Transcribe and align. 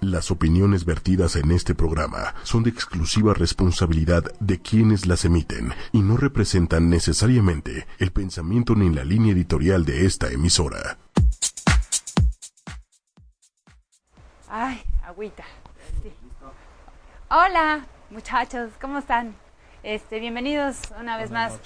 Las 0.00 0.30
opiniones 0.30 0.84
vertidas 0.84 1.34
en 1.34 1.50
este 1.50 1.74
programa 1.74 2.32
son 2.44 2.62
de 2.62 2.70
exclusiva 2.70 3.34
responsabilidad 3.34 4.22
de 4.38 4.60
quienes 4.60 5.06
las 5.06 5.24
emiten 5.24 5.74
y 5.90 6.02
no 6.02 6.16
representan 6.16 6.88
necesariamente 6.88 7.84
el 7.98 8.12
pensamiento 8.12 8.76
ni 8.76 8.94
la 8.94 9.02
línea 9.02 9.32
editorial 9.32 9.84
de 9.84 10.06
esta 10.06 10.30
emisora. 10.30 10.98
Ay, 14.48 14.80
agüita. 15.04 15.42
Sí. 16.00 16.12
Hola, 17.28 17.84
muchachos, 18.10 18.70
¿cómo 18.80 18.98
están? 18.98 19.34
Este, 19.82 20.20
bienvenidos 20.20 20.76
una 21.00 21.16
vez 21.16 21.32
más 21.32 21.58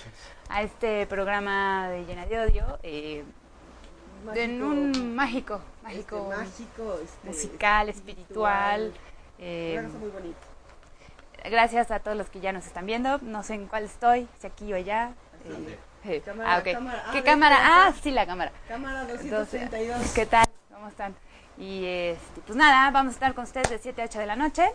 a 0.48 0.62
este 0.62 1.06
programa 1.06 1.90
de 1.90 2.06
Llena 2.06 2.24
de 2.24 2.38
Odio. 2.40 2.78
Eh, 2.82 3.24
en 4.34 4.62
un 4.62 5.14
mágico, 5.14 5.60
mágico, 5.82 6.16
Este, 6.30 6.36
mágico 6.44 6.98
este, 7.02 7.28
musical, 7.28 7.88
espiritual. 7.88 8.92
eh, 9.38 9.76
Una 9.78 9.88
cosa 9.88 9.98
muy 9.98 10.10
bonita. 10.10 10.38
gracias 11.50 11.90
a 11.90 12.00
todos 12.00 12.16
los 12.16 12.28
que 12.28 12.40
ya 12.40 12.52
nos 12.52 12.66
están 12.66 12.86
viendo. 12.86 13.18
No 13.18 13.42
sé 13.42 13.54
en 13.54 13.66
cuál 13.66 13.84
estoy, 13.84 14.28
si 14.40 14.46
aquí 14.46 14.72
o 14.72 14.76
allá. 14.76 15.12
eh, 15.44 15.78
eh, 16.04 16.20
Cámara, 16.24 16.54
ah, 16.54 16.58
ok. 16.58 16.72
cámara. 16.72 17.02
Ah, 17.06 17.10
¿Qué 17.12 17.22
cámara? 17.22 17.56
Ah, 17.60 17.92
sí, 18.02 18.10
la 18.10 18.26
cámara. 18.26 18.52
Cámara 18.68 19.02
Entonces, 19.02 19.30
232. 19.30 20.12
¿Qué 20.12 20.26
tal? 20.26 20.46
¿Cómo 20.72 20.88
están? 20.88 21.14
Y 21.58 21.84
este, 21.84 22.40
pues 22.46 22.56
nada, 22.56 22.90
vamos 22.90 23.10
a 23.12 23.14
estar 23.14 23.34
con 23.34 23.44
ustedes 23.44 23.68
de 23.70 23.78
7 23.78 24.02
a 24.02 24.04
8 24.06 24.18
de 24.18 24.26
la 24.26 24.36
noche. 24.36 24.68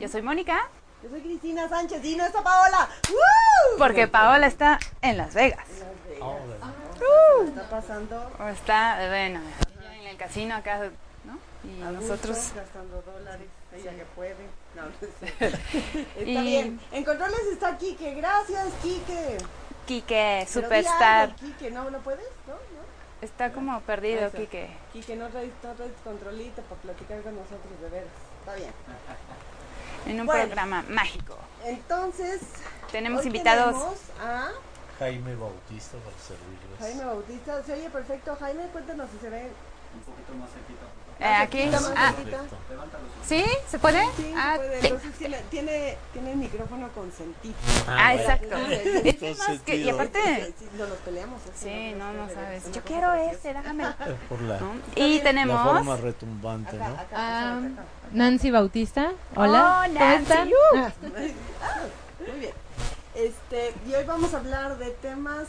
Yo 0.00 0.08
soy 0.08 0.22
Mónica, 0.22 0.68
Yo 1.02 1.10
soy 1.10 1.20
Cristina 1.20 1.68
Sánchez 1.68 2.04
y 2.04 2.16
no 2.16 2.24
está 2.24 2.42
Paola. 2.42 2.88
¡Woo! 3.10 3.78
porque 3.78 4.08
Paola 4.08 4.46
está 4.46 4.78
en 5.02 5.16
Las 5.18 5.34
Vegas. 5.34 5.66
¿Qué 6.98 7.48
está 7.48 7.68
pasando? 7.70 8.30
O 8.38 8.48
está, 8.48 8.96
bueno, 9.08 9.40
en 10.00 10.06
el 10.06 10.16
casino 10.16 10.54
acá, 10.54 10.90
¿no? 11.24 11.38
Y 11.68 11.82
A 11.82 11.90
gusto, 11.90 12.00
nosotros. 12.14 12.52
gastando 12.54 13.02
dólares, 13.02 13.46
ella 13.74 13.94
que 13.94 14.04
puede. 14.14 14.34
No. 14.74 14.82
Está 15.40 16.22
Y- 16.22 16.42
bien. 16.42 16.80
En 16.92 17.04
controles 17.04 17.40
está 17.52 17.76
Quique. 17.78 18.14
Gracias, 18.14 18.68
Quique. 18.82 19.38
Quique, 19.86 20.46
superstar. 20.50 21.34
Quique, 21.36 21.70
¿no 21.70 21.88
lo 21.90 21.98
puedes? 22.00 22.26
¿No? 22.46 22.54
¿No? 22.54 22.86
Está 23.22 23.52
como 23.52 23.80
perdido, 23.80 24.26
Eso. 24.26 24.36
Quique. 24.36 24.68
Quique, 24.92 25.16
no 25.16 25.28
traes, 25.28 25.50
no 25.62 25.72
traes 25.72 25.92
controlito 26.04 26.60
para 26.62 26.80
platicar 26.82 27.22
con 27.22 27.34
nosotros 27.36 27.80
de 27.82 27.88
veras. 27.90 28.08
Está 28.40 28.54
bien. 28.54 28.72
En 30.06 30.20
un 30.20 30.26
Bueno. 30.26 30.44
programa 30.44 30.84
mágico. 30.88 31.36
Entonces, 31.64 32.40
Tenemos 32.92 33.24
invitados. 33.26 33.72
tenemos 33.74 33.98
a 34.22 34.50
Jaime 34.98 35.34
Bautista 35.34 35.96
para 35.98 36.16
servirles. 36.18 36.78
Jaime 36.80 37.04
Bautista. 37.04 37.62
Se 37.64 37.72
oye 37.74 37.90
perfecto. 37.90 38.36
Jaime, 38.40 38.62
cuéntanos 38.72 39.08
si 39.10 39.18
se 39.18 39.30
ve. 39.30 39.50
eh, 41.20 41.24
aquí. 41.24 41.58
Cerquita, 41.58 41.80
más 41.80 41.92
Ah, 41.96 42.12
cerquita. 42.16 42.40
¿Sí? 43.26 43.44
¿Se 43.68 43.78
puede? 43.78 44.02
Sí, 44.16 44.32
ah, 44.36 44.54
puede. 44.56 44.80
sí. 44.80 44.86
Entonces 44.86 45.12
tiene, 45.18 45.38
tiene, 45.50 45.96
tiene 46.12 46.32
el 46.32 46.36
micrófono 46.38 46.88
consentido. 46.90 47.54
Ah, 47.88 48.12
bueno. 48.14 48.20
exacto. 48.20 48.56
Es 48.56 49.16
que 49.16 49.34
más 49.34 49.60
que, 49.60 49.76
y 49.76 49.84
sentido. 49.84 49.94
aparte. 49.94 50.54
Sí, 50.58 50.68
no 50.78 50.86
nos 50.86 50.98
peleamos. 50.98 51.40
Sí, 51.54 51.94
no, 51.98 52.12
no 52.12 52.28
sabes. 52.28 52.72
Yo 52.72 52.82
quiero 52.82 53.12
ese, 53.14 53.52
déjame. 53.54 53.84
Por 54.28 54.40
la, 54.42 54.58
¿no? 54.60 54.72
Y 54.94 55.04
bien. 55.04 55.18
la 55.18 55.24
tenemos. 55.24 55.62
forma 55.62 55.96
retumbante, 55.96 56.76
Acá, 56.76 56.88
¿no? 56.88 56.94
acá, 56.94 57.06
Ah, 57.14 57.56
acá, 57.58 57.66
acá. 57.66 57.84
Nancy 58.12 58.50
Bautista. 58.50 59.12
Hola. 59.34 59.82
Oh, 59.84 59.86
¿Cómo 59.88 59.98
Nancy. 60.00 60.22
están? 60.32 60.48
Uh. 60.48 60.76
Ah, 60.76 60.92
Muy 62.26 62.40
bien. 62.40 62.52
Este, 63.16 63.72
y 63.88 63.94
hoy 63.94 64.04
vamos 64.04 64.34
a 64.34 64.38
hablar 64.38 64.76
de 64.78 64.90
temas 64.90 65.48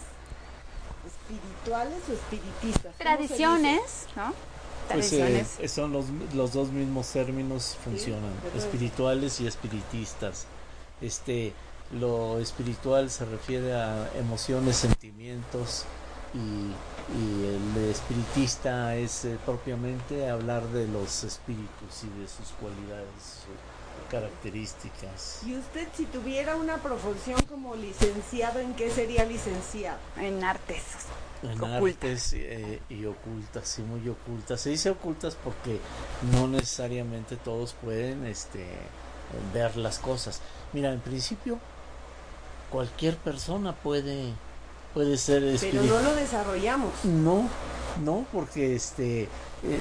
espirituales 1.05 1.97
o 2.09 2.13
espiritistas. 2.13 2.81
¿Cómo 2.83 2.97
se 2.97 3.03
Tradiciones, 3.03 4.07
¿no? 4.15 4.33
Pues 4.89 5.11
eh, 5.11 5.17
Tradiciones. 5.19 5.71
son 5.71 5.91
los, 5.91 6.05
los 6.33 6.53
dos 6.53 6.69
mismos 6.71 7.07
términos 7.11 7.77
funcionan, 7.83 8.31
espirituales 8.55 9.41
y 9.41 9.47
espiritistas. 9.47 10.45
Este, 11.01 11.53
lo 11.91 12.39
espiritual 12.39 13.09
se 13.09 13.25
refiere 13.25 13.73
a 13.73 14.09
emociones, 14.17 14.77
sentimientos 14.77 15.83
y, 16.33 16.37
y 17.17 17.45
el 17.45 17.89
espiritista 17.89 18.95
es 18.95 19.25
eh, 19.25 19.37
propiamente 19.45 20.29
hablar 20.29 20.67
de 20.69 20.87
los 20.87 21.25
espíritus 21.25 22.03
y 22.03 22.19
de 22.21 22.27
sus 22.27 22.49
cualidades, 22.59 23.45
características. 24.09 25.41
Y 25.45 25.55
usted, 25.55 25.87
si 25.95 26.05
tuviera 26.05 26.55
una 26.55 26.77
profesión 26.77 27.41
como 27.43 27.75
licenciado, 27.75 28.59
¿en 28.59 28.73
qué 28.73 28.89
sería 28.89 29.25
licenciado? 29.25 29.99
En 30.17 30.43
artes. 30.43 30.83
En 31.43 31.61
Ocultas. 31.61 32.03
artes 32.03 32.33
eh, 32.33 32.81
y 32.89 33.05
ocultas, 33.05 33.67
sí, 33.67 33.83
muy 33.83 34.07
ocultas. 34.09 34.61
Se 34.61 34.71
dice 34.71 34.89
ocultas 34.89 35.37
porque 35.43 35.79
no 36.31 36.47
necesariamente 36.47 37.35
todos 37.35 37.73
pueden 37.73 38.25
este, 38.25 38.65
ver 39.53 39.77
las 39.77 39.99
cosas. 39.99 40.41
Mira, 40.73 40.91
en 40.91 40.99
principio, 40.99 41.59
cualquier 42.71 43.17
persona 43.17 43.73
puede, 43.73 44.33
puede 44.93 45.17
ser 45.17 45.57
Pero 45.59 45.83
no 45.83 46.01
lo 46.01 46.15
desarrollamos. 46.15 47.05
No, 47.05 47.47
no, 48.03 48.25
porque 48.31 48.75
este 48.75 49.29
eh, 49.63 49.79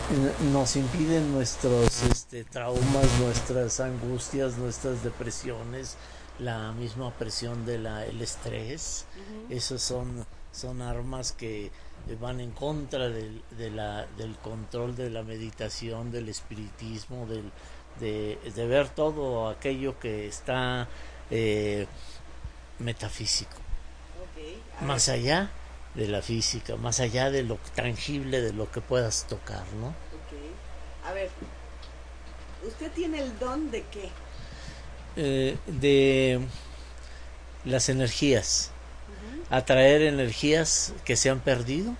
nos 0.52 0.76
impiden 0.76 1.32
nuestros 1.32 2.02
este, 2.04 2.44
traumas, 2.44 3.06
nuestras 3.20 3.80
angustias, 3.80 4.56
nuestras 4.56 5.02
depresiones, 5.02 5.96
la 6.38 6.72
misma 6.72 7.10
presión 7.12 7.66
del 7.66 7.86
el 7.86 8.20
estrés. 8.22 9.06
Esos 9.50 9.82
son, 9.82 10.26
son 10.52 10.82
armas 10.82 11.32
que 11.32 11.70
van 12.20 12.40
en 12.40 12.52
contra 12.52 13.08
del, 13.08 13.42
de 13.58 13.70
la, 13.70 14.06
del 14.16 14.36
control 14.36 14.94
de 14.96 15.10
la 15.10 15.22
meditación, 15.22 16.10
del 16.12 16.28
espiritismo, 16.28 17.26
del, 17.26 17.50
de, 18.00 18.38
de 18.54 18.66
ver 18.66 18.88
todo 18.90 19.48
aquello 19.48 19.98
que 19.98 20.26
está 20.28 20.88
eh, 21.30 21.86
metafísico. 22.78 23.56
Más 24.82 25.08
allá 25.08 25.50
de 25.96 26.08
la 26.08 26.22
física, 26.22 26.76
más 26.76 27.00
allá 27.00 27.30
de 27.30 27.42
lo 27.42 27.58
tangible, 27.74 28.40
de 28.40 28.52
lo 28.52 28.70
que 28.70 28.80
puedas 28.80 29.26
tocar, 29.26 29.64
¿no? 29.80 29.88
Ok. 29.88 31.08
A 31.08 31.12
ver, 31.12 31.30
¿usted 32.66 32.92
tiene 32.92 33.20
el 33.20 33.38
don 33.38 33.70
de 33.70 33.82
qué? 33.90 34.10
Eh, 35.16 35.56
de 35.66 36.40
las 37.64 37.88
energías, 37.88 38.70
atraer 39.48 40.02
energías 40.02 40.92
que 41.06 41.16
se 41.16 41.30
han 41.30 41.40
perdido, 41.40 41.96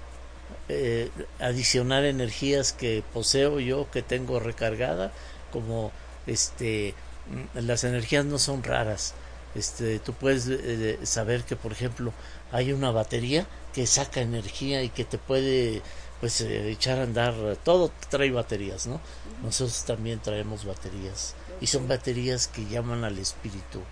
eh, 0.69 1.11
adicionar 1.41 2.05
energías 2.05 2.73
que 2.73 3.03
poseo 3.15 3.59
yo, 3.61 3.91
que 3.91 4.03
tengo 4.03 4.39
recargada, 4.39 5.13
como 5.51 5.93
este, 6.27 6.95
mm, 7.31 7.61
las 7.67 7.84
energías 7.84 8.27
no 8.27 8.39
son 8.39 8.63
raras. 8.63 9.15
Este, 9.55 9.99
tú 10.01 10.13
puedes 10.13 10.47
eh, 10.49 10.99
saber 11.05 11.45
que, 11.45 11.57
por 11.57 11.73
ejemplo, 11.73 12.13
hay 12.53 12.73
una 12.73 12.91
batería 12.91 13.47
que 13.77 13.87
saca 13.87 14.21
energía 14.23 14.83
y 14.83 14.89
que 14.89 15.05
te 15.05 15.19
puede 15.19 15.83
pues 16.21 16.41
eh, 16.41 16.71
echar 16.71 16.99
a 16.99 17.03
andar 17.05 17.35
todo 17.63 17.93
trae 18.09 18.31
baterías 18.33 18.87
no 18.89 19.01
nosotros 19.45 19.85
también 19.85 20.19
traemos 20.19 20.65
baterías 20.65 21.35
y 21.61 21.67
son 21.69 21.87
baterías 21.87 22.49
que 22.49 22.65
llaman 22.67 23.05
al 23.05 23.19
espíritu 23.19 23.83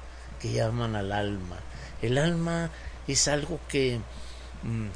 que 0.40 0.52
llaman 0.52 0.94
al 0.96 1.12
alma. 1.12 1.58
El 2.02 2.18
alma 2.18 2.70
es 3.08 3.28
algo 3.28 3.58
que 3.68 3.98
mm, 4.62 4.86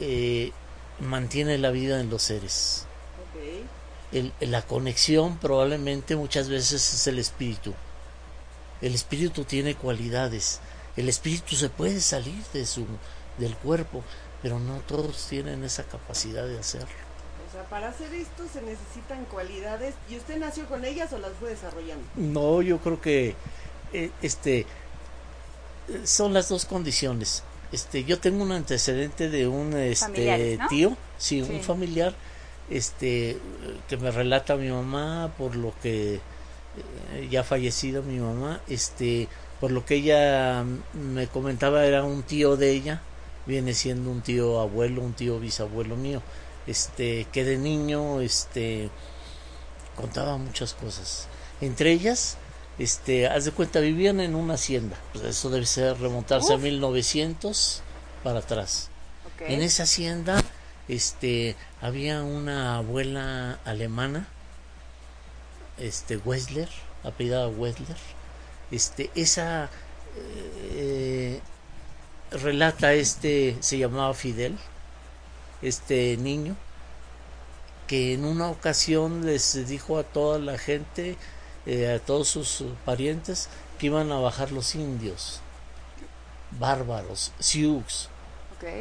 eh, 0.00 0.52
mantiene 1.00 1.56
la 1.56 1.70
vida 1.70 1.98
en 2.00 2.10
los 2.10 2.22
seres. 2.24 2.84
El- 4.12 4.32
la 4.40 4.60
conexión 4.62 5.38
probablemente 5.38 6.14
muchas 6.16 6.48
veces 6.50 6.92
es 6.94 7.06
el 7.06 7.18
espíritu. 7.18 7.72
El 8.82 8.94
espíritu 8.94 9.44
tiene 9.44 9.74
cualidades. 9.76 10.60
El 10.96 11.08
espíritu 11.08 11.56
se 11.56 11.70
puede 11.70 12.00
salir 12.02 12.42
de 12.52 12.66
su 12.66 12.86
del 13.38 13.54
cuerpo, 13.56 14.02
pero 14.42 14.58
no 14.58 14.78
todos 14.86 15.26
tienen 15.28 15.64
esa 15.64 15.84
capacidad 15.84 16.46
de 16.46 16.58
hacerlo. 16.58 16.88
O 17.48 17.52
sea, 17.52 17.64
para 17.64 17.88
hacer 17.88 18.12
esto 18.14 18.44
se 18.52 18.60
necesitan 18.62 19.24
cualidades. 19.26 19.94
¿Y 20.10 20.16
usted 20.16 20.38
nació 20.38 20.66
con 20.66 20.84
ellas 20.84 21.12
o 21.12 21.18
las 21.18 21.32
fue 21.40 21.50
desarrollando? 21.50 22.04
No, 22.16 22.60
yo 22.62 22.78
creo 22.78 23.00
que 23.00 23.34
eh, 23.92 24.10
este 24.22 24.66
son 26.04 26.32
las 26.32 26.48
dos 26.48 26.64
condiciones. 26.64 27.42
Este, 27.72 28.04
yo 28.04 28.18
tengo 28.18 28.42
un 28.42 28.52
antecedente 28.52 29.28
de 29.28 29.46
un 29.48 29.74
este 29.76 30.58
tío, 30.68 30.96
sí, 31.18 31.44
Sí. 31.44 31.52
un 31.52 31.62
familiar, 31.62 32.14
este, 32.70 33.38
que 33.88 33.96
me 33.96 34.10
relata 34.10 34.54
a 34.54 34.56
mi 34.56 34.68
mamá 34.70 35.32
por 35.38 35.56
lo 35.56 35.72
que 35.82 36.14
eh, 36.14 37.28
ya 37.30 37.42
fallecida 37.44 38.02
mi 38.02 38.18
mamá, 38.18 38.60
este, 38.68 39.28
por 39.60 39.70
lo 39.70 39.84
que 39.84 39.96
ella 39.96 40.64
me 40.92 41.26
comentaba 41.28 41.84
era 41.86 42.04
un 42.04 42.22
tío 42.22 42.56
de 42.56 42.70
ella, 42.72 43.02
viene 43.46 43.74
siendo 43.74 44.10
un 44.10 44.22
tío 44.22 44.60
abuelo, 44.60 45.02
un 45.02 45.14
tío 45.14 45.38
bisabuelo 45.40 45.96
mío, 45.96 46.22
este, 46.66 47.26
que 47.32 47.44
de 47.44 47.58
niño, 47.58 48.20
este, 48.20 48.90
contaba 49.94 50.36
muchas 50.36 50.74
cosas, 50.74 51.28
entre 51.60 51.92
ellas 51.92 52.38
este, 52.78 53.26
haz 53.26 53.46
de 53.46 53.52
cuenta, 53.52 53.80
vivían 53.80 54.20
en 54.20 54.34
una 54.34 54.54
hacienda. 54.54 54.96
Pues 55.12 55.24
eso 55.24 55.50
debe 55.50 55.66
ser 55.66 55.98
remontarse 55.98 56.52
a 56.52 56.56
Uf. 56.56 56.62
1900 56.62 57.82
para 58.22 58.40
atrás. 58.40 58.90
Ok. 59.34 59.48
En 59.48 59.62
esa 59.62 59.84
hacienda, 59.84 60.42
este, 60.88 61.56
había 61.80 62.22
una 62.22 62.76
abuela 62.76 63.58
alemana 63.64 64.28
este 65.78 66.18
Wessler, 66.18 66.68
apellidada 67.02 67.48
Wessler. 67.48 67.96
Este, 68.70 69.10
esa 69.14 69.70
eh, 70.72 71.40
relata 72.30 72.94
este, 72.94 73.56
se 73.60 73.78
llamaba 73.78 74.14
Fidel, 74.14 74.58
este 75.62 76.16
niño, 76.16 76.56
que 77.86 78.14
en 78.14 78.24
una 78.24 78.48
ocasión 78.48 79.24
les 79.24 79.66
dijo 79.68 79.98
a 79.98 80.04
toda 80.04 80.38
la 80.38 80.58
gente, 80.58 81.16
eh, 81.66 81.92
a 81.94 81.98
todos 81.98 82.28
sus 82.28 82.64
parientes, 82.84 83.48
que 83.78 83.86
iban 83.86 84.10
a 84.12 84.18
bajar 84.18 84.52
los 84.52 84.74
indios, 84.74 85.40
bárbaros, 86.58 87.32
Sioux, 87.38 88.08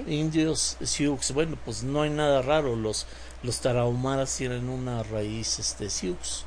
indios 0.07 0.77
Sioux. 0.81 1.19
Bueno, 1.33 1.57
pues 1.63 1.83
no 1.83 2.01
hay 2.01 2.09
nada 2.09 2.41
raro, 2.41 2.75
los, 2.75 3.05
los 3.43 3.59
tarahumaras 3.59 4.35
tienen 4.35 4.69
una 4.69 5.03
raíz 5.03 5.59
este, 5.59 5.89
Sioux. 5.89 6.45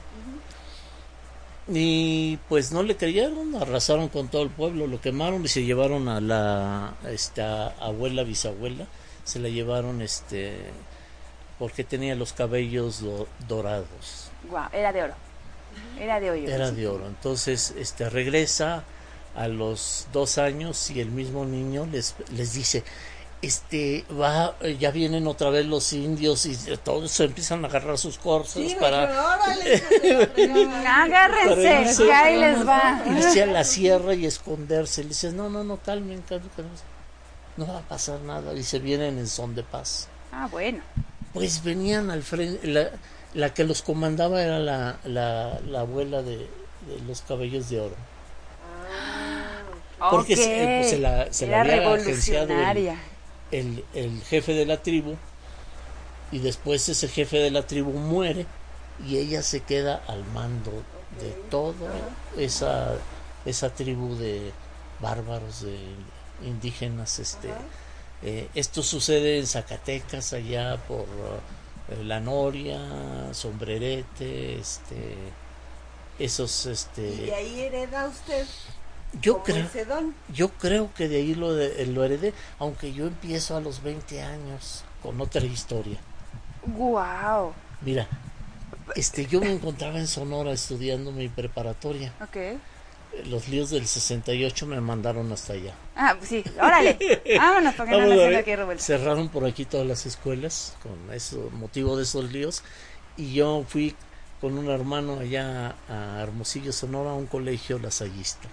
Y 1.71 2.39
pues 2.49 2.73
no 2.73 2.83
le 2.83 2.97
creyeron, 2.97 3.55
arrasaron 3.55 4.09
con 4.09 4.29
todo 4.29 4.43
el 4.43 4.51
pueblo, 4.51 4.87
lo 4.87 5.01
quemaron 5.01 5.45
y 5.45 5.49
se 5.49 5.65
llevaron 5.65 6.09
a 6.09 6.21
la 6.21 6.95
esta 7.09 7.69
abuela, 7.79 8.23
bisabuela, 8.23 8.87
se 9.25 9.39
la 9.39 9.49
llevaron 9.49 10.01
este 10.01 10.57
porque 11.59 11.85
tenía 11.85 12.15
los 12.15 12.33
cabellos 12.33 13.03
dorados. 13.47 14.31
Guau, 14.49 14.69
era 14.73 14.93
de 14.93 15.03
oro. 15.03 15.15
Era 15.99 16.21
de 16.21 16.31
oro. 16.31 16.39
Era 16.41 16.71
de 16.71 16.87
oro. 16.87 17.07
Entonces, 17.07 17.75
este 17.77 18.09
regresa 18.09 18.85
a 19.35 19.49
los 19.49 20.07
dos 20.13 20.39
años 20.39 20.91
y 20.91 21.01
el 21.01 21.11
mismo 21.11 21.45
niño 21.45 21.87
les, 21.87 22.15
les 22.35 22.55
dice, 22.55 22.85
este 23.41 24.05
va 24.11 24.57
ya 24.79 24.91
vienen 24.91 25.27
otra 25.29 25.51
vez 25.51 25.65
los 25.65 25.93
indios 25.93 26.45
y 26.47 26.57
todos 26.83 27.21
empiezan 27.21 27.65
a 27.65 27.69
agarrar 27.69 27.97
sus 27.97 28.19
cosas 28.19 28.75
para 28.75 29.05
agárrense 31.03 32.05
que 32.05 32.13
ahí 32.13 32.41
les 32.41 32.67
va. 32.67 33.03
irse 33.07 33.43
a 33.45 33.47
la 33.47 33.65
sierra 33.65 34.15
y 34.15 34.27
esconderse. 34.27 35.03
Le 35.03 35.11
dices 35.11 35.35
no 35.35 35.49
no 35.49 35.63
no 35.63 35.77
calmen, 35.79 36.23
calmen, 36.23 36.51
calmen 36.57 36.73
no 37.57 37.67
va 37.67 37.79
a 37.79 37.83
pasar 37.83 38.21
nada 38.21 38.55
y 38.55 38.63
se 38.63 38.79
vienen 38.79 39.19
en 39.19 39.27
son 39.27 39.55
de 39.55 39.63
paz. 39.63 40.09
Ah 40.33 40.49
bueno. 40.51 40.81
Pues 41.33 41.63
venían 41.63 42.11
al 42.11 42.23
frente 42.23 42.67
la, 42.67 42.91
la 43.35 43.53
que 43.53 43.65
los 43.65 43.83
comandaba 43.83 44.43
era 44.43 44.59
la, 44.59 44.99
la, 45.05 45.61
la 45.67 45.81
abuela 45.81 46.23
de, 46.23 46.39
de, 46.39 47.01
los 47.07 47.21
cabellos 47.23 47.69
de 47.69 47.81
oro. 47.81 47.97
Ah, 50.01 50.09
porque 50.11 50.37
se, 50.37 50.79
pues, 50.81 50.91
se, 50.91 50.99
la, 50.99 51.33
se 51.33 51.47
la 51.49 51.61
había 51.61 51.93
agenciado 51.93 52.53
el, 52.53 52.97
el 53.51 54.23
jefe 54.29 54.53
de 54.53 54.67
la 54.67 54.83
tribu 54.83 55.17
y 56.31 56.39
después 56.39 56.89
ese 56.89 57.09
jefe 57.09 57.39
de 57.39 57.51
la 57.51 57.67
tribu 57.67 57.93
muere 57.93 58.47
y 59.07 59.19
ella 59.19 59.43
se 59.43 59.61
queda 59.61 60.03
al 60.07 60.25
mando 60.27 60.73
de 61.21 61.31
toda 61.51 61.91
esa 62.37 62.97
esa 63.45 63.71
tribu 63.71 64.17
de 64.17 64.53
bárbaros 65.01 65.63
de 65.63 65.79
indígenas 66.45 67.19
este 67.19 67.49
eh, 68.23 68.49
esto 68.55 68.83
sucede 68.83 69.39
en 69.39 69.47
Zacatecas 69.47 70.33
allá 70.33 70.77
por 70.89 71.07
eh, 71.89 72.05
la 72.05 72.21
Noria 72.21 72.79
Sombrerete 73.33 74.59
este 74.59 75.17
esos 76.19 76.67
este 76.67 77.27
y 77.27 77.31
ahí 77.31 77.61
hereda 77.61 78.09
usted 78.09 78.47
yo 79.21 79.43
creo, 79.43 79.67
yo 80.35 80.49
creo 80.51 80.93
que 80.95 81.09
de 81.09 81.17
ahí 81.17 81.35
lo, 81.35 81.55
de, 81.55 81.87
lo 81.87 82.05
heredé, 82.05 82.35
aunque 82.59 82.93
yo 82.93 83.07
empiezo 83.07 83.57
a 83.57 83.61
los 83.61 83.83
20 83.83 84.23
años 84.23 84.85
con 85.03 85.21
otra 85.21 85.45
historia. 85.45 85.99
Wow. 86.67 87.55
Mira, 87.81 88.07
este, 88.95 89.27
yo 89.27 89.41
me 89.41 89.51
encontraba 89.51 89.99
en 89.99 90.07
Sonora 90.07 90.53
estudiando 90.53 91.13
mi 91.13 91.29
preparatoria. 91.29 92.13
Okay. 92.29 92.59
Los 93.25 93.49
líos 93.49 93.71
del 93.71 93.87
68 93.87 94.67
me 94.67 94.81
mandaron 94.81 95.33
hasta 95.33 95.55
allá. 95.55 95.75
Ah, 95.97 96.15
pues 96.19 96.29
sí, 96.29 96.45
órale. 96.61 96.99
Vámonos, 97.39 97.75
porque 97.75 97.93
no 97.93 98.39
aquí 98.39 98.83
Cerraron 98.83 99.31
por 99.31 99.47
aquí 99.47 99.65
todas 99.65 99.87
las 99.87 100.05
escuelas 100.05 100.77
con 100.83 101.15
eso, 101.15 101.51
motivo 101.53 101.97
de 101.97 102.03
esos 102.03 102.31
líos. 102.31 102.63
Y 103.17 103.33
yo 103.33 103.65
fui 103.67 103.97
con 104.41 104.57
un 104.59 104.69
hermano 104.69 105.19
allá 105.21 105.75
a 105.89 106.21
Hermosillo, 106.23 106.73
Sonora, 106.73 107.11
a 107.11 107.15
un 107.15 107.27
colegio 107.27 107.79
lasallista. 107.79 108.49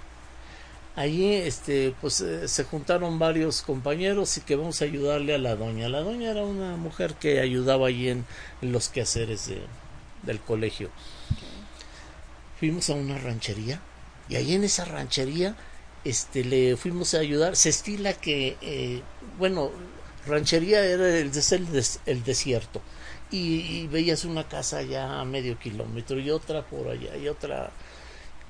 Allí 0.95 1.33
este, 1.33 1.93
pues, 1.99 2.21
eh, 2.21 2.47
se 2.47 2.63
juntaron 2.63 3.19
varios 3.19 3.61
compañeros 3.61 4.37
y 4.37 4.41
que 4.41 4.55
vamos 4.55 4.81
a 4.81 4.85
ayudarle 4.85 5.35
a 5.35 5.37
la 5.37 5.55
doña. 5.55 5.89
La 5.89 5.99
doña 5.99 6.31
era 6.31 6.43
una 6.43 6.77
mujer 6.77 7.15
que 7.15 7.41
ayudaba 7.41 7.87
allí 7.87 8.09
en, 8.09 8.25
los 8.61 8.87
quehaceres 8.87 9.51
del 10.23 10.39
colegio. 10.39 10.89
Fuimos 12.59 12.89
a 12.89 12.93
una 12.93 13.17
ranchería 13.17 13.81
y 14.29 14.37
allí 14.37 14.55
en 14.55 14.63
esa 14.63 14.85
ranchería 14.85 15.55
este, 16.05 16.45
le 16.45 16.77
fuimos 16.77 17.13
a 17.13 17.19
ayudar. 17.19 17.57
Se 17.57 17.69
estila 17.69 18.13
que, 18.13 18.57
eh, 18.61 19.01
bueno, 19.37 19.71
ranchería 20.25 20.85
era 20.85 21.09
el, 21.09 21.31
el 22.05 22.23
desierto 22.23 22.81
y, 23.31 23.81
y, 23.81 23.87
veías 23.87 24.23
una 24.23 24.47
casa 24.47 24.81
ya 24.81 25.19
a 25.19 25.25
medio 25.25 25.57
kilómetro 25.59 26.19
y 26.19 26.29
otra 26.31 26.63
por 26.63 26.87
allá 26.87 27.17
y 27.17 27.27
otra 27.27 27.71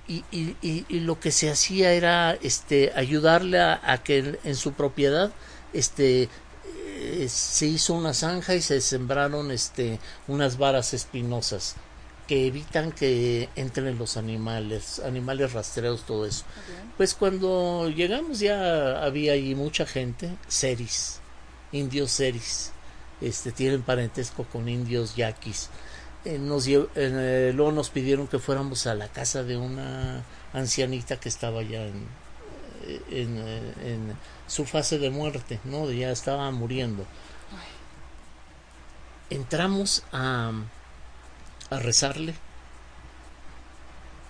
y, 0.07 0.23
y, 0.31 0.85
y, 0.87 0.99
lo 0.99 1.19
que 1.19 1.31
se 1.31 1.49
hacía 1.49 1.91
era 1.93 2.33
este 2.41 2.91
ayudarle 2.95 3.59
a, 3.59 4.01
que 4.03 4.37
en, 4.43 4.55
su 4.55 4.73
propiedad 4.73 5.31
este 5.73 6.29
eh, 6.97 7.27
se 7.27 7.65
hizo 7.65 7.93
una 7.95 8.13
zanja 8.13 8.53
y 8.53 8.61
se 8.61 8.81
sembraron 8.81 9.51
este 9.51 9.99
unas 10.27 10.57
varas 10.57 10.93
espinosas 10.93 11.75
que 12.27 12.47
evitan 12.47 12.91
que 12.91 13.49
entren 13.55 13.97
los 13.97 14.17
animales, 14.17 14.99
animales 14.99 15.53
rastreados, 15.53 16.05
todo 16.07 16.25
eso. 16.25 16.43
Pues 16.97 17.13
cuando 17.13 17.87
llegamos 17.89 18.39
ya 18.39 19.03
había 19.03 19.33
ahí 19.33 19.53
mucha 19.53 19.85
gente, 19.85 20.35
seris, 20.47 21.19
indios 21.71 22.11
seris, 22.11 22.71
este 23.21 23.51
tienen 23.51 23.83
parentesco 23.83 24.43
con 24.45 24.67
indios 24.67 25.15
yaquis 25.15 25.69
eh, 26.25 26.39
nos 26.39 26.67
eh, 26.67 27.51
luego 27.53 27.71
nos 27.71 27.91
pidieron 27.91 28.27
que 28.27 28.39
fuéramos 28.39 28.87
a 28.87 28.95
la 28.95 29.07
casa 29.09 29.43
de 29.43 29.57
una 29.57 30.23
ancianita 30.53 31.19
que 31.19 31.29
estaba 31.29 31.61
ya 31.61 31.85
en, 31.85 32.07
eh, 32.87 33.73
en, 33.83 34.15
su 34.47 34.65
fase 34.65 34.97
de 34.97 35.11
muerte, 35.11 35.59
¿no? 35.65 35.91
Ya 35.91 36.11
estaba 36.11 36.49
muriendo. 36.49 37.05
Entramos 39.29 40.03
a, 40.11 40.51
a 41.69 41.79
rezarle. 41.79 42.33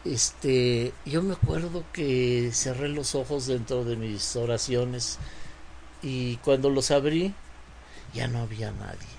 Este, 0.04 0.94
yo 1.06 1.22
me 1.22 1.34
acuerdo 1.34 1.86
que 1.94 2.52
cerré 2.54 2.90
los 2.90 3.16
ojos 3.16 3.48
dentro 3.48 3.86
de 3.86 3.96
mis 3.96 4.36
oraciones 4.36 5.18
y 6.04 6.38
cuando 6.38 6.70
los 6.70 6.92
abrí 6.92 7.34
ya 8.14 8.28
no 8.28 8.40
había 8.40 8.72
nadie 8.72 9.15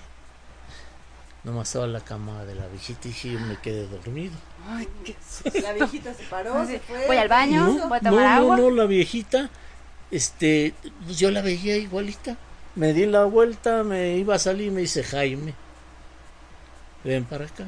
Nomás 1.43 1.69
estaba 1.69 1.87
la 1.87 2.01
cama 2.01 2.43
de 2.45 2.55
la 2.55 2.67
viejita 2.67 3.07
y 3.07 3.13
yo 3.13 3.39
me 3.39 3.57
quedé 3.57 3.87
dormido. 3.87 4.33
Ay, 4.67 4.87
qué 5.05 5.15
La 5.61 5.73
viejita 5.73 6.13
se 6.13 6.23
paró, 6.23 6.65
se 6.65 6.79
fue. 6.79 7.07
Voy 7.07 7.17
al 7.17 7.27
baño, 7.27 7.87
voy 7.87 7.97
a 7.97 8.01
tomar 8.01 8.03
no, 8.11 8.27
agua. 8.27 8.57
No, 8.57 8.63
no, 8.63 8.75
la 8.75 8.85
viejita, 8.85 9.49
este, 10.11 10.73
pues 11.05 11.17
yo 11.17 11.31
la 11.31 11.41
veía 11.41 11.77
igualita. 11.77 12.35
Me 12.75 12.93
di 12.93 13.05
la 13.05 13.23
vuelta, 13.23 13.83
me 13.83 14.17
iba 14.17 14.35
a 14.35 14.39
salir 14.39 14.67
y 14.67 14.71
me 14.71 14.81
dice, 14.81 15.03
Jaime, 15.03 15.53
ven 17.03 17.23
para 17.23 17.45
acá. 17.45 17.67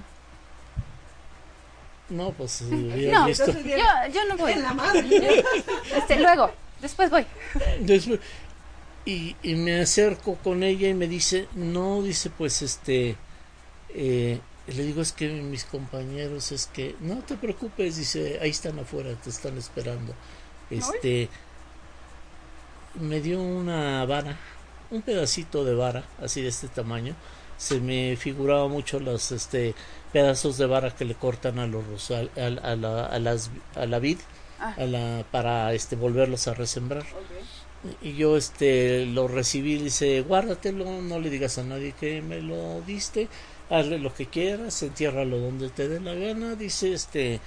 No, 2.09 2.31
pues 2.31 2.61
no, 2.63 3.25
visto. 3.25 3.51
Yo, 3.51 3.77
yo 4.13 4.25
no 4.27 4.38
voy. 4.38 4.53
En 4.53 4.63
la 4.63 4.73
madre. 4.73 5.43
Este, 5.95 6.19
luego, 6.19 6.51
después 6.81 7.09
voy. 7.09 7.25
Después, 7.79 8.19
y, 9.05 9.35
y 9.41 9.55
me 9.55 9.81
acerco 9.81 10.35
con 10.35 10.63
ella 10.63 10.89
y 10.89 10.93
me 10.93 11.07
dice, 11.07 11.47
no, 11.53 12.01
dice, 12.01 12.29
pues 12.29 12.61
este 12.61 13.15
eh, 13.93 14.39
le 14.67 14.84
digo, 14.84 15.01
es 15.01 15.12
que 15.12 15.27
mis 15.29 15.65
compañeros, 15.65 16.51
es 16.51 16.67
que, 16.67 16.96
no 17.00 17.17
te 17.19 17.36
preocupes, 17.36 17.98
dice, 17.98 18.39
ahí 18.41 18.51
están 18.51 18.77
afuera, 18.79 19.13
te 19.15 19.29
están 19.29 19.58
esperando. 19.58 20.13
Este, 20.69 21.29
me 23.00 23.22
dio 23.22 23.41
una 23.41 24.05
vara, 24.05 24.38
un 24.91 25.01
pedacito 25.01 25.63
de 25.63 25.74
vara, 25.74 26.03
así 26.22 26.41
de 26.41 26.50
este 26.50 26.67
tamaño. 26.67 27.15
Se 27.58 27.79
me 27.79 28.15
figuraba 28.15 28.67
mucho 28.67 29.00
los 29.00 29.31
este, 29.31 29.75
pedazos 30.13 30.58
de 30.58 30.65
vara 30.65 30.96
que 30.96 31.05
le 31.05 31.15
cortan 31.15 31.60
a 31.60 31.67
los 31.67 31.86
rosal, 31.88 32.31
a, 32.38 32.75
la, 32.75 33.05
a, 33.05 33.19
las, 33.19 33.51
a 33.75 33.86
la 33.86 34.00
vid, 34.00 34.19
ah. 34.60 34.75
a 34.77 34.86
la, 34.86 35.25
para 35.31 35.74
este, 35.74 35.96
volverlos 35.96 36.48
a 36.48 36.53
resembrar. 36.53 37.05
Y 38.01 38.13
yo 38.13 38.38
este 38.38 39.05
lo 39.05 39.27
recibí, 39.27 39.77
dice, 39.77 40.22
guárdatelo, 40.22 41.01
no 41.01 41.19
le 41.19 41.29
digas 41.29 41.58
a 41.58 41.63
nadie 41.63 41.93
que 41.93 42.22
me 42.22 42.41
lo 42.41 42.81
diste 42.81 43.29
hazle 43.69 43.99
lo 43.99 44.13
que 44.13 44.25
quieras, 44.25 44.81
entiérralo 44.83 45.39
donde 45.39 45.69
te 45.69 45.88
dé 45.88 45.99
la 45.99 46.13
gana, 46.13 46.55
dice, 46.55 46.93
este, 46.93 47.39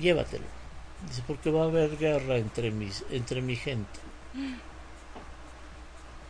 llévatelo. 0.00 0.44
Dice, 1.08 1.22
porque 1.26 1.50
va 1.50 1.62
a 1.62 1.66
haber 1.66 1.96
guerra 1.96 2.36
entre, 2.36 2.70
mis, 2.70 3.04
entre 3.10 3.40
mi 3.40 3.56
gente. 3.56 4.00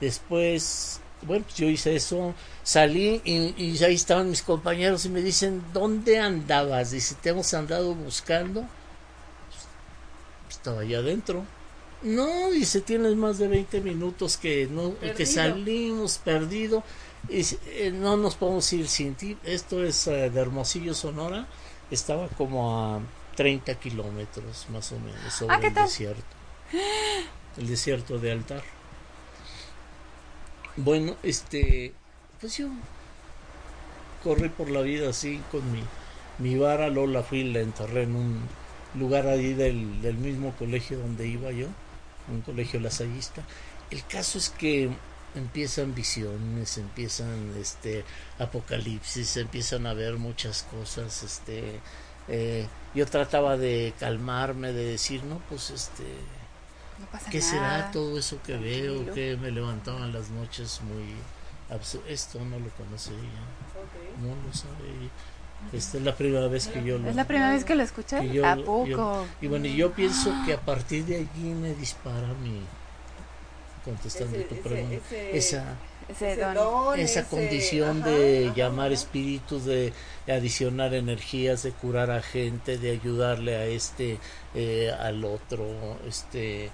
Después 0.00 1.00
bueno, 1.22 1.44
pues 1.44 1.56
yo 1.56 1.66
hice 1.66 1.96
eso, 1.96 2.34
salí 2.62 3.20
y, 3.24 3.54
y, 3.60 3.82
ahí 3.82 3.94
estaban 3.94 4.30
mis 4.30 4.42
compañeros 4.42 5.04
y 5.04 5.08
me 5.08 5.20
dicen, 5.20 5.64
¿dónde 5.72 6.18
andabas? 6.18 6.92
Dice, 6.92 7.16
te 7.20 7.30
hemos 7.30 7.52
andado 7.54 7.94
buscando. 7.94 8.64
Estaba 10.48 10.82
allá 10.82 10.98
adentro. 10.98 11.44
No, 12.02 12.50
dice, 12.50 12.80
tienes 12.80 13.16
más 13.16 13.38
de 13.38 13.48
20 13.48 13.80
minutos 13.80 14.36
que, 14.36 14.68
no, 14.70 14.94
que 15.16 15.26
salimos 15.26 16.18
perdido 16.18 16.84
y 17.28 17.44
eh, 17.66 17.90
no 17.92 18.16
nos 18.16 18.36
podemos 18.36 18.72
ir 18.72 18.88
sin 18.88 19.14
ti. 19.14 19.36
Esto 19.44 19.84
es 19.84 20.06
eh, 20.06 20.30
de 20.30 20.40
Hermosillo, 20.40 20.94
Sonora. 20.94 21.46
Estaba 21.90 22.28
como 22.28 22.78
a 22.78 23.00
30 23.36 23.74
kilómetros 23.80 24.66
más 24.70 24.92
o 24.92 24.98
menos 25.00 25.32
sobre 25.32 25.54
ah, 25.56 25.60
el 25.62 25.74
desierto. 25.74 26.36
El 27.56 27.66
desierto 27.66 28.18
de 28.18 28.32
Altar. 28.32 28.62
Bueno, 30.76 31.16
este, 31.24 31.92
pues 32.40 32.56
yo 32.58 32.68
corrí 34.22 34.48
por 34.48 34.70
la 34.70 34.82
vida 34.82 35.10
así 35.10 35.40
con 35.50 35.72
mi, 35.72 35.82
mi 36.38 36.56
vara, 36.56 36.88
Lola 36.88 37.24
fui 37.24 37.40
y 37.40 37.52
la 37.52 37.60
enterré 37.60 38.02
en 38.04 38.14
un 38.14 38.40
lugar 38.94 39.26
ahí 39.26 39.54
del, 39.54 40.00
del 40.02 40.16
mismo 40.16 40.54
colegio 40.56 40.98
donde 40.98 41.26
iba 41.26 41.50
yo, 41.50 41.66
un 42.30 42.42
colegio 42.42 42.80
lasallista. 42.80 43.42
El 43.90 44.04
caso 44.06 44.38
es 44.38 44.50
que 44.50 44.90
empiezan 45.34 45.94
visiones, 45.94 46.78
empiezan 46.78 47.54
este 47.60 48.04
apocalipsis, 48.38 49.36
empiezan 49.36 49.86
a 49.86 49.94
ver 49.94 50.16
muchas 50.16 50.64
cosas, 50.64 51.22
este 51.22 51.80
eh, 52.28 52.66
yo 52.94 53.06
trataba 53.06 53.56
de 53.56 53.94
calmarme, 53.98 54.72
de 54.72 54.84
decir, 54.84 55.24
no, 55.24 55.40
pues 55.48 55.70
este 55.70 56.04
¿qué 57.30 57.40
será 57.40 57.90
todo 57.92 58.18
eso 58.18 58.40
que 58.42 58.56
veo? 58.56 59.12
Que 59.14 59.36
me 59.36 59.50
levantaban 59.50 60.12
las 60.12 60.30
noches 60.30 60.80
muy 60.82 61.14
esto 62.08 62.42
no 62.44 62.58
lo 62.58 62.70
conoce 62.70 63.10
no 64.22 64.28
lo 64.28 64.54
sabe 64.54 65.10
esta 65.72 65.98
es 65.98 66.04
la 66.04 66.14
primera 66.14 66.48
vez 66.48 66.68
que 66.68 66.82
yo 66.82 66.98
lo 66.98 67.08
es 67.08 67.16
la 67.16 67.26
primera 67.26 67.50
vez 67.50 67.64
que 67.64 67.74
lo 67.74 67.82
escuché 67.82 68.44
a 68.44 68.56
poco 68.56 69.26
y 69.40 69.46
bueno 69.48 69.66
yo 69.66 69.92
pienso 69.92 70.32
que 70.46 70.54
a 70.54 70.60
partir 70.60 71.04
de 71.04 71.16
allí 71.16 71.50
me 71.54 71.74
dispara 71.74 72.28
mi 72.42 72.62
contestando 73.88 74.38
tu 74.40 74.56
pregunta, 74.56 75.16
esa, 75.32 75.76
esa 76.96 77.24
condición 77.24 78.02
de 78.02 78.52
llamar 78.54 78.92
espíritus, 78.92 79.64
de, 79.64 79.92
adicionar 80.26 80.92
energías, 80.94 81.62
de 81.62 81.72
curar 81.72 82.10
a 82.10 82.20
gente, 82.20 82.76
de 82.76 82.90
ayudarle 82.90 83.56
a 83.56 83.64
este, 83.64 84.18
eh, 84.54 84.92
al 84.98 85.24
otro, 85.24 85.66
este, 86.06 86.70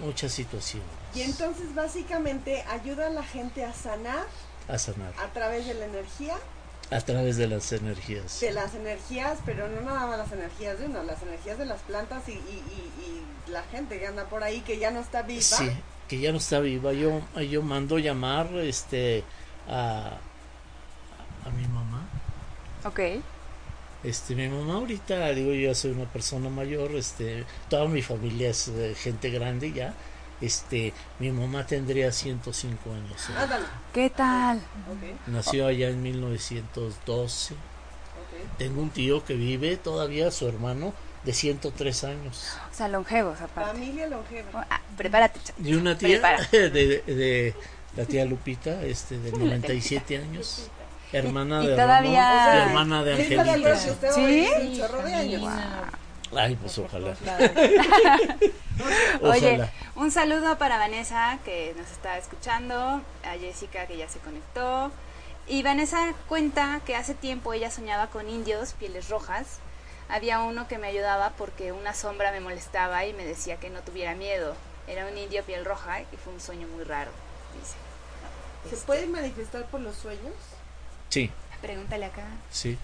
muchas 0.00 0.32
situaciones. 0.32 0.88
Y 1.14 1.22
entonces 1.22 1.74
básicamente 1.74 2.62
ayuda 2.68 3.06
a 3.06 3.10
la 3.10 3.22
gente 3.22 3.64
a 3.64 3.72
sanar. 3.72 4.26
A 4.68 4.78
sanar. 4.78 5.12
A 5.18 5.32
través 5.32 5.66
de 5.66 5.74
la 5.74 5.86
energía. 5.86 6.34
A 6.90 7.00
través 7.00 7.36
de 7.36 7.46
las 7.46 7.72
energías. 7.72 8.40
De 8.40 8.50
las 8.50 8.74
energías, 8.74 9.38
pero 9.46 9.68
no 9.68 9.80
nada 9.82 10.06
más 10.06 10.18
las 10.18 10.32
energías 10.32 10.78
de 10.78 10.86
uno, 10.86 11.02
las 11.04 11.22
energías 11.22 11.56
de 11.56 11.64
las 11.64 11.80
plantas 11.82 12.28
y, 12.28 12.32
y, 12.32 12.34
y, 12.34 13.50
la 13.50 13.62
gente 13.64 13.98
que 13.98 14.06
anda 14.06 14.24
por 14.26 14.42
ahí 14.42 14.60
que 14.60 14.78
ya 14.78 14.90
no 14.90 15.00
está 15.00 15.22
viva. 15.22 15.40
Sí, 15.40 15.70
que 16.08 16.20
ya 16.20 16.32
no 16.32 16.38
está 16.38 16.60
viva. 16.60 16.92
Yo, 16.92 17.20
yo 17.40 17.62
mando 17.62 17.98
llamar 17.98 18.48
este 18.56 19.24
a, 19.68 20.18
a 21.44 21.50
mi 21.50 21.66
mamá. 21.68 22.06
Ok. 22.84 23.00
Este, 24.02 24.34
mi 24.34 24.48
mamá 24.48 24.74
ahorita, 24.74 25.28
digo, 25.30 25.52
yo 25.52 25.74
soy 25.74 25.90
una 25.90 26.10
persona 26.10 26.48
mayor, 26.48 26.92
este, 26.92 27.44
toda 27.68 27.86
mi 27.86 28.02
familia 28.02 28.50
es 28.50 28.70
gente 28.96 29.30
grande 29.30 29.72
ya. 29.72 29.94
Este, 30.40 30.94
mi 31.18 31.30
mamá 31.30 31.66
tendría 31.66 32.12
105 32.12 32.92
años. 32.92 33.28
¿eh? 33.28 33.62
¿Qué 33.92 34.10
tal? 34.10 34.60
Nació 35.26 35.66
allá 35.66 35.88
en 35.88 36.02
1912. 36.02 37.54
Tengo 38.56 38.80
un 38.80 38.90
tío 38.90 39.24
que 39.24 39.34
vive 39.34 39.76
todavía, 39.76 40.30
su 40.30 40.48
hermano, 40.48 40.94
de 41.24 41.32
103 41.32 42.04
años. 42.04 42.56
O 42.70 42.74
sea, 42.74 42.88
longevos 42.88 43.40
aparte. 43.40 43.72
Familia 43.72 44.06
longeva. 44.08 44.66
Ah, 44.70 44.80
prepárate. 44.96 45.40
Y 45.62 45.74
una 45.74 45.96
tía 45.98 46.20
de, 46.52 46.70
de, 46.70 47.54
la 47.96 48.04
tía 48.06 48.24
Lupita, 48.24 48.82
este, 48.82 49.18
de 49.18 49.32
97 49.38 50.18
años. 50.18 50.70
Hermana 51.12 51.60
de 51.60 51.74
todavía... 51.74 52.66
hermana 52.66 53.02
de 53.02 53.14
Angelita. 53.14 53.76
¿Sí? 54.14 54.80
Ay, 56.36 56.56
pues 56.56 56.78
ojalá. 56.78 57.16
Oye, 59.22 59.68
un 59.96 60.10
saludo 60.10 60.58
para 60.58 60.78
Vanessa 60.78 61.38
que 61.44 61.74
nos 61.76 61.90
está 61.90 62.18
escuchando, 62.18 62.74
a 62.74 63.38
Jessica 63.38 63.86
que 63.86 63.96
ya 63.96 64.08
se 64.08 64.18
conectó. 64.20 64.92
Y 65.46 65.62
Vanessa 65.62 66.14
cuenta 66.28 66.80
que 66.86 66.94
hace 66.94 67.14
tiempo 67.14 67.52
ella 67.52 67.70
soñaba 67.70 68.06
con 68.08 68.28
indios, 68.28 68.74
pieles 68.74 69.08
rojas, 69.08 69.58
había 70.08 70.40
uno 70.40 70.66
que 70.68 70.78
me 70.78 70.88
ayudaba 70.88 71.30
porque 71.36 71.72
una 71.72 71.94
sombra 71.94 72.32
me 72.32 72.40
molestaba 72.40 73.04
y 73.06 73.12
me 73.12 73.24
decía 73.24 73.58
que 73.58 73.70
no 73.70 73.80
tuviera 73.80 74.14
miedo. 74.14 74.54
Era 74.86 75.06
un 75.06 75.16
indio 75.16 75.44
piel 75.44 75.64
roja 75.64 76.00
y 76.02 76.16
fue 76.16 76.32
un 76.32 76.40
sueño 76.40 76.66
muy 76.68 76.84
raro, 76.84 77.10
dice. 77.58 77.76
¿Se 78.68 78.74
este, 78.74 78.86
puede 78.86 79.06
manifestar 79.06 79.64
por 79.66 79.80
los 79.80 79.96
sueños? 79.96 80.34
Sí. 81.08 81.30
Pregúntale 81.60 82.06
acá. 82.06 82.24
Sí. 82.50 82.76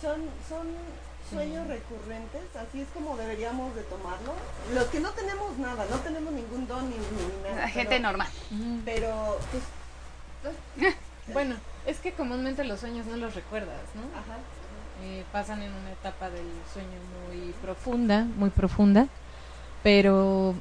Son, 0.00 0.20
son 0.48 0.66
sueños 1.30 1.66
recurrentes, 1.66 2.42
así 2.56 2.82
es 2.82 2.88
como 2.94 3.16
deberíamos 3.16 3.74
de 3.74 3.82
tomarlo. 3.82 4.32
Los 4.74 4.84
que 4.86 5.00
no 5.00 5.10
tenemos 5.10 5.56
nada, 5.58 5.86
no 5.90 5.96
tenemos 5.98 6.32
ningún 6.32 6.66
don 6.66 6.88
ni, 6.90 6.96
nada. 7.48 7.62
La 7.62 7.68
gente 7.68 8.00
normal. 8.00 8.28
Pero, 8.84 9.38
pues, 9.50 10.94
bueno, 11.32 11.56
es 11.86 11.98
que 11.98 12.12
comúnmente 12.12 12.64
los 12.64 12.80
sueños 12.80 13.06
no 13.06 13.16
los 13.16 13.34
recuerdas, 13.34 13.80
¿no? 13.94 14.02
Ajá. 14.18 14.38
Eh, 15.04 15.24
pasan 15.32 15.62
en 15.62 15.72
una 15.72 15.90
etapa 15.90 16.30
del 16.30 16.46
sueño 16.72 16.88
muy 17.26 17.52
profunda, 17.60 18.24
muy 18.36 18.50
profunda, 18.50 19.08
pero 19.82 20.54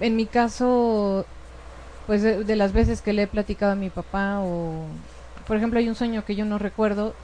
en 0.00 0.16
mi 0.16 0.26
caso, 0.26 1.26
pues 2.06 2.22
de, 2.22 2.56
las 2.56 2.72
veces 2.72 3.02
que 3.02 3.12
le 3.12 3.22
he 3.22 3.26
platicado 3.28 3.72
a 3.72 3.76
mi 3.76 3.90
papá 3.90 4.40
o, 4.40 4.86
por 5.46 5.56
ejemplo, 5.56 5.78
hay 5.78 5.88
un 5.88 5.94
sueño 5.94 6.24
que 6.24 6.34
yo 6.34 6.44
no 6.44 6.58
recuerdo, 6.58 7.14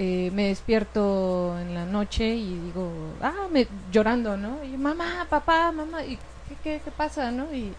eh, 0.00 0.30
me 0.32 0.46
despierto 0.46 1.58
en 1.58 1.74
la 1.74 1.84
noche 1.84 2.36
y 2.36 2.56
digo, 2.60 2.88
ah, 3.20 3.48
me, 3.50 3.66
llorando, 3.90 4.36
¿no? 4.36 4.62
Y 4.62 4.76
mamá, 4.76 5.26
papá, 5.28 5.72
mamá, 5.72 6.04
¿y 6.04 6.16
qué, 6.62 6.80
qué, 6.84 6.90
pasa, 6.92 7.32
no? 7.32 7.52
Y 7.52 7.74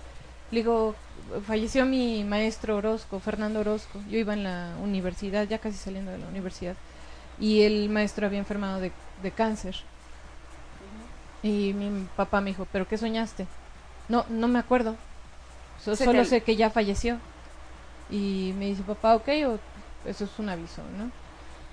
digo, 0.52 0.96
falleció 1.48 1.86
mi 1.86 2.26
maestro 2.26 2.76
Orozco, 2.76 3.22
Fernando 3.22 3.62
Orozco, 3.62 4.02
yo 4.10 4.20
iba 4.20 4.34
en 4.34 4.44
la 4.44 4.74
universidad, 4.84 5.48
ya 5.48 5.60
casi 5.60 5.78
saliendo 5.78 6.12
de 6.12 6.18
la 6.18 6.28
universidad 6.28 6.76
y 7.40 7.62
el 7.62 7.88
maestro 7.88 8.26
había 8.26 8.40
enfermado 8.40 8.82
de, 8.82 8.92
cáncer. 9.32 9.78
Y 11.42 11.72
mi 11.72 12.06
papá 12.18 12.42
me 12.42 12.50
dijo, 12.50 12.68
¿pero 12.70 12.86
qué 12.86 12.98
soñaste? 12.98 13.48
No, 14.10 14.26
no 14.28 14.50
me 14.50 14.60
acuerdo. 14.60 14.98
solo 15.82 16.26
sé 16.26 16.42
que 16.42 16.58
ya 16.58 16.70
falleció. 16.70 17.18
Y 18.10 18.54
me 18.58 18.66
dice, 18.66 18.84
papá, 18.84 19.16
ok, 19.16 19.30
o, 19.48 19.60
eso 20.06 20.26
es 20.26 20.32
un 20.38 20.50
aviso, 20.50 20.82
¿no? 20.98 21.12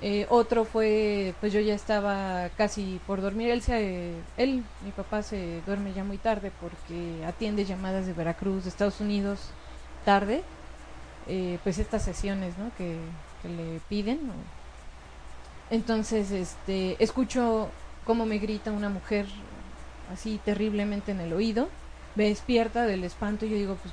Eh, 0.02 0.26
otro 0.28 0.64
fue, 0.64 1.34
pues 1.40 1.52
yo 1.52 1.60
ya 1.60 1.74
estaba 1.74 2.50
casi 2.56 3.00
por 3.06 3.20
dormir. 3.22 3.50
Él, 3.50 3.62
se, 3.62 4.12
él, 4.36 4.62
mi 4.84 4.90
papá, 4.92 5.22
se 5.22 5.62
duerme 5.66 5.92
ya 5.94 6.04
muy 6.04 6.18
tarde 6.18 6.52
porque 6.60 7.24
atiende 7.26 7.64
llamadas 7.64 8.06
de 8.06 8.12
Veracruz, 8.12 8.64
de 8.64 8.70
Estados 8.70 9.00
Unidos, 9.00 9.40
tarde. 10.04 10.42
Eh, 11.28 11.58
pues 11.64 11.78
estas 11.78 12.02
sesiones, 12.02 12.56
¿no? 12.58 12.70
Que, 12.78 12.98
que 13.42 13.48
le 13.48 13.80
piden, 13.88 14.20
entonces, 15.70 16.30
este, 16.30 17.02
escucho 17.02 17.68
cómo 18.04 18.24
me 18.26 18.38
grita 18.38 18.70
una 18.70 18.88
mujer 18.88 19.26
así 20.12 20.40
terriblemente 20.44 21.10
en 21.12 21.20
el 21.20 21.32
oído, 21.32 21.68
me 22.14 22.28
despierta 22.28 22.86
del 22.86 23.04
espanto 23.04 23.46
y 23.46 23.50
yo 23.50 23.56
digo, 23.56 23.76
pues, 23.82 23.92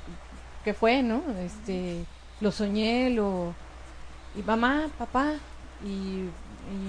¿qué 0.64 0.72
fue, 0.74 1.02
no? 1.02 1.22
Este, 1.40 2.04
lo 2.40 2.52
soñé, 2.52 3.10
lo... 3.10 3.54
Y 4.36 4.42
mamá, 4.42 4.88
papá, 4.98 5.34
y, 5.82 6.28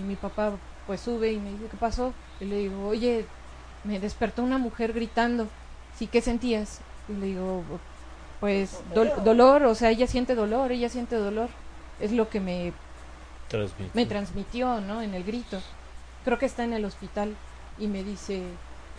mi 0.08 0.16
papá 0.16 0.54
pues 0.88 1.02
sube 1.02 1.34
y 1.34 1.38
me 1.38 1.52
dice, 1.52 1.66
¿qué 1.70 1.78
pasó? 1.78 2.14
Y 2.40 2.46
le 2.46 2.58
digo, 2.58 2.88
oye, 2.88 3.26
me 3.84 4.00
despertó 4.00 4.42
una 4.42 4.58
mujer 4.58 4.94
gritando, 4.94 5.48
¿sí 5.98 6.08
qué 6.08 6.22
sentías? 6.22 6.80
Y 7.10 7.14
le 7.14 7.26
digo, 7.28 7.64
pues 8.40 8.80
dolor, 8.94 9.64
o 9.64 9.76
sea, 9.76 9.90
ella 9.90 10.08
siente 10.08 10.36
dolor, 10.36 10.72
ella 10.72 10.90
siente 10.90 11.16
dolor. 11.16 11.50
Es 12.00 12.12
lo 12.12 12.30
que 12.30 12.40
me 12.40 12.74
me 13.94 14.06
transmitió, 14.06 14.82
¿no? 14.82 15.02
En 15.02 15.14
el 15.14 15.24
grito. 15.24 15.62
Creo 16.24 16.40
que 16.40 16.46
está 16.46 16.64
en 16.64 16.74
el 16.74 16.86
hospital 16.86 17.36
y 17.78 17.88
me 17.88 18.04
dice, 18.04 18.44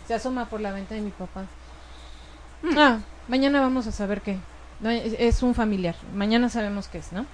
se 0.07 0.15
asoma 0.15 0.47
por 0.47 0.61
la 0.61 0.73
ventana 0.73 1.01
de 1.01 1.07
mi 1.07 1.11
papá. 1.11 1.45
Mm. 2.63 2.79
Ah, 2.79 3.01
mañana 3.29 3.61
vamos 3.61 3.87
a 3.87 3.93
saber 3.93 4.23
qué. 4.23 4.39
No, 4.81 4.91
es, 4.91 5.43
un 5.43 5.55
familiar. 5.55 5.97
Mañana 6.15 6.49
sabemos 6.49 6.89
qué 6.89 6.99
es, 6.99 7.13
¿no? 7.13 7.27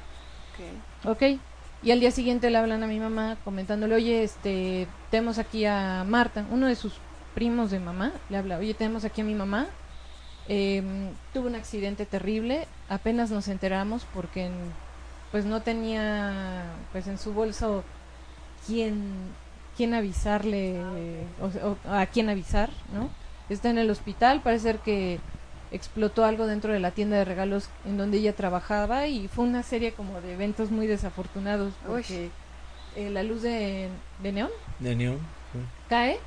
Ok. 1.05 1.39
Y 1.83 1.91
al 1.91 2.01
día 2.01 2.11
siguiente 2.11 2.51
le 2.51 2.59
hablan 2.59 2.83
a 2.83 2.87
mi 2.87 3.01
mamá 3.01 3.37
comentándole, 3.45 3.95
oye, 3.95 4.23
este, 4.23 4.87
tenemos 5.11 5.39
aquí 5.39 5.65
a 5.65 6.05
Marta, 6.07 6.47
uno 6.51 6.67
de 6.67 6.77
sus 6.77 6.95
primos 7.35 7.71
de 7.71 7.81
mamá, 7.81 8.13
le 8.29 8.37
habla, 8.37 8.59
oye, 8.59 8.75
tenemos 8.75 9.05
aquí 9.05 9.21
a 9.21 9.25
mi 9.25 9.35
mamá 9.35 9.67
Em, 10.49 11.11
tuvo 11.33 11.47
un 11.47 11.55
accidente 11.55 12.05
terrible, 12.05 12.67
apenas 12.89 13.31
nos 13.31 13.47
enteramos 13.47 14.05
porque 14.13 14.51
pues 15.31 15.45
no 15.45 15.63
tenía 15.63 16.65
pues 16.91 17.07
en 17.07 17.17
su 17.17 17.33
bolso 17.33 17.85
quién, 18.67 19.31
quién 19.77 19.95
avisarle 19.95 20.81
o, 21.41 21.77
a 21.89 22.07
quién 22.07 22.29
avisar, 22.29 22.71
¿no? 22.93 23.09
Está 23.49 23.71
en 23.71 23.79
el 23.79 23.91
hospital, 23.91 24.41
parece 24.43 24.65
ser 24.65 24.79
que 24.81 25.21
explotó 25.73 26.25
algo 26.25 26.47
dentro 26.47 26.73
de 26.73 26.81
la 26.81 26.91
tienda 26.91 27.17
de 27.17 27.25
regalos 27.25 27.69
en 27.87 27.97
donde 27.97 28.19
ella 28.19 28.35
trabajaba 28.35 29.07
y 29.07 29.29
fue 29.29 29.45
una 29.45 29.63
serie 29.63 29.93
como 29.93 30.21
de 30.21 30.35
eventos 30.35 30.71
muy 30.71 30.87
desafortunados 30.87 31.73
porque 31.87 32.31
eh, 32.95 33.11
la 33.11 33.23
luz 33.23 33.43
de, 33.43 33.89
de 34.23 34.33
neón, 34.33 34.51
de 34.79 34.95
neón 34.95 35.19
cae, 35.89 36.19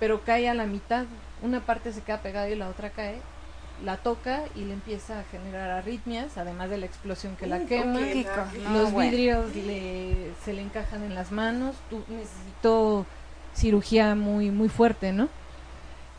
pero 0.00 0.22
cae 0.22 0.48
a 0.48 0.54
la 0.54 0.66
mitad, 0.66 1.06
una 1.42 1.60
parte 1.60 1.92
se 1.92 2.02
queda 2.02 2.20
pegada 2.20 2.48
y 2.50 2.56
la 2.56 2.68
otra 2.68 2.90
cae 2.90 3.20
la 3.84 3.96
toca 3.96 4.44
y 4.54 4.64
le 4.64 4.72
empieza 4.72 5.20
a 5.20 5.24
generar 5.24 5.70
arritmias, 5.70 6.38
además 6.38 6.70
de 6.70 6.78
la 6.78 6.86
explosión 6.86 7.36
que 7.36 7.46
la 7.46 7.60
quema. 7.66 8.00
los 8.72 8.94
vidrios 8.94 9.50
se 9.52 10.52
le 10.52 10.62
encajan 10.62 11.02
en 11.02 11.14
las 11.14 11.32
manos. 11.32 11.76
necesitó 12.08 13.06
cirugía 13.54 14.14
muy 14.14 14.50
muy 14.50 14.68
fuerte, 14.68 15.12
¿no? 15.12 15.28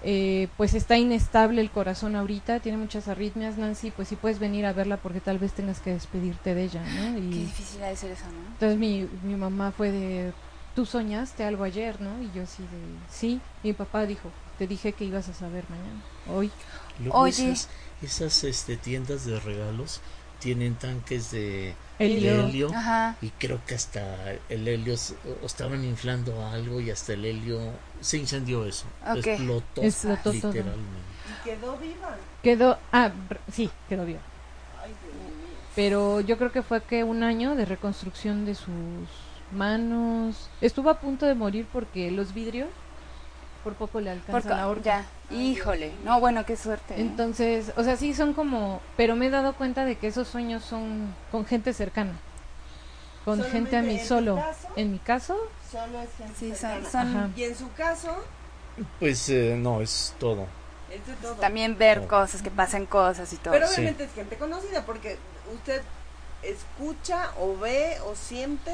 Eh, 0.08 0.50
pues 0.56 0.76
está 0.76 1.00
inestable 1.00 1.62
el 1.62 1.72
corazón 1.72 2.16
ahorita, 2.16 2.60
tiene 2.60 2.78
muchas 2.78 3.08
arritmias, 3.08 3.58
Nancy, 3.58 3.90
pues 3.90 4.08
si 4.08 4.16
puedes 4.16 4.38
venir 4.38 4.68
a 4.68 4.72
verla 4.72 4.98
porque 4.98 5.20
tal 5.20 5.40
vez 5.40 5.54
tengas 5.54 5.80
que 5.80 5.94
despedirte 5.94 6.54
de 6.54 6.64
ella, 6.64 6.84
¿no? 6.84 7.18
Y 7.18 7.30
Qué 7.32 7.38
difícil 7.38 7.84
ha 7.84 7.88
de 7.88 7.96
ser 7.96 8.12
eso, 8.12 8.26
¿no? 8.26 8.52
Entonces 8.52 8.78
mi, 8.78 9.10
mi 9.24 9.36
mamá 9.36 9.72
fue 9.72 9.92
de, 9.92 10.32
tú 10.76 10.86
soñaste 10.86 11.44
algo 11.44 11.64
ayer, 11.64 12.00
¿no? 12.02 12.22
Y 12.22 12.30
yo 12.36 12.44
así 12.44 12.62
de, 12.62 12.70
sí, 13.10 13.42
mi 13.64 13.74
papá 13.74 14.06
dijo, 14.06 14.30
te 14.60 14.68
dije 14.68 14.94
que 14.94 15.06
ibas 15.06 15.28
a 15.28 15.34
saber 15.34 15.64
mañana, 15.70 16.04
hoy. 16.32 16.52
Oye. 17.10 17.56
Esas, 18.04 18.44
este, 18.44 18.78
tiendas 18.78 19.26
de 19.26 19.40
regalos 19.40 20.02
tienen 20.40 20.76
tanques 20.76 21.32
de 21.32 21.74
helio, 21.98 22.72
y 23.22 23.30
creo 23.40 23.60
que 23.66 23.74
hasta 23.74 24.34
el 24.50 24.68
helio 24.68 24.94
estaban 25.44 25.84
inflando 25.84 26.46
algo 26.46 26.80
y 26.80 26.92
hasta 26.92 27.14
el 27.14 27.26
helio 27.26 27.72
se 28.06 28.18
incendió 28.18 28.66
eso. 28.66 28.86
Explotó, 29.16 29.82
literalmente. 30.32 31.06
Quedó 31.44 31.78
viva 31.78 32.16
quedó 32.46 32.78
ah 32.92 33.12
sí 33.52 33.72
quedó 33.90 34.06
viva. 34.06 34.20
Pero 35.76 36.22
yo 36.22 36.38
creo 36.38 36.52
que 36.52 36.62
fue 36.62 36.82
que 36.82 37.04
un 37.04 37.24
año 37.24 37.56
de 37.56 37.66
reconstrucción 37.66 38.46
de 38.46 38.56
sus 38.56 39.10
manos. 39.52 40.50
Estuvo 40.62 40.90
a 40.90 41.00
punto 41.00 41.26
de 41.26 41.34
morir 41.34 41.68
porque 41.74 42.12
los 42.12 42.34
vidrios 42.34 42.70
por 43.64 43.74
poco 43.74 44.00
le 44.00 44.12
alcanza 44.12 44.48
la 44.48 44.76
Ya, 44.84 45.06
híjole, 45.32 45.92
no, 46.04 46.20
bueno, 46.20 46.46
qué 46.46 46.56
suerte. 46.56 46.94
¿eh? 46.94 47.02
Entonces, 47.02 47.74
o 47.76 47.84
sea, 47.84 47.98
sí 47.98 48.14
son 48.14 48.34
como, 48.34 48.80
pero 48.96 49.16
me 49.16 49.26
he 49.26 49.30
dado 49.32 49.54
cuenta 49.54 49.84
de 49.86 49.96
que 49.98 50.08
esos 50.08 50.28
sueños 50.28 50.64
son 50.64 51.14
con 51.32 51.46
gente 51.46 51.74
cercana, 51.74 52.14
con 53.26 53.44
gente 53.44 53.76
a 53.76 53.82
mí 53.82 54.00
solo. 54.00 54.40
en 54.76 54.92
mi 54.92 55.00
caso, 55.00 55.36
solo 55.72 56.02
es 56.02 56.10
gente 56.18 56.36
sí, 56.40 56.54
y 57.36 57.44
en 57.44 57.56
su 57.56 57.72
caso, 57.74 58.24
pues 59.00 59.30
eh, 59.30 59.56
no 59.58 59.82
es 59.82 60.14
todo. 60.20 60.48
También 61.40 61.78
ver 61.78 62.08
cosas, 62.08 62.42
que 62.42 62.52
pasen 62.52 62.86
cosas 62.86 63.32
y 63.34 63.38
todo. 63.38 63.54
Pero 63.54 63.68
obviamente 63.68 64.06
es 64.06 64.14
gente 64.14 64.38
conocida 64.38 64.86
porque 64.86 65.18
usted 65.54 65.82
escucha 66.44 67.32
o 67.40 67.58
ve 67.58 67.98
o 68.06 68.16
siente. 68.16 68.72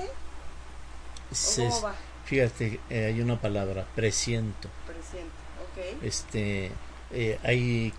¿o 1.32 1.56
cómo 1.56 1.82
va? 1.82 1.96
Fíjate, 2.26 2.80
eh, 2.90 3.06
hay 3.06 3.22
una 3.22 3.40
palabra, 3.40 3.86
presiento. 3.96 4.70
Presiento, 4.86 5.34
ok. 5.64 6.04
Este, 6.04 6.72
eh, 7.12 7.40
hay 7.44 7.94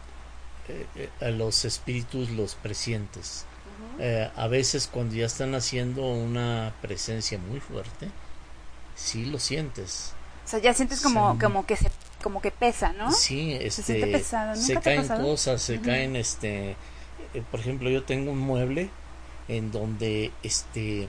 eh, 0.68 1.08
a 1.20 1.30
los 1.30 1.64
espíritus 1.64 2.30
los 2.30 2.54
presientes. 2.54 3.46
a 4.36 4.48
veces 4.48 4.88
cuando 4.90 5.14
ya 5.14 5.26
están 5.26 5.54
haciendo 5.54 6.02
una 6.06 6.72
presencia 6.80 7.38
muy 7.38 7.60
fuerte, 7.60 8.10
sí 9.02 9.24
lo 9.24 9.38
sientes. 9.38 10.12
O 10.44 10.48
sea, 10.48 10.58
ya 10.58 10.74
sientes 10.74 11.00
como, 11.00 11.38
como 11.38 11.66
que 11.66 11.76
se, 11.76 11.90
como 12.22 12.40
que 12.40 12.50
pesa, 12.50 12.92
¿no? 12.92 13.12
Sí, 13.12 13.52
este, 13.52 13.82
se 13.82 14.06
pesado. 14.06 14.56
se 14.56 14.76
caen 14.76 15.06
cosas, 15.06 15.62
se 15.62 15.80
caen, 15.80 16.16
este, 16.16 16.76
por 17.50 17.60
ejemplo, 17.60 17.90
yo 17.90 18.02
tengo 18.04 18.32
un 18.32 18.38
mueble 18.38 18.90
en 19.48 19.70
donde, 19.70 20.32
este, 20.42 21.08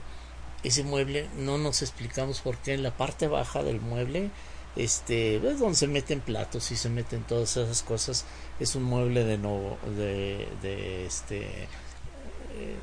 ese 0.64 0.82
mueble 0.82 1.28
no 1.36 1.58
nos 1.58 1.82
explicamos 1.82 2.40
por 2.40 2.56
qué 2.56 2.74
en 2.74 2.82
la 2.82 2.96
parte 2.96 3.28
baja 3.28 3.62
del 3.62 3.80
mueble 3.80 4.30
este 4.76 5.36
es 5.36 5.60
donde 5.60 5.76
se 5.76 5.86
meten 5.86 6.20
platos 6.20 6.72
y 6.72 6.76
se 6.76 6.88
meten 6.88 7.22
todas 7.22 7.56
esas 7.56 7.82
cosas 7.82 8.24
es 8.58 8.74
un 8.74 8.82
mueble 8.82 9.24
de 9.24 9.38
no 9.38 9.76
de, 9.96 10.48
de 10.62 11.06
este 11.06 11.42
eh, 11.42 12.76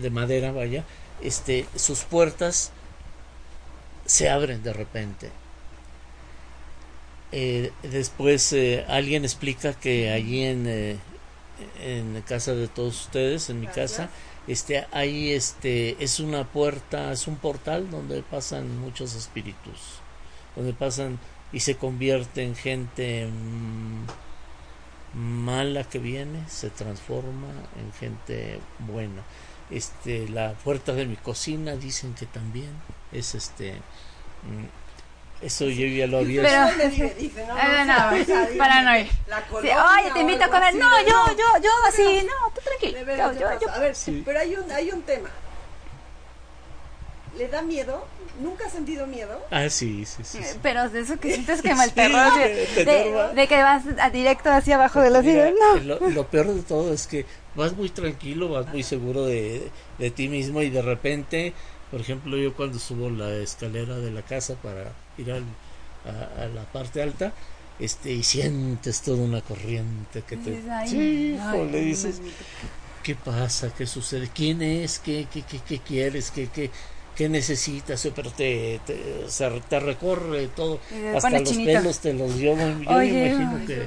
de, 0.00 0.10
madera 0.10 0.50
vaya 0.50 0.84
este 1.20 1.66
sus 1.76 2.00
puertas 2.00 2.72
se 4.12 4.28
abren 4.28 4.62
de 4.62 4.72
repente. 4.72 5.30
Eh, 7.32 7.72
después 7.82 8.52
eh, 8.52 8.84
alguien 8.88 9.24
explica 9.24 9.72
que 9.72 10.10
allí 10.10 10.44
en 10.44 11.00
en 11.80 12.20
casa 12.22 12.54
de 12.54 12.68
todos 12.68 13.00
ustedes 13.02 13.48
en 13.48 13.60
mi 13.60 13.68
casa 13.68 14.10
este 14.48 14.86
ahí 14.90 15.30
este 15.30 16.02
es 16.02 16.18
una 16.18 16.44
puerta 16.44 17.12
es 17.12 17.26
un 17.26 17.36
portal 17.36 17.90
donde 17.90 18.22
pasan 18.22 18.78
muchos 18.80 19.14
espíritus 19.14 20.00
donde 20.56 20.72
pasan 20.72 21.18
y 21.52 21.60
se 21.60 21.76
convierte 21.76 22.42
en 22.42 22.56
gente 22.56 23.28
mm, 23.28 24.06
mala 25.14 25.84
que 25.84 25.98
viene 25.98 26.44
se 26.48 26.70
transforma 26.70 27.48
en 27.78 27.92
gente 27.92 28.60
buena. 28.78 29.22
Este 29.70 30.28
la 30.28 30.52
puerta 30.54 30.92
de 30.92 31.06
mi 31.06 31.16
cocina 31.16 31.76
dicen 31.76 32.14
que 32.14 32.26
también 32.26 32.70
es 33.12 33.34
este 33.34 33.74
eso 35.42 35.64
yo 35.66 35.86
ya 35.86 36.06
lo 36.06 36.18
había 36.18 36.42
Pero, 36.42 36.88
dice, 37.18 37.46
no, 37.46 37.54
no, 37.54 37.84
no, 37.84 38.58
para 38.58 38.82
no 38.82 38.96
ir. 38.98 39.08
Oye, 39.50 40.10
te 40.14 40.20
invito 40.20 40.44
a 40.44 40.48
comer. 40.48 40.74
No, 40.76 40.88
yo, 41.02 41.36
yo, 41.36 41.62
yo 41.62 41.70
así, 41.88 42.24
no, 42.24 42.52
tú 42.54 42.60
tranquilo. 42.62 42.98
Yo, 43.00 43.40
yo, 43.40 43.60
yo. 43.60 43.70
A 43.70 43.78
ver, 43.78 43.94
pero 44.24 44.38
hay 44.38 44.54
un, 44.54 44.70
hay 44.70 44.90
un 44.90 45.02
tema. 45.02 45.30
¿Le 47.36 47.48
da 47.48 47.62
miedo? 47.62 48.06
¿Nunca 48.40 48.66
has 48.66 48.72
sentido 48.72 49.06
miedo? 49.06 49.40
Ah, 49.50 49.68
sí, 49.68 50.06
sí, 50.06 50.22
sí. 50.24 50.38
Pero 50.62 50.88
de 50.88 51.00
eso 51.00 51.18
que 51.18 51.32
sientes 51.32 51.60
que 51.60 51.74
mal 51.74 51.92
terror, 51.92 52.32
de, 52.34 53.32
de, 53.34 53.46
que 53.48 53.62
vas 53.62 53.84
a 53.98 54.10
directo 54.10 54.50
hacia 54.50 54.76
abajo 54.76 55.00
de 55.00 55.10
los 55.10 55.24
vidrios, 55.24 55.52
no. 55.58 55.76
Lo, 55.80 56.08
lo, 56.08 56.26
peor 56.26 56.46
de 56.46 56.62
todo 56.62 56.92
es 56.92 57.06
que 57.06 57.26
vas 57.54 57.74
muy 57.74 57.90
tranquilo, 57.90 58.48
vas 58.48 58.66
muy 58.68 58.82
seguro 58.82 59.26
de, 59.26 59.70
de 59.98 60.10
ti 60.10 60.28
mismo 60.28 60.62
y 60.62 60.70
de 60.70 60.82
repente, 60.82 61.52
por 61.92 62.00
ejemplo, 62.00 62.38
yo 62.38 62.54
cuando 62.54 62.78
subo 62.78 63.10
la 63.10 63.30
escalera 63.34 63.98
de 63.98 64.10
la 64.10 64.22
casa 64.22 64.54
para 64.54 64.92
ir 65.18 65.30
a, 65.30 66.46
la 66.48 66.64
parte 66.72 67.02
alta 67.02 67.32
este 67.78 68.12
y 68.12 68.22
sientes 68.22 69.02
toda 69.02 69.22
una 69.22 69.42
corriente 69.42 70.22
que 70.22 70.36
te 70.36 70.62
sí, 70.86 71.36
le 71.70 71.80
dices 71.80 72.20
qué 73.04 73.14
pasa 73.14 73.72
qué 73.76 73.86
sucede 73.86 74.30
quién 74.34 74.62
es 74.62 74.98
qué 74.98 75.28
qué 75.32 75.42
qué, 75.42 75.60
qué 75.60 75.78
quieres 75.78 76.32
qué 76.32 76.48
qué 76.48 76.70
qué 77.14 77.28
necesitas 77.28 78.08
pero 78.16 78.30
te 78.30 78.80
te, 78.84 79.26
te 79.68 79.80
recorre 79.80 80.48
todo 80.48 80.80
hasta 81.14 81.38
los 81.38 81.52
pelos 81.52 82.00
te 82.00 82.14
los 82.14 82.36
yo, 82.36 82.56
yo 82.56 82.90
Oye, 82.90 83.28
imagino 83.28 83.66
que 83.66 83.86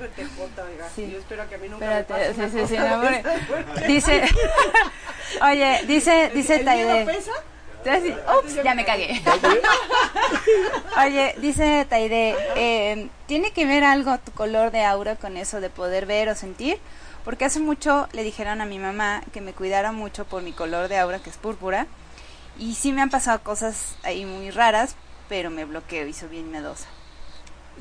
sí. 0.96 1.12
yo 1.12 1.18
espero 1.18 1.50
que 1.50 1.56
a 1.56 1.58
mí 1.58 1.68
nunca 1.68 2.00
Espérate, 2.00 2.30
me 2.30 2.48
pase 2.48 2.68
sí, 2.68 2.76
sí, 2.76 2.78
sí, 2.78 3.88
dice 3.88 4.22
oye 5.41 5.80
dice 5.88 6.32
dice 6.34 6.60
Taide 6.60 7.06
pesa? 7.86 8.39
Ups, 8.39 8.56
ya 8.56 8.76
me 8.76 8.84
cagué. 8.84 9.21
Oye, 11.06 11.36
dice 11.39 11.86
Taide, 11.88 12.36
eh, 12.56 13.08
¿tiene 13.28 13.52
que 13.52 13.65
ver 13.65 13.84
algo 13.84 14.17
tu 14.17 14.32
color 14.32 14.71
de 14.71 14.84
aura 14.84 15.15
con 15.15 15.38
eso 15.38 15.62
de 15.62 15.69
poder 15.69 16.06
ver 16.06 16.30
o 16.30 16.36
sentir? 16.36 16.80
Porque 17.24 17.45
hace 17.45 17.60
mucho 17.60 18.08
le 18.12 18.24
dijeron 18.24 18.62
a 18.62 18.65
mi 18.65 18.80
mamá 18.80 19.24
que 19.32 19.41
me 19.41 19.54
cuidara 19.54 19.91
mucho 19.91 20.26
por 20.26 20.41
mi 20.43 20.52
color 20.52 20.89
de 20.89 20.98
aura, 20.98 21.19
que 21.19 21.30
es 21.30 21.38
púrpura. 21.38 21.88
Y 22.58 22.76
sí 22.76 22.91
me 22.91 23.02
han 23.02 23.10
pasado 23.10 23.41
cosas 23.41 23.95
ahí 24.04 24.26
muy 24.26 24.50
raras, 24.52 24.95
pero 25.30 25.50
me 25.50 25.65
bloqueo 25.65 26.08
y 26.08 26.13
soy 26.13 26.30
bien 26.30 26.52
miedosa. 26.52 26.88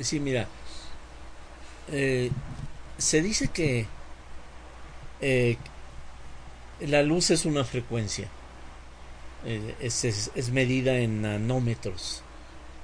Sí, 0.00 0.20
mira, 0.20 0.48
eh, 1.92 2.30
se 2.98 3.22
dice 3.22 3.48
que 3.48 3.86
eh, 5.20 5.56
la 6.80 7.02
luz 7.02 7.30
es 7.30 7.44
una 7.44 7.64
frecuencia 7.64 8.28
eh, 9.44 9.74
es, 9.80 10.04
es, 10.04 10.50
medida 10.50 10.96
en 10.98 11.22
nanómetros. 11.22 12.22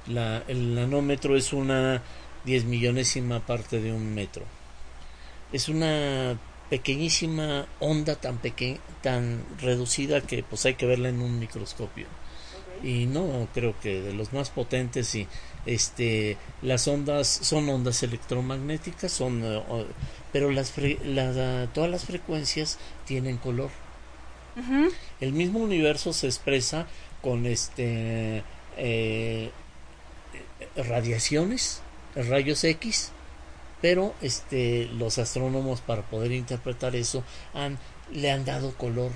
La, 0.06 0.42
el 0.48 0.74
nanómetro 0.74 1.36
es 1.36 1.52
una 1.52 2.02
diez 2.44 2.64
millonésima 2.64 3.40
parte 3.40 3.80
de 3.80 3.92
un 3.92 4.14
metro. 4.14 4.44
Es 5.52 5.68
una 5.68 6.38
pequeñísima 6.70 7.66
onda 7.80 8.14
tan 8.14 8.38
pequeña, 8.38 8.78
tan 9.02 9.44
reducida 9.60 10.20
que 10.20 10.42
pues 10.42 10.64
hay 10.66 10.74
que 10.74 10.86
verla 10.86 11.08
en 11.08 11.20
un 11.20 11.38
microscopio. 11.38 12.06
Y 12.82 13.06
no 13.06 13.46
creo 13.52 13.74
que 13.80 14.00
de 14.00 14.14
los 14.14 14.32
más 14.32 14.48
potentes 14.50 15.14
y 15.14 15.28
este 15.66 16.38
las 16.62 16.88
ondas 16.88 17.28
son 17.28 17.68
ondas 17.68 18.02
electromagnéticas, 18.02 19.12
son 19.12 19.42
eh, 19.44 19.62
pero 20.32 20.50
las, 20.50 20.72
todas 21.74 21.90
las 21.90 22.04
frecuencias 22.04 22.78
tienen 23.04 23.36
color. 23.36 23.70
El 25.20 25.32
mismo 25.32 25.60
universo 25.60 26.12
se 26.12 26.26
expresa 26.26 26.86
con 27.22 27.46
este 27.46 28.42
eh, 28.76 29.50
radiaciones, 30.76 31.82
rayos 32.14 32.64
X, 32.64 33.12
pero 33.80 34.14
este 34.20 34.86
los 34.94 35.18
astrónomos 35.18 35.80
para 35.80 36.02
poder 36.02 36.32
interpretar 36.32 36.96
eso 36.96 37.24
han 37.54 37.78
le 38.12 38.30
han 38.30 38.44
dado 38.44 38.74
color 38.76 39.12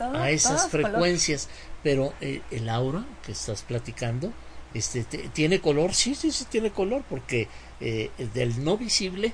a 0.00 0.30
esas 0.30 0.68
frecuencias, 0.68 1.48
pero 1.82 2.12
eh, 2.20 2.42
el 2.50 2.68
aura 2.68 3.04
que 3.24 3.32
estás 3.32 3.62
platicando 3.62 4.32
este 4.74 5.04
tiene 5.04 5.60
color, 5.60 5.94
sí, 5.94 6.14
sí, 6.14 6.32
sí 6.32 6.46
tiene 6.50 6.70
color 6.70 7.04
porque 7.08 7.48
eh, 7.80 8.10
del 8.34 8.64
no 8.64 8.76
visible 8.76 9.32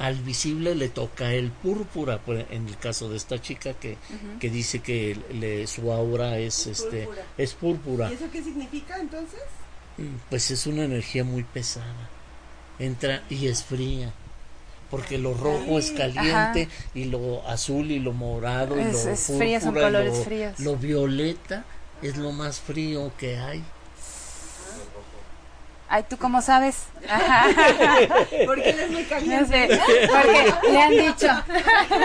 al 0.00 0.16
visible 0.16 0.74
le 0.74 0.88
toca 0.88 1.32
el 1.32 1.50
púrpura 1.50 2.20
en 2.26 2.66
el 2.66 2.78
caso 2.78 3.10
de 3.10 3.18
esta 3.18 3.40
chica 3.40 3.74
que, 3.74 3.98
que 4.40 4.48
dice 4.48 4.80
que 4.80 5.16
le, 5.32 5.66
su 5.66 5.92
aura 5.92 6.38
es 6.38 6.66
este 6.66 7.06
es 7.36 7.52
púrpura. 7.52 8.10
Y 8.10 8.14
eso 8.14 8.30
qué 8.32 8.42
significa 8.42 8.98
entonces 8.98 9.40
mm, 9.98 10.28
pues 10.30 10.50
es 10.50 10.66
una 10.66 10.84
energía 10.84 11.22
muy 11.22 11.44
pesada. 11.44 12.08
Entra 12.78 13.22
y 13.28 13.46
es 13.48 13.62
fría 13.62 14.10
porque 14.90 15.18
lo 15.18 15.34
rojo 15.34 15.78
es 15.78 15.90
caliente 15.92 16.68
y 16.94 17.04
lo 17.04 17.46
azul 17.46 17.90
y 17.90 17.98
lo 17.98 18.12
morado 18.12 18.80
y 18.80 18.84
lo 18.84 18.92
púrpura 18.92 19.90
lo, 19.90 20.02
lo 20.58 20.76
violeta 20.76 21.64
es 22.02 22.16
lo 22.16 22.32
más 22.32 22.58
frío 22.58 23.12
que 23.18 23.36
hay 23.36 23.62
Ay, 25.92 26.04
¿tú 26.08 26.16
cómo 26.18 26.40
sabes? 26.40 26.84
porque 28.46 28.70
él 28.70 28.78
es 28.78 28.90
muy 28.92 29.02
caliente. 29.02 29.40
No 29.40 29.46
sé, 29.48 30.08
porque 30.08 30.70
le 30.70 30.80
han 30.80 30.90
dicho. 30.90 31.26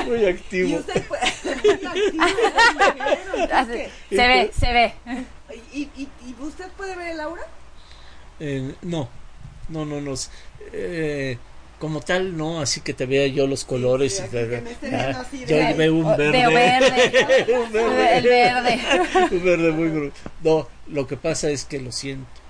Muy 0.07 0.25
activo. 0.25 0.69
Y 0.69 0.75
usted 0.77 1.03
puede... 1.07 1.31
se 4.09 4.27
ve, 4.27 4.51
se 4.59 4.73
ve. 4.73 4.93
¿Y, 5.71 5.81
y, 5.81 6.09
y 6.25 6.35
usted 6.39 6.67
puede 6.75 6.95
ver 6.95 7.09
el 7.09 7.19
aura? 7.19 7.43
Eh, 8.39 8.73
no, 8.81 9.07
no, 9.69 9.85
no, 9.85 10.01
no. 10.01 10.15
Eh, 10.73 11.37
como 11.77 12.01
tal, 12.01 12.35
no, 12.35 12.61
así 12.61 12.81
que 12.81 12.95
te 12.95 13.05
vea 13.05 13.27
yo 13.27 13.45
los 13.45 13.65
colores. 13.65 14.19
y 14.25 14.31
te, 14.31 14.95
ah, 14.95 15.23
yo 15.45 15.77
veo 15.77 15.93
un 15.93 16.17
verde. 16.17 16.31
Veo 16.31 16.49
verde. 16.49 17.45
un 17.63 17.71
verde. 17.71 18.17
El 18.17 18.23
verde. 18.23 18.79
un 19.31 19.45
verde 19.45 19.71
muy 19.71 19.89
grueso. 19.89 20.15
No, 20.43 20.67
lo 20.87 21.05
que 21.05 21.17
pasa 21.17 21.51
es 21.51 21.65
que 21.65 21.79
lo 21.79 21.91
siento 21.91 22.44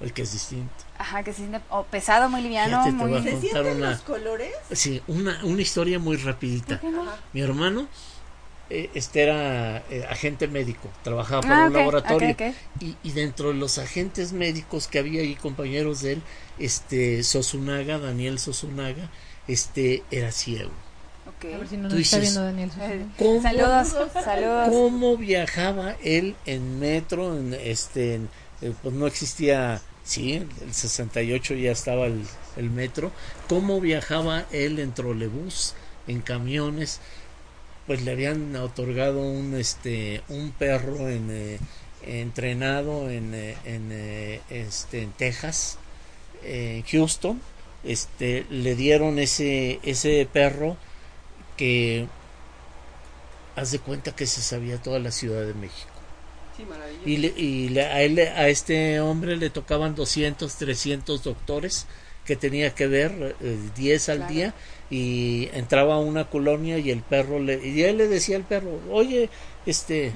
el 0.00 0.12
que 0.12 0.22
es 0.22 0.32
distinto. 0.32 0.72
Ajá, 0.98 1.22
que 1.22 1.30
es 1.30 1.38
o 1.68 1.84
pesado, 1.84 2.28
muy 2.28 2.42
liviano, 2.42 2.90
muy... 2.92 3.22
¿Se 3.22 3.40
sienten 3.40 3.76
una, 3.76 3.90
los 3.90 4.00
colores? 4.02 4.52
Sí, 4.72 5.02
una, 5.06 5.44
una 5.44 5.62
historia 5.62 5.98
muy 5.98 6.16
rapidita. 6.16 6.80
Mi 7.32 7.40
hermano 7.40 7.88
eh, 8.70 8.88
este 8.94 9.22
era 9.22 9.78
eh, 9.90 10.06
agente 10.08 10.46
médico, 10.46 10.88
trabajaba 11.02 11.42
para 11.42 11.64
ah, 11.64 11.66
un 11.66 11.72
laboratorio 11.72 12.36
Y, 12.78 12.96
y, 13.02 13.12
dentro 13.12 13.48
de 13.48 13.54
los 13.54 13.78
agentes 13.78 14.32
médicos 14.32 14.86
que 14.86 15.00
había 15.00 15.22
ahí, 15.22 15.34
compañeros 15.34 16.02
de 16.02 16.12
él, 16.12 16.22
este 16.60 17.24
Sosunaga, 17.24 17.98
Daniel 17.98 18.38
Sosunaga, 18.38 19.10
este 19.48 20.04
era 20.12 20.30
ciego. 20.30 20.70
A 21.26 21.56
ver 21.56 21.68
si 21.68 21.76
no 21.78 21.88
nos 21.88 21.98
está 21.98 22.18
viendo 22.18 22.44
Daniel. 22.44 22.70
¿cómo, 23.18 23.42
saludos, 23.42 23.96
saludos. 24.22 24.68
¿Cómo 24.68 25.16
viajaba 25.16 25.96
él 26.04 26.36
en 26.46 26.78
metro, 26.78 27.36
en, 27.36 27.54
este, 27.54 28.16
en, 28.16 28.28
eh, 28.60 28.72
pues 28.82 28.94
no 28.94 29.06
existía 29.06 29.80
sí, 30.10 30.34
el 30.34 30.74
68 30.74 31.54
ya 31.54 31.70
estaba 31.70 32.06
el, 32.06 32.70
metro, 32.70 33.12
cómo 33.48 33.80
viajaba 33.80 34.44
él 34.50 34.80
en 34.80 34.92
trolebús, 34.92 35.74
en 36.08 36.20
camiones, 36.20 37.00
pues 37.86 38.02
le 38.02 38.10
habían 38.10 38.56
otorgado 38.56 39.20
un 39.22 39.54
este 39.54 40.22
un 40.28 40.50
perro 40.50 41.08
en, 41.08 41.28
eh, 41.30 41.58
entrenado 42.02 43.08
en, 43.08 43.34
eh, 43.34 43.56
en, 43.64 43.92
este 44.50 45.02
en 45.02 45.12
Texas, 45.12 45.78
en 46.44 46.82
Houston, 46.82 47.40
este 47.84 48.46
le 48.50 48.74
dieron 48.74 49.20
ese 49.20 49.78
ese 49.84 50.26
perro 50.32 50.76
que 51.56 52.08
haz 53.54 53.70
de 53.70 53.78
cuenta 53.78 54.16
que 54.16 54.26
se 54.26 54.42
sabía 54.42 54.82
toda 54.82 54.98
la 54.98 55.12
Ciudad 55.12 55.46
de 55.46 55.54
México 55.54 55.89
y, 57.04 57.26
y 57.26 57.78
a, 57.78 58.02
él, 58.02 58.18
a 58.18 58.48
este 58.48 59.00
hombre 59.00 59.36
le 59.36 59.50
tocaban 59.50 59.94
200, 59.94 60.54
300 60.54 61.22
doctores 61.22 61.86
que 62.24 62.36
tenía 62.36 62.74
que 62.74 62.86
ver 62.86 63.36
10 63.74 64.08
eh, 64.08 64.12
al 64.12 64.28
día 64.28 64.54
y 64.90 65.48
entraba 65.52 65.94
a 65.94 65.98
una 65.98 66.28
colonia 66.28 66.78
y 66.78 66.90
el 66.90 67.02
perro 67.02 67.38
le 67.38 67.66
y 67.66 67.82
él 67.82 67.98
le 67.98 68.08
decía 68.08 68.36
al 68.36 68.44
perro, 68.44 68.80
"Oye, 68.90 69.30
este 69.66 70.12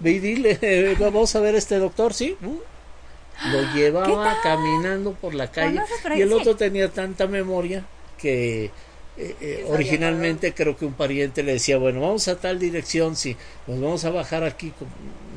ve 0.00 0.10
y 0.10 0.18
dile, 0.18 0.96
vamos 0.98 1.34
a 1.36 1.40
ver 1.40 1.54
este 1.54 1.78
doctor, 1.78 2.14
¿sí?" 2.14 2.36
Lo 2.40 3.62
llevaba 3.74 4.38
caminando 4.42 5.12
por 5.12 5.34
la 5.34 5.50
calle. 5.50 5.80
Y 6.16 6.22
el 6.22 6.32
otro 6.32 6.56
tenía 6.56 6.90
tanta 6.90 7.26
memoria 7.26 7.84
que 8.18 8.70
eh, 9.18 9.34
eh, 9.40 9.64
originalmente 9.68 10.52
creo 10.52 10.76
que 10.76 10.84
un 10.84 10.92
pariente 10.92 11.42
le 11.42 11.54
decía, 11.54 11.78
bueno, 11.78 12.02
vamos 12.02 12.28
a 12.28 12.38
tal 12.38 12.58
dirección, 12.58 13.16
si 13.16 13.34
nos 13.66 13.80
vamos 13.80 14.04
a 14.04 14.10
bajar 14.10 14.44
aquí, 14.44 14.74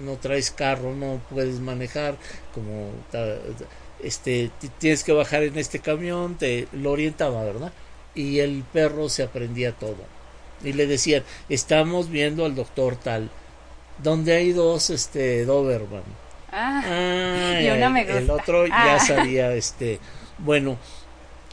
no 0.04 0.18
traes 0.18 0.52
carro, 0.52 0.94
no 0.94 1.22
puedes 1.30 1.62
manejar, 1.62 2.18
como 2.54 2.90
este 4.04 4.52
tienes 4.80 5.04
que 5.06 5.14
bajar 5.14 5.44
en 5.44 5.58
este 5.58 5.80
camión, 5.80 6.36
te 6.36 6.68
lo 6.74 6.92
orientaba, 6.92 7.44
¿verdad? 7.44 7.72
Y 8.16 8.40
el 8.40 8.64
perro 8.74 9.08
se 9.08 9.24
aprendía 9.24 9.72
todo. 9.72 9.98
Y 10.62 10.74
le 10.74 10.86
decían, 10.86 11.24
estamos 11.48 12.10
viendo 12.10 12.44
al 12.44 12.56
doctor 12.56 12.98
tal, 12.98 13.30
donde 14.04 14.36
hay 14.36 14.52
dos 14.52 14.90
este 14.90 15.46
Doberman. 15.46 16.04
Ah, 16.52 17.60
y 17.62 17.70
una 17.70 17.90
me 17.90 18.04
gusta. 18.04 18.20
El 18.20 18.30
otro 18.30 18.68
ya 18.68 18.96
ah. 18.96 19.00
sabía, 19.00 19.54
este, 19.54 20.00
bueno, 20.38 20.78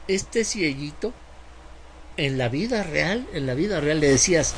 este 0.08 0.44
cieguito 0.44 1.12
en 2.16 2.38
la 2.38 2.48
vida 2.48 2.82
real, 2.82 3.26
en 3.32 3.46
la 3.46 3.54
vida 3.54 3.80
real 3.80 4.00
le 4.00 4.08
decías, 4.08 4.54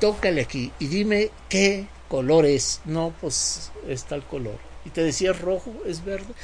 tócale 0.00 0.42
aquí 0.42 0.72
y 0.78 0.86
dime 0.86 1.30
qué 1.48 1.86
color 2.08 2.46
es. 2.46 2.80
No, 2.84 3.12
pues 3.20 3.72
es 3.88 4.04
tal 4.04 4.24
color. 4.24 4.58
Y 4.84 4.90
te 4.90 5.02
decía 5.02 5.32
rojo, 5.32 5.72
es 5.86 6.04
verde. 6.04 6.34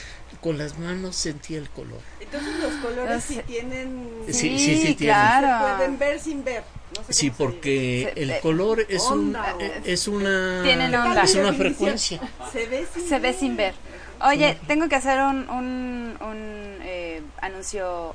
Con 0.40 0.56
las 0.56 0.78
manos 0.78 1.16
sentía 1.16 1.58
el 1.58 1.68
color. 1.68 2.00
Entonces 2.18 2.54
los 2.60 2.72
colores 2.76 3.22
sí 3.22 3.40
tienen... 3.46 4.08
Sí, 4.28 4.58
sí, 4.58 4.80
sí, 4.80 4.96
claro. 4.96 5.68
Se 5.68 5.76
pueden 5.76 5.98
ver 5.98 6.20
sin 6.20 6.42
ver. 6.44 6.62
sí, 7.10 7.30
porque 7.30 8.12
el 8.16 8.40
color 8.40 8.86
es, 8.88 9.02
un, 9.02 9.36
eh, 9.36 9.82
es 9.84 10.08
una, 10.08 11.22
es 11.22 11.34
una 11.34 11.52
frecuencia. 11.52 12.20
Se 12.50 12.66
ve 12.66 12.86
sin, 12.94 13.08
se 13.08 13.18
ve 13.18 13.34
sin 13.34 13.56
ver. 13.56 13.74
Oye, 14.22 14.56
tengo 14.66 14.88
que 14.88 14.96
hacer 14.96 15.20
un, 15.20 15.48
un, 15.50 16.16
un 16.20 16.78
eh, 16.82 17.20
anuncio 17.42 18.14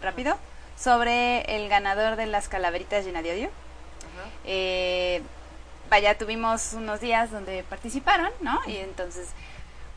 rápido 0.00 0.38
sobre 0.76 1.40
el 1.56 1.68
ganador 1.68 2.16
de 2.16 2.26
las 2.26 2.48
calaveritas 2.48 3.04
llena 3.04 3.22
de 3.22 3.32
odio. 3.32 3.50
Eh, 4.44 5.22
vaya, 5.90 6.16
tuvimos 6.18 6.72
unos 6.72 7.00
días 7.00 7.30
donde 7.30 7.64
participaron, 7.64 8.30
¿no? 8.40 8.60
Y 8.66 8.76
entonces, 8.76 9.28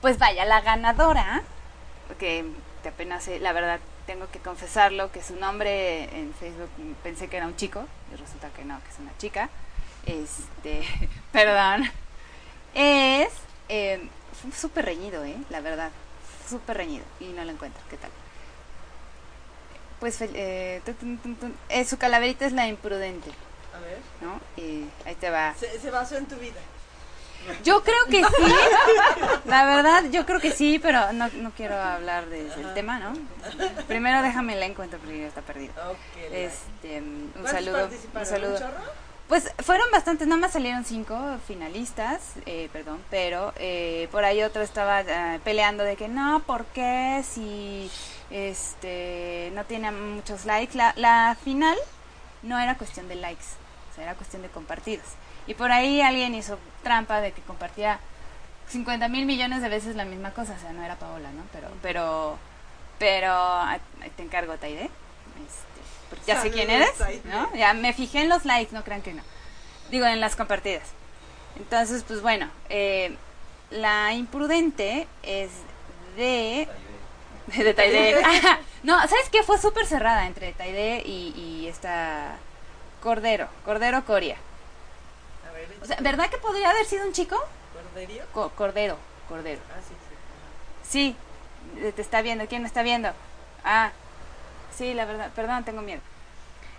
pues 0.02 0.18
vaya, 0.18 0.46
la 0.46 0.62
ganadora, 0.62 1.44
que 2.20 2.46
apenas, 2.88 3.28
la 3.28 3.54
verdad, 3.54 3.80
tengo 4.06 4.30
que 4.30 4.40
confesarlo, 4.40 5.12
que 5.12 5.24
su 5.24 5.36
nombre 5.36 6.04
en 6.18 6.34
Facebook 6.34 6.70
pensé 7.04 7.28
que 7.28 7.38
era 7.38 7.48
un 7.48 7.56
chico, 7.56 7.86
y 8.14 8.16
resulta 8.16 8.50
que 8.50 8.64
no, 8.64 8.80
que 8.84 8.90
es 8.90 9.00
una 9.00 9.18
chica. 9.18 9.50
Este, 10.06 10.84
perdón. 11.32 11.90
Es 12.74 13.30
eh, 13.70 14.08
súper 14.56 14.86
reñido, 14.86 15.24
¿eh? 15.24 15.38
La 15.50 15.62
verdad. 15.62 15.92
Súper 16.48 16.78
reñido. 16.78 17.06
Y 17.20 17.26
no 17.26 17.44
lo 17.44 17.52
encuentro. 17.52 17.82
¿Qué 17.90 17.98
tal? 17.98 18.12
Pues 20.00 20.22
eh, 20.22 20.82
eh, 21.70 21.86
su 21.86 21.98
calaverita 21.98 22.46
es 22.46 22.54
la 22.54 22.68
imprudente. 22.68 23.30
A 23.76 23.80
ver. 23.80 24.00
¿No? 24.22 24.40
Y 24.62 24.86
ahí 25.06 25.16
te 25.16 25.30
va. 25.30 25.54
Se, 25.56 25.92
basó 25.92 26.18
en 26.18 26.26
tu 26.26 26.36
vida. 26.36 26.60
Yo 27.64 27.84
creo 27.84 28.06
que 28.10 28.24
sí. 28.24 28.54
La 29.46 29.66
verdad, 29.66 30.06
yo 30.12 30.26
creo 30.26 30.40
que 30.40 30.52
sí, 30.52 30.80
pero 30.80 31.14
no, 31.14 31.28
no 31.30 31.52
quiero 31.52 31.76
hablar 31.80 32.26
del 32.28 32.74
tema, 32.74 33.00
¿no? 33.00 33.14
Primero 33.88 34.24
déjame 34.24 34.56
la 34.56 34.66
encuentro 34.66 34.98
porque 35.00 35.20
ya 35.20 35.28
está 35.28 35.42
perdido. 35.42 35.74
este, 36.32 37.02
un 37.02 37.48
saludo. 37.48 37.90
Un 38.16 38.26
saludo. 38.26 38.60
Pues 39.28 39.52
fueron 39.64 39.90
bastantes, 39.92 40.28
nada 40.28 40.40
más 40.40 40.52
salieron 40.52 40.86
cinco 40.86 41.20
finalistas, 41.48 42.34
eh, 42.46 42.70
perdón, 42.72 43.00
pero 43.10 43.54
eh, 43.58 44.08
por 44.12 44.24
ahí 44.24 44.44
otro 44.44 44.62
estaba 44.62 45.02
eh, 45.02 45.40
peleando 45.44 45.84
de 45.84 45.96
que 45.96 46.08
no, 46.08 46.44
¿por 46.46 46.66
qué? 46.66 47.24
Si 47.28 47.90
este 48.36 49.52
no 49.54 49.64
tiene 49.66 49.92
muchos 49.92 50.46
likes. 50.46 50.78
La, 50.78 50.94
la 50.98 51.38
final 51.44 51.78
no 52.44 52.60
era 52.60 52.78
cuestión 52.78 53.08
de 53.08 53.16
likes, 53.16 53.46
o 53.92 53.96
sea, 53.96 54.04
era 54.04 54.16
cuestión 54.16 54.42
de 54.42 54.50
compartidos. 54.50 55.06
Y 55.48 55.54
por 55.54 55.72
ahí 55.72 56.02
alguien 56.02 56.36
hizo 56.36 56.60
trampa 56.84 57.22
de 57.22 57.32
que 57.32 57.42
compartía 57.42 58.00
50 58.68 59.08
mil 59.10 59.26
millones 59.26 59.62
de 59.62 59.70
veces 59.70 59.96
la 59.96 60.06
misma 60.06 60.32
cosa, 60.32 60.54
o 60.58 60.60
sea, 60.60 60.74
no 60.74 60.84
era 60.84 60.96
Paola, 60.96 61.32
¿no? 61.32 61.44
Pero, 61.52 61.70
pero, 61.82 62.38
pero, 63.00 63.64
te 64.16 64.24
encargo, 64.24 64.58
Taide. 64.58 64.84
Este, 64.86 66.26
ya 66.26 66.42
sé 66.42 66.52
quién 66.52 66.70
eres, 66.70 66.94
¿no? 67.26 67.54
Ya 67.56 67.74
me 67.74 67.94
fijé 67.94 68.22
en 68.22 68.30
los 68.30 68.46
likes, 68.46 68.74
no 68.74 68.84
crean 68.84 69.02
que 69.02 69.14
no. 69.14 69.24
Digo, 69.92 70.06
en 70.06 70.20
las 70.20 70.36
compartidas. 70.36 70.84
Entonces, 71.58 72.04
pues 72.06 72.22
bueno, 72.22 72.50
eh, 72.70 73.16
la 73.70 74.14
imprudente 74.14 75.08
es 75.24 75.52
de... 76.18 76.68
De 77.64 77.74
Taide. 77.74 78.22
no, 78.84 79.00
¿sabes 79.08 79.30
qué? 79.32 79.44
Fue 79.44 79.58
súper 79.58 79.86
cerrada 79.86 80.26
entre 80.26 80.54
Taide 80.54 81.04
y, 81.06 81.34
y 81.36 81.68
esta 81.68 82.38
Cordero. 83.02 83.48
Cordero 83.64 84.04
Coria. 84.06 84.38
O 85.82 85.86
sea, 85.86 85.98
¿verdad 86.02 86.30
que 86.30 86.38
podría 86.38 86.72
haber 86.72 86.86
sido 86.86 87.06
un 87.06 87.14
chico? 87.14 87.38
¿Corderio? 87.74 88.24
cordero, 88.56 88.98
Cordero. 89.30 89.62
Ah, 89.70 89.80
sí, 89.88 89.94
sí. 90.90 91.16
Sí, 91.80 91.92
te 91.96 92.02
está 92.02 92.22
viendo. 92.22 92.48
¿Quién 92.48 92.64
me 92.64 92.68
está 92.68 92.82
viendo? 92.82 93.10
Ah, 93.64 93.92
sí, 94.76 94.94
la 94.94 95.06
verdad, 95.06 95.32
perdón, 95.36 95.64
tengo 95.64 95.82
miedo. 95.82 96.02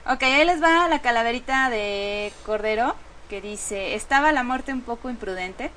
Ok, 0.07 0.25
ahí 0.25 0.45
les 0.45 0.63
va 0.63 0.89
la 0.89 1.01
calaverita 1.01 1.71
de 1.71 2.33
Cordero 2.45 2.97
que 3.29 3.41
dice, 3.41 3.95
estaba 3.95 4.33
la 4.33 4.43
muerte 4.43 4.73
un 4.73 4.83
poco 4.83 5.11
imprudente, 5.11 5.71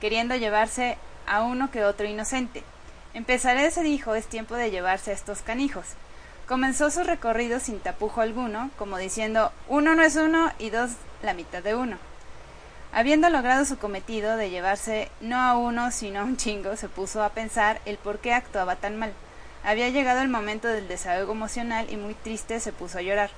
queriendo 0.00 0.36
llevarse 0.36 0.96
a 1.26 1.42
uno 1.42 1.70
que 1.70 1.84
otro 1.84 2.06
inocente. 2.06 2.62
Empezaré, 3.14 3.70
se 3.70 3.82
dijo, 3.82 4.16
es 4.16 4.26
tiempo 4.26 4.56
de 4.56 4.72
llevarse 4.72 5.12
a 5.12 5.14
estos 5.14 5.40
canijos. 5.40 5.86
Comenzó 6.48 6.90
su 6.90 7.04
recorrido 7.04 7.60
sin 7.60 7.78
tapujo 7.78 8.20
alguno, 8.20 8.70
como 8.76 8.98
diciendo, 8.98 9.52
uno 9.68 9.94
no 9.94 10.02
es 10.02 10.16
uno 10.16 10.50
y 10.58 10.70
dos 10.70 10.90
la 11.22 11.32
mitad 11.32 11.62
de 11.62 11.76
uno. 11.76 11.96
Habiendo 12.92 13.30
logrado 13.30 13.64
su 13.64 13.78
cometido 13.78 14.36
de 14.36 14.50
llevarse 14.50 15.10
no 15.20 15.40
a 15.40 15.56
uno 15.56 15.92
sino 15.92 16.20
a 16.20 16.24
un 16.24 16.36
chingo, 16.36 16.76
se 16.76 16.88
puso 16.88 17.22
a 17.22 17.30
pensar 17.30 17.80
el 17.86 17.98
por 17.98 18.18
qué 18.18 18.34
actuaba 18.34 18.74
tan 18.74 18.96
mal. 18.96 19.12
Había 19.62 19.90
llegado 19.90 20.20
el 20.20 20.28
momento 20.28 20.66
del 20.66 20.88
desahogo 20.88 21.32
emocional 21.32 21.86
y 21.90 21.96
muy 21.96 22.14
triste 22.14 22.58
se 22.58 22.72
puso 22.72 22.98
a 22.98 23.02
llorar. 23.02 23.30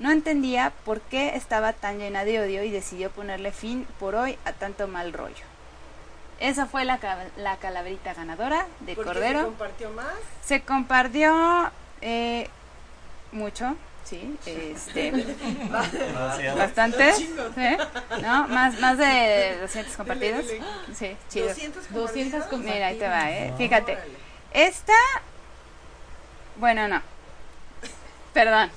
No 0.00 0.10
entendía 0.10 0.70
por 0.84 1.00
qué 1.00 1.34
estaba 1.34 1.72
tan 1.72 1.98
llena 1.98 2.26
de 2.26 2.40
odio 2.40 2.62
y 2.62 2.70
decidió 2.70 3.10
ponerle 3.10 3.52
fin 3.52 3.86
por 3.98 4.16
hoy 4.16 4.38
a 4.44 4.52
tanto 4.52 4.86
mal 4.86 5.14
rollo. 5.14 5.53
Esa 6.40 6.66
fue 6.66 6.84
la, 6.84 6.98
la 7.36 7.56
calaverita 7.56 8.14
ganadora 8.14 8.66
de 8.80 8.96
Cordero. 8.96 9.40
¿Se 9.40 9.44
compartió 9.46 9.90
más? 9.90 10.14
Se 10.44 10.62
compartió 10.62 11.70
eh, 12.00 12.48
mucho, 13.32 13.76
sí, 14.04 14.36
este, 14.44 15.10
bastante, 16.56 17.12
¿no? 18.20 18.48
Más, 18.48 18.78
más 18.80 18.98
de 18.98 19.58
200 19.60 19.96
compartidos, 19.96 20.44
sí, 20.94 21.16
chido. 21.28 21.48
200 21.90 22.44
compartidos. 22.44 22.60
Mira, 22.60 22.86
ahí 22.88 22.98
te 22.98 23.08
va, 23.08 23.30
¿eh? 23.30 23.54
Fíjate, 23.56 23.96
esta, 24.52 24.92
bueno, 26.56 26.88
no, 26.88 27.00
perdón, 28.32 28.70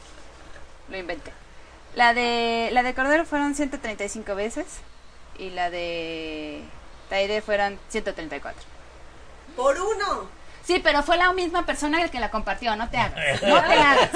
lo 0.89 0.97
inventé. 0.97 1.31
La 1.95 2.13
de, 2.13 2.69
la 2.71 2.83
de 2.83 2.93
Cordero 2.93 3.25
fueron 3.25 3.55
135 3.55 4.35
veces 4.35 4.65
y 5.39 5.49
la 5.49 5.69
de 5.69 6.61
Taide 7.09 7.41
fueron 7.41 7.79
134. 7.89 8.61
Por 9.55 9.79
uno. 9.79 10.29
Sí, 10.63 10.81
pero 10.83 11.01
fue 11.01 11.15
la 11.15 11.31
misma 11.31 11.65
persona 11.65 12.03
el 12.03 12.11
que 12.11 12.19
la 12.19 12.29
compartió, 12.29 12.75
no 12.75 12.89
te 12.89 12.97
hagas. 12.97 13.41
No 13.41 13.63
te 13.63 13.73
hagas. 13.73 14.09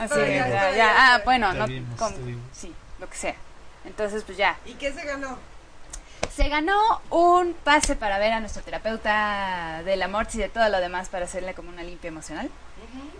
Así, 0.00 0.20
ya, 0.20 0.72
ya, 0.76 0.94
Ah, 0.96 1.22
bueno, 1.24 1.52
no, 1.52 1.66
sí, 1.66 2.72
lo 3.00 3.10
que 3.10 3.16
sea. 3.16 3.34
Entonces, 3.84 4.22
pues 4.22 4.38
ya. 4.38 4.56
¿Y 4.64 4.74
qué 4.74 4.92
se 4.92 5.04
ganó? 5.04 5.38
Se 6.34 6.48
ganó 6.48 7.02
un 7.10 7.52
pase 7.52 7.96
para 7.96 8.18
ver 8.18 8.32
a 8.32 8.40
nuestro 8.40 8.62
terapeuta 8.62 9.82
del 9.84 10.00
amor 10.02 10.28
y 10.32 10.38
de 10.38 10.48
todo 10.48 10.68
lo 10.68 10.78
demás 10.78 11.08
para 11.08 11.24
hacerle 11.24 11.52
como 11.52 11.70
una 11.70 11.82
limpia 11.82 12.08
emocional. 12.08 12.48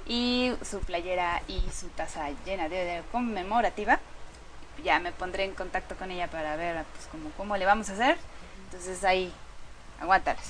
Y 0.06 0.52
su 0.62 0.78
playera 0.80 1.42
y 1.48 1.62
su 1.70 1.88
taza 1.88 2.30
llena 2.46 2.68
de, 2.68 3.02
conmemorativa. 3.10 3.98
Ya 4.84 5.00
me 5.00 5.12
pondré 5.12 5.44
en 5.44 5.54
contacto 5.54 5.96
con 5.96 6.10
ella 6.10 6.28
para 6.28 6.56
ver 6.56 6.84
pues, 6.94 7.06
cómo, 7.10 7.30
cómo 7.36 7.56
le 7.56 7.66
vamos 7.66 7.90
a 7.90 7.92
hacer. 7.94 8.16
Entonces 8.72 9.04
ahí, 9.04 9.30
aguántalas. 10.00 10.46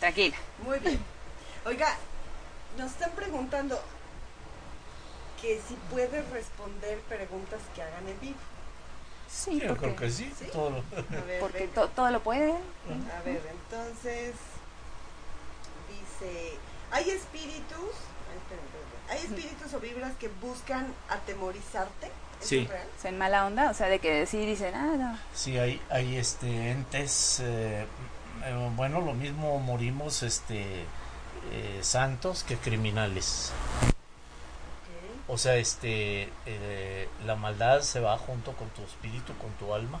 Tranquila. 0.00 0.36
Muy 0.64 0.80
bien. 0.80 0.98
Oiga, 1.64 1.96
nos 2.76 2.90
están 2.90 3.12
preguntando 3.12 3.80
que 5.40 5.60
si 5.66 5.74
puedes 5.90 6.28
responder 6.30 6.98
preguntas 7.02 7.60
que 7.74 7.82
hagan 7.82 8.08
en 8.08 8.20
vivo. 8.20 8.38
Sí, 9.30 9.60
yo 9.60 9.76
creo 9.76 9.94
que 9.94 10.10
sí. 10.10 10.32
Todo 10.52 10.70
lo... 10.70 10.82
porque 11.40 11.68
todo 11.68 12.10
lo 12.10 12.20
puede. 12.20 12.50
A 12.50 13.22
ver, 13.24 13.40
entonces 13.48 14.34
dice, 15.88 16.58
hay 16.90 17.10
espíritus, 17.10 17.94
hay 19.08 19.18
espíritus 19.18 19.72
o 19.72 19.78
vibras 19.78 20.16
que 20.16 20.28
buscan 20.40 20.92
atemorizarte. 21.08 22.10
Sí. 22.40 22.68
En 23.04 23.18
mala 23.18 23.46
onda, 23.46 23.70
o 23.70 23.74
sea, 23.74 23.88
de 23.88 24.00
que 24.00 24.26
sí 24.26 24.44
dicen, 24.44 24.74
ah, 24.74 24.96
no. 24.98 25.18
Sí, 25.32 25.58
hay, 25.58 25.80
hay 25.90 26.16
este 26.16 26.72
entes, 26.72 27.40
eh, 27.40 27.86
eh, 28.44 28.70
bueno, 28.74 29.00
lo 29.00 29.14
mismo 29.14 29.58
morimos, 29.60 30.24
este, 30.24 30.84
eh, 31.52 31.78
santos 31.82 32.42
que 32.42 32.56
criminales. 32.56 33.52
O 35.28 35.38
sea, 35.38 35.56
este, 35.56 36.28
eh, 36.46 37.08
la 37.24 37.36
maldad 37.36 37.82
se 37.82 38.00
va 38.00 38.16
junto 38.18 38.52
con 38.52 38.68
tu 38.70 38.82
espíritu, 38.82 39.32
con 39.38 39.50
tu 39.52 39.74
alma. 39.74 40.00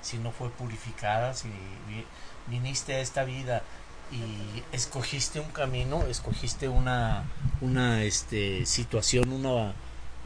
Si 0.00 0.18
no 0.18 0.32
fue 0.32 0.50
purificada, 0.50 1.34
si 1.34 1.48
viniste 2.46 2.94
a 2.94 3.00
esta 3.00 3.24
vida 3.24 3.62
y 4.10 4.62
escogiste 4.72 5.40
un 5.40 5.50
camino, 5.50 6.02
escogiste 6.06 6.68
una, 6.68 7.24
una 7.60 8.02
este, 8.02 8.66
situación, 8.66 9.32
una 9.32 9.74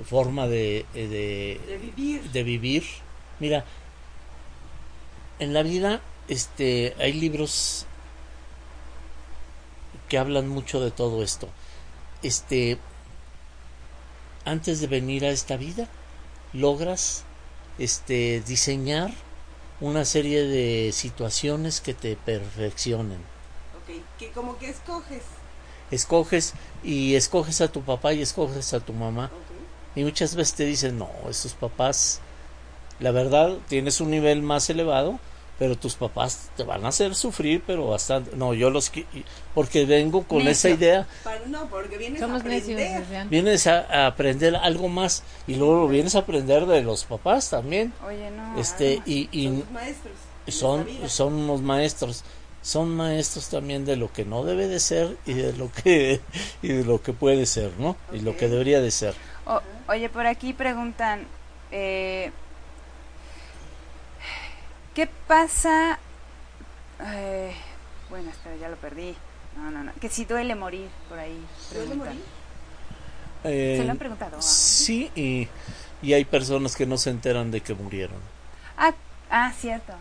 forma 0.04 0.46
de, 0.46 0.84
eh, 0.94 1.60
de, 1.66 1.78
vivir. 1.78 2.22
de 2.30 2.42
vivir. 2.42 2.84
Mira, 3.40 3.64
en 5.38 5.52
la 5.52 5.62
vida 5.62 6.00
este, 6.28 6.94
hay 6.98 7.12
libros 7.12 7.86
que 10.08 10.18
hablan 10.18 10.48
mucho 10.48 10.80
de 10.80 10.90
todo 10.90 11.22
esto. 11.22 11.48
Este, 12.22 12.78
antes 14.44 14.80
de 14.80 14.86
venir 14.86 15.24
a 15.24 15.30
esta 15.30 15.56
vida, 15.56 15.88
logras 16.52 17.24
este, 17.78 18.42
diseñar 18.46 19.12
una 19.80 20.04
serie 20.04 20.44
de 20.44 20.92
situaciones 20.92 21.80
que 21.80 21.94
te 21.94 22.16
perfeccionen. 22.16 23.18
Ok, 23.76 24.02
que 24.18 24.30
como 24.30 24.58
que 24.58 24.70
escoges. 24.70 25.22
Escoges 25.90 26.54
y 26.82 27.14
escoges 27.14 27.60
a 27.60 27.68
tu 27.68 27.82
papá 27.82 28.12
y 28.12 28.22
escoges 28.22 28.72
a 28.74 28.80
tu 28.80 28.92
mamá. 28.92 29.30
Y 29.96 30.04
muchas 30.04 30.36
veces 30.36 30.54
te 30.54 30.64
dicen, 30.64 30.98
no, 30.98 31.10
esos 31.28 31.54
papás, 31.54 32.20
la 33.00 33.10
verdad, 33.10 33.56
tienes 33.68 34.00
un 34.00 34.10
nivel 34.10 34.42
más 34.42 34.68
elevado, 34.70 35.18
pero 35.58 35.76
tus 35.76 35.94
papás 35.94 36.50
te 36.56 36.64
van 36.64 36.84
a 36.84 36.88
hacer 36.88 37.14
sufrir, 37.14 37.62
pero 37.66 37.88
bastante. 37.88 38.36
No, 38.36 38.52
yo 38.52 38.68
los 38.68 38.92
porque 39.54 39.86
vengo 39.86 40.24
con 40.24 40.46
esa 40.46 40.68
idea. 40.68 41.06
no, 41.46 41.66
porque 41.68 41.96
vienes 41.96 42.22
a 42.22 42.36
aprender. 42.36 43.26
vienes 43.30 43.66
a, 43.66 44.06
aprender 44.06 44.54
algo 44.56 44.88
más 44.88 45.22
y 45.46 45.54
luego 45.54 45.80
lo 45.80 45.88
vienes 45.88 46.14
a 46.14 46.20
aprender 46.20 46.66
de 46.66 46.82
los 46.82 47.04
papás 47.04 47.48
también. 47.50 47.92
Oye, 48.06 48.30
no. 48.30 48.60
Este 48.60 49.00
y, 49.06 49.28
y 49.32 49.46
son 49.48 49.72
maestros. 49.72 50.14
Son 50.48 50.86
son 51.08 51.32
unos 51.34 51.62
maestros. 51.62 52.24
Son 52.60 52.96
maestros 52.96 53.48
también 53.48 53.84
de 53.84 53.96
lo 53.96 54.12
que 54.12 54.24
no 54.24 54.44
debe 54.44 54.66
de 54.66 54.80
ser 54.80 55.16
y 55.24 55.34
de 55.34 55.52
lo 55.52 55.70
que 55.72 56.20
y 56.62 56.68
de 56.68 56.84
lo 56.84 57.00
que 57.00 57.12
puede 57.12 57.46
ser, 57.46 57.70
¿no? 57.78 57.96
Y 58.12 58.20
lo 58.20 58.36
que 58.36 58.48
debería 58.48 58.80
de 58.80 58.90
ser. 58.90 59.14
Oye, 59.88 60.08
por 60.08 60.26
aquí 60.26 60.52
preguntan 60.52 61.26
eh, 61.70 62.32
¿Qué 64.96 65.06
pasa? 65.28 65.98
Eh, 67.04 67.52
bueno, 68.08 68.30
espera, 68.30 68.56
ya 68.56 68.70
lo 68.70 68.76
perdí. 68.76 69.14
No, 69.54 69.70
no, 69.70 69.84
no. 69.84 69.92
Que 70.00 70.08
si 70.08 70.24
duele 70.24 70.54
morir, 70.54 70.88
por 71.10 71.18
ahí. 71.18 71.38
¿Duele 71.74 71.94
morir? 71.96 72.22
Eh, 73.44 73.76
Se 73.78 73.84
lo 73.84 73.90
han 73.90 73.98
preguntado. 73.98 74.40
Sí, 74.40 75.10
y, 75.14 75.48
y, 76.00 76.14
hay 76.14 76.24
personas 76.24 76.74
que 76.76 76.86
no 76.86 76.96
se 76.96 77.10
enteran 77.10 77.50
de 77.50 77.60
que 77.60 77.74
murieron. 77.74 78.16
Ah, 78.78 78.94
ah 79.28 79.52
cierto. 79.52 79.92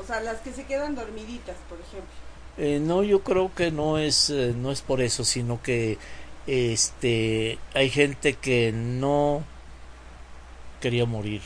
O 0.00 0.04
sea, 0.04 0.20
las 0.20 0.38
que 0.38 0.52
se 0.52 0.64
quedan 0.64 0.94
dormiditas, 0.94 1.56
por 1.68 1.78
ejemplo. 1.78 2.10
Eh, 2.56 2.80
no, 2.80 3.02
yo 3.02 3.22
creo 3.22 3.54
que 3.54 3.70
no 3.70 3.98
es, 3.98 4.30
eh, 4.30 4.54
no 4.56 4.72
es 4.72 4.80
por 4.80 5.02
eso, 5.02 5.22
sino 5.22 5.62
que 5.62 5.98
este 6.46 7.58
hay 7.74 7.90
gente 7.90 8.34
que 8.34 8.72
no 8.72 9.44
quería 10.80 11.06
morir. 11.06 11.42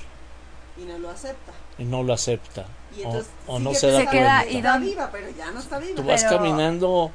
Y 0.76 0.84
no 0.84 0.98
lo 0.98 1.10
acepta. 1.10 1.52
Y 1.78 1.84
no 1.84 2.02
lo 2.02 2.12
acepta 2.12 2.66
o, 3.46 3.58
no 3.58 3.74
se 3.74 3.90
da 3.90 4.06
queda 4.06 4.46
y 4.46 4.62
viva, 4.80 5.10
pero 5.10 5.28
ya 5.30 5.50
no 5.50 5.60
está 5.60 5.78
viva. 5.78 5.96
Tú 5.96 6.04
vas 6.04 6.24
caminando 6.24 7.10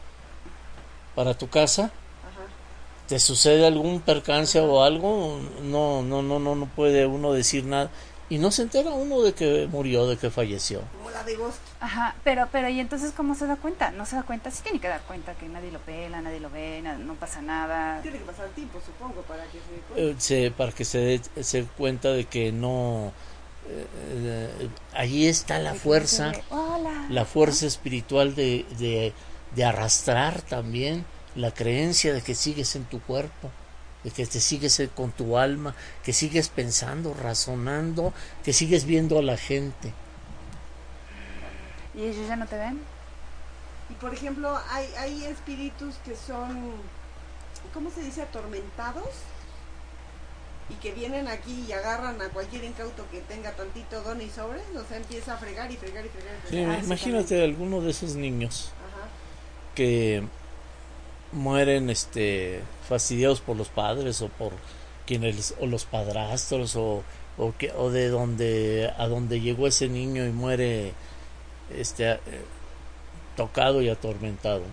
para 1.15 1.33
tu 1.33 1.49
casa, 1.49 1.91
te 3.07 3.19
sucede 3.19 3.65
algún 3.65 4.01
percance 4.01 4.59
o 4.59 4.83
algo, 4.83 5.39
no, 5.63 6.01
no, 6.03 6.21
no, 6.21 6.39
no, 6.39 6.55
no 6.55 6.65
puede 6.67 7.05
uno 7.05 7.33
decir 7.33 7.65
nada 7.65 7.89
y 8.29 8.37
no 8.37 8.51
se 8.51 8.61
entera 8.61 8.91
uno 8.91 9.21
de 9.21 9.33
que 9.33 9.67
murió, 9.71 10.05
de 10.07 10.17
que 10.17 10.29
falleció. 10.29 10.81
Como 10.97 11.09
la 11.09 11.17
da 11.19 11.23
de 11.23 11.35
gusto. 11.35 11.59
Ajá, 11.79 12.15
pero, 12.23 12.47
pero, 12.51 12.69
¿y 12.69 12.79
entonces 12.79 13.11
cómo 13.15 13.33
se 13.35 13.47
da 13.47 13.55
cuenta? 13.55 13.91
No 13.91 14.05
se 14.05 14.15
da 14.15 14.23
cuenta, 14.23 14.51
sí 14.51 14.61
tiene 14.61 14.79
que 14.79 14.87
dar 14.87 15.01
cuenta 15.01 15.33
que 15.33 15.47
nadie 15.47 15.71
lo 15.71 15.79
pela, 15.79 16.21
nadie 16.21 16.39
lo 16.39 16.49
ve, 16.49 16.81
no 16.81 17.15
pasa 17.15 17.41
nada. 17.41 18.01
Tiene 18.01 18.19
que 18.19 18.25
pasar 18.25 18.47
tiempo, 18.49 18.79
supongo, 18.85 19.21
para 19.23 19.43
que 19.45 19.59
se 19.59 19.71
dé 19.71 19.79
cuenta. 19.87 20.35
Eh, 20.35 20.51
para 20.51 20.71
que 20.71 20.85
se 20.85 20.97
dé 20.99 21.43
se 21.43 21.63
cuenta 21.63 22.09
de 22.09 22.25
que 22.25 22.51
no... 22.51 23.11
Eh, 23.67 23.85
eh, 24.13 24.69
allí 24.93 25.27
está 25.27 25.59
la 25.59 25.73
fuerza, 25.75 26.31
la 27.09 27.25
fuerza 27.25 27.65
espiritual 27.67 28.33
de, 28.35 28.65
de, 28.77 29.13
de 29.55 29.65
arrastrar 29.65 30.41
también 30.41 31.05
la 31.35 31.51
creencia 31.51 32.13
de 32.13 32.21
que 32.21 32.35
sigues 32.35 32.75
en 32.75 32.85
tu 32.85 32.99
cuerpo 32.99 33.51
que 34.03 34.25
te 34.25 34.39
sigues 34.39 34.81
con 34.95 35.11
tu 35.11 35.37
alma, 35.37 35.75
que 36.03 36.13
sigues 36.13 36.49
pensando, 36.49 37.13
razonando, 37.13 38.13
que 38.43 38.53
sigues 38.53 38.85
viendo 38.85 39.19
a 39.19 39.21
la 39.21 39.37
gente. 39.37 39.93
¿Y 41.93 42.03
ellos 42.03 42.27
ya 42.27 42.35
no 42.35 42.47
te 42.47 42.57
ven? 42.57 42.79
Y 43.89 43.93
por 43.95 44.13
ejemplo, 44.13 44.57
hay, 44.69 44.87
hay 44.97 45.25
espíritus 45.25 45.95
que 46.05 46.15
son, 46.15 46.71
¿cómo 47.73 47.91
se 47.91 48.01
dice? 48.01 48.21
Atormentados 48.21 49.09
y 50.69 50.75
que 50.75 50.91
vienen 50.91 51.27
aquí 51.27 51.65
y 51.67 51.71
agarran 51.73 52.21
a 52.21 52.29
cualquier 52.29 52.63
incauto 52.63 53.05
que 53.11 53.21
tenga 53.21 53.51
tantito 53.53 54.01
don 54.03 54.21
y 54.21 54.29
sobres, 54.29 54.63
o 54.75 54.87
sea, 54.87 54.97
empieza 54.97 55.33
a 55.33 55.37
fregar 55.37 55.71
y 55.71 55.77
fregar 55.77 56.05
y 56.05 56.09
fregar. 56.09 56.35
Sí, 56.47 56.59
ah, 56.59 56.79
imagínate 56.83 57.43
alguno 57.43 57.81
de 57.81 57.89
esos 57.89 58.15
niños 58.15 58.71
que 59.75 60.23
mueren 61.31 61.89
este 61.89 62.61
fastidiados 62.87 63.41
por 63.41 63.55
los 63.55 63.69
padres 63.69 64.21
o 64.21 64.29
por 64.29 64.53
quienes 65.05 65.55
o 65.59 65.65
los 65.65 65.85
padrastros 65.85 66.75
o, 66.75 67.03
o, 67.37 67.53
que, 67.57 67.71
o 67.71 67.89
de 67.89 68.09
donde 68.09 68.91
a 68.97 69.07
donde 69.07 69.41
llegó 69.41 69.67
ese 69.67 69.87
niño 69.87 70.25
y 70.25 70.31
muere 70.31 70.93
este 71.75 72.11
eh, 72.11 72.19
tocado 73.35 73.81
y 73.81 73.89
atormentado. 73.89 74.63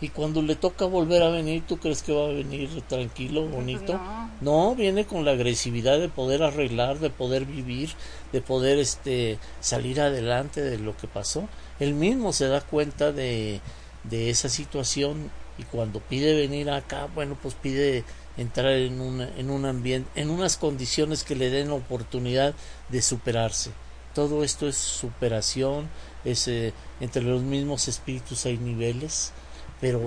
Y 0.00 0.08
cuando 0.08 0.42
le 0.42 0.56
toca 0.56 0.84
volver 0.84 1.22
a 1.22 1.28
venir 1.28 1.62
tú 1.66 1.76
crees 1.78 2.02
que 2.02 2.12
va 2.12 2.24
a 2.24 2.32
venir 2.32 2.82
tranquilo 2.88 3.46
bonito 3.46 4.00
no. 4.40 4.74
viene 4.74 5.06
con 5.06 5.24
la 5.24 5.30
agresividad 5.30 6.00
de 6.00 6.08
poder 6.08 6.42
arreglar 6.42 6.98
de 6.98 7.08
poder 7.08 7.44
vivir 7.44 7.90
de 8.32 8.40
poder 8.40 8.78
este 8.78 9.38
salir 9.60 10.00
adelante 10.00 10.60
de 10.60 10.78
lo 10.78 10.96
que 10.96 11.06
pasó. 11.06 11.48
Él 11.78 11.94
mismo 11.94 12.32
se 12.32 12.48
da 12.48 12.60
cuenta 12.62 13.12
de 13.12 13.60
de 14.02 14.30
esa 14.30 14.48
situación 14.48 15.30
y 15.62 15.64
cuando 15.64 16.00
pide 16.00 16.34
venir 16.34 16.70
acá, 16.70 17.08
bueno, 17.14 17.38
pues 17.40 17.54
pide 17.54 18.04
entrar 18.36 18.72
en 18.72 19.00
un, 19.00 19.20
en 19.20 19.50
un 19.50 19.64
ambiente, 19.64 20.08
en 20.20 20.30
unas 20.30 20.56
condiciones 20.56 21.24
que 21.24 21.36
le 21.36 21.50
den 21.50 21.68
la 21.68 21.74
oportunidad 21.74 22.54
de 22.88 23.02
superarse. 23.02 23.70
Todo 24.14 24.44
esto 24.44 24.68
es 24.68 24.76
superación, 24.76 25.88
es, 26.24 26.48
eh, 26.48 26.74
entre 27.00 27.22
los 27.22 27.42
mismos 27.42 27.88
espíritus 27.88 28.44
hay 28.46 28.58
niveles, 28.58 29.32
pero 29.80 30.00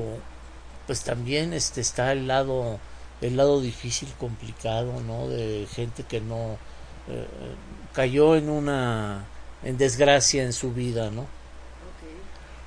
pues 0.86 1.04
también 1.04 1.54
este 1.54 1.82
está 1.82 2.12
el 2.12 2.28
lado 2.28 2.80
el 3.22 3.38
lado 3.38 3.62
difícil, 3.62 4.10
complicado, 4.20 5.00
¿no? 5.02 5.30
De 5.30 5.68
gente 5.74 6.04
que 6.04 6.20
no 6.20 6.58
eh, 7.08 7.26
cayó 7.94 8.36
en 8.36 8.50
una 8.50 9.26
en 9.64 9.78
desgracia 9.78 10.44
en 10.44 10.54
su 10.54 10.74
vida, 10.74 11.10
¿no? 11.12 11.26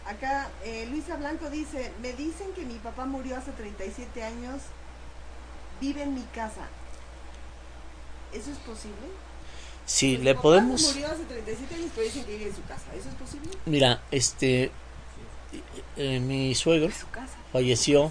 Acá 0.08 0.48
eh, 0.64 0.86
Luisa 0.90 1.16
Blanco 1.16 1.50
dice, 1.50 1.92
me 2.00 2.14
dicen 2.14 2.52
que 2.54 2.64
mi 2.64 2.76
papá 2.78 3.04
murió 3.04 3.36
hace 3.36 3.52
37 3.52 4.22
años, 4.22 4.62
vive 5.82 6.02
en 6.02 6.14
mi 6.14 6.22
casa. 6.34 6.66
¿Eso 8.32 8.50
es 8.50 8.56
posible? 8.58 9.06
Sí, 9.84 10.16
le 10.16 10.34
podemos... 10.34 10.82
murió 10.82 11.08
hace 11.08 11.24
37 11.24 11.74
años, 11.74 11.90
pero 11.94 12.06
dicen 12.06 12.24
que 12.24 12.32
vive 12.32 12.48
en 12.48 12.56
su 12.56 12.62
casa. 12.62 12.84
¿Eso 12.96 13.10
es 13.10 13.14
posible? 13.16 13.50
Mira, 13.66 14.02
este... 14.10 14.70
Eh, 15.96 16.20
mi 16.20 16.54
suegro 16.54 16.90
falleció 17.52 18.10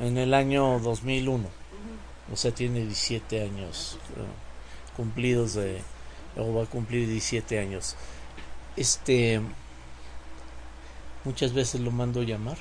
en 0.00 0.18
el 0.18 0.34
año 0.34 0.80
2001. 0.80 1.48
O 2.32 2.36
sea, 2.36 2.52
tiene 2.52 2.80
17 2.80 3.42
años 3.42 3.98
eh, 4.16 4.96
cumplidos 4.96 5.54
de... 5.54 5.82
o 6.36 6.52
va 6.52 6.64
a 6.64 6.66
cumplir 6.66 7.06
17 7.06 7.60
años. 7.60 7.94
Este 8.76 9.40
muchas 11.24 11.52
veces 11.52 11.80
lo 11.80 11.90
mando 11.90 12.22
llamar 12.22 12.56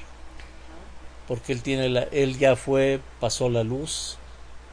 porque 1.27 1.51
él 1.53 1.61
tiene 1.61 1.89
la, 1.89 2.03
él 2.03 2.37
ya 2.37 2.55
fue 2.55 3.01
pasó 3.19 3.49
la 3.49 3.63
luz 3.63 4.17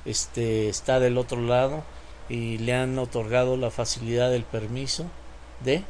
este 0.05 0.69
está 0.69 1.01
del 1.01 1.19
otro 1.19 1.41
lado 1.41 1.83
y 2.29 2.59
le 2.59 2.75
han 2.75 2.99
otorgado 2.99 3.57
la 3.57 3.71
facilidad 3.71 4.31
del 4.31 4.45
permiso 4.45 5.05
de, 5.61 5.85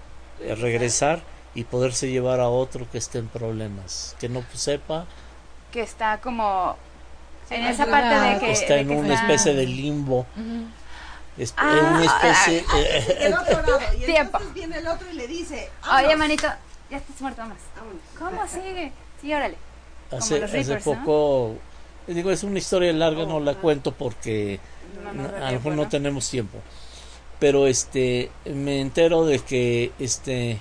regresar. 0.57 1.23
y 1.55 1.65
poderse 1.65 2.11
llevar 2.11 2.41
a 2.41 2.49
otro 2.49 2.91
que 2.91 2.99
esté 2.99 3.19
en 3.19 3.29
problemas 3.29 4.17
que 4.19 4.29
no 4.29 4.45
sepa 4.55 5.07
que 5.71 5.83
está 5.83 6.21
como 6.21 6.77
en 7.51 7.65
esa 7.67 7.87
parte 7.87 8.15
de 8.15 8.41
que 8.41 8.53
está 8.53 8.77
en 8.77 8.91
una 8.91 9.15
especie 9.15 9.55
de 9.55 9.67
limbo. 9.67 10.27
Es, 11.37 11.53
ah, 11.57 11.91
una 11.95 12.05
especie 12.05 12.65
ah, 12.69 12.79
eh, 12.79 13.33
y 14.07 14.13
entonces 14.15 14.55
viene 14.55 14.79
el 14.79 14.87
otro 14.87 15.11
y 15.11 15.15
le 15.15 15.27
dice 15.27 15.69
oye 15.93 16.15
manito 16.15 16.47
ya 16.91 16.99
estás 16.99 17.21
muerto 17.21 17.43
más. 17.43 17.59
¿Cómo 18.19 18.47
sigue? 18.47 18.93
Sí, 19.21 19.33
órale. 19.33 19.57
Hace, 20.11 20.45
hace 20.45 20.77
poco, 20.77 21.57
digo, 22.07 22.31
es 22.31 22.45
una 22.45 22.59
historia 22.59 22.93
larga, 22.93 23.25
no 23.25 23.41
la 23.41 23.53
oh, 23.53 23.61
cuento 23.61 23.93
porque 23.93 24.61
a 25.41 25.51
lo 25.51 25.53
mejor 25.53 25.75
no 25.75 25.89
tenemos 25.89 26.29
tiempo. 26.29 26.59
Pero 27.41 27.67
este, 27.67 28.31
me 28.45 28.81
entero 28.81 29.25
de 29.25 29.41
que 29.41 29.93
este, 29.99 30.61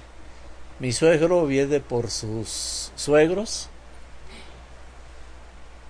mi 0.79 0.91
suegro 0.91 1.45
viene 1.45 1.79
por 1.79 2.09
sus 2.09 2.91
suegros, 2.95 3.69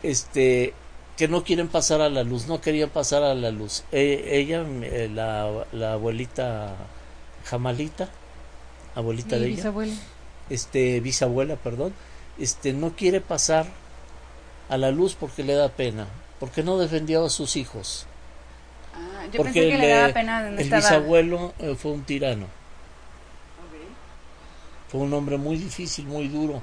este, 0.01 0.73
que 1.15 1.27
no 1.27 1.43
quieren 1.43 1.67
pasar 1.67 2.01
a 2.01 2.09
la 2.09 2.23
luz, 2.23 2.47
no 2.47 2.59
querían 2.59 2.89
pasar 2.89 3.23
a 3.23 3.33
la 3.33 3.51
luz. 3.51 3.83
E, 3.91 4.37
ella, 4.39 4.65
la, 5.09 5.65
la 5.71 5.93
abuelita 5.93 6.75
Jamalita, 7.45 8.09
abuelita 8.95 9.37
de 9.37 9.47
ella 9.47 9.73
este 10.53 10.99
bisabuela, 10.99 11.55
perdón, 11.55 11.93
este 12.37 12.73
no 12.73 12.95
quiere 12.95 13.21
pasar 13.21 13.65
a 14.69 14.77
la 14.77 14.91
luz 14.91 15.15
porque 15.19 15.43
le 15.43 15.53
da 15.53 15.69
pena, 15.69 16.07
porque 16.39 16.63
no 16.63 16.77
defendió 16.77 17.25
a 17.25 17.29
sus 17.29 17.55
hijos. 17.55 18.05
Ah, 18.93 19.25
yo 19.25 19.37
porque 19.37 19.61
pensé 19.61 19.69
que 19.69 19.77
le, 19.77 19.87
daba 19.87 20.13
pena 20.13 20.47
el 20.47 20.69
bisabuelo 20.69 21.53
eh, 21.59 21.75
fue 21.77 21.91
un 21.91 22.03
tirano. 22.03 22.47
Fue 24.89 25.01
un 25.01 25.13
hombre 25.13 25.37
muy 25.37 25.57
difícil, 25.57 26.05
muy 26.05 26.27
duro, 26.27 26.61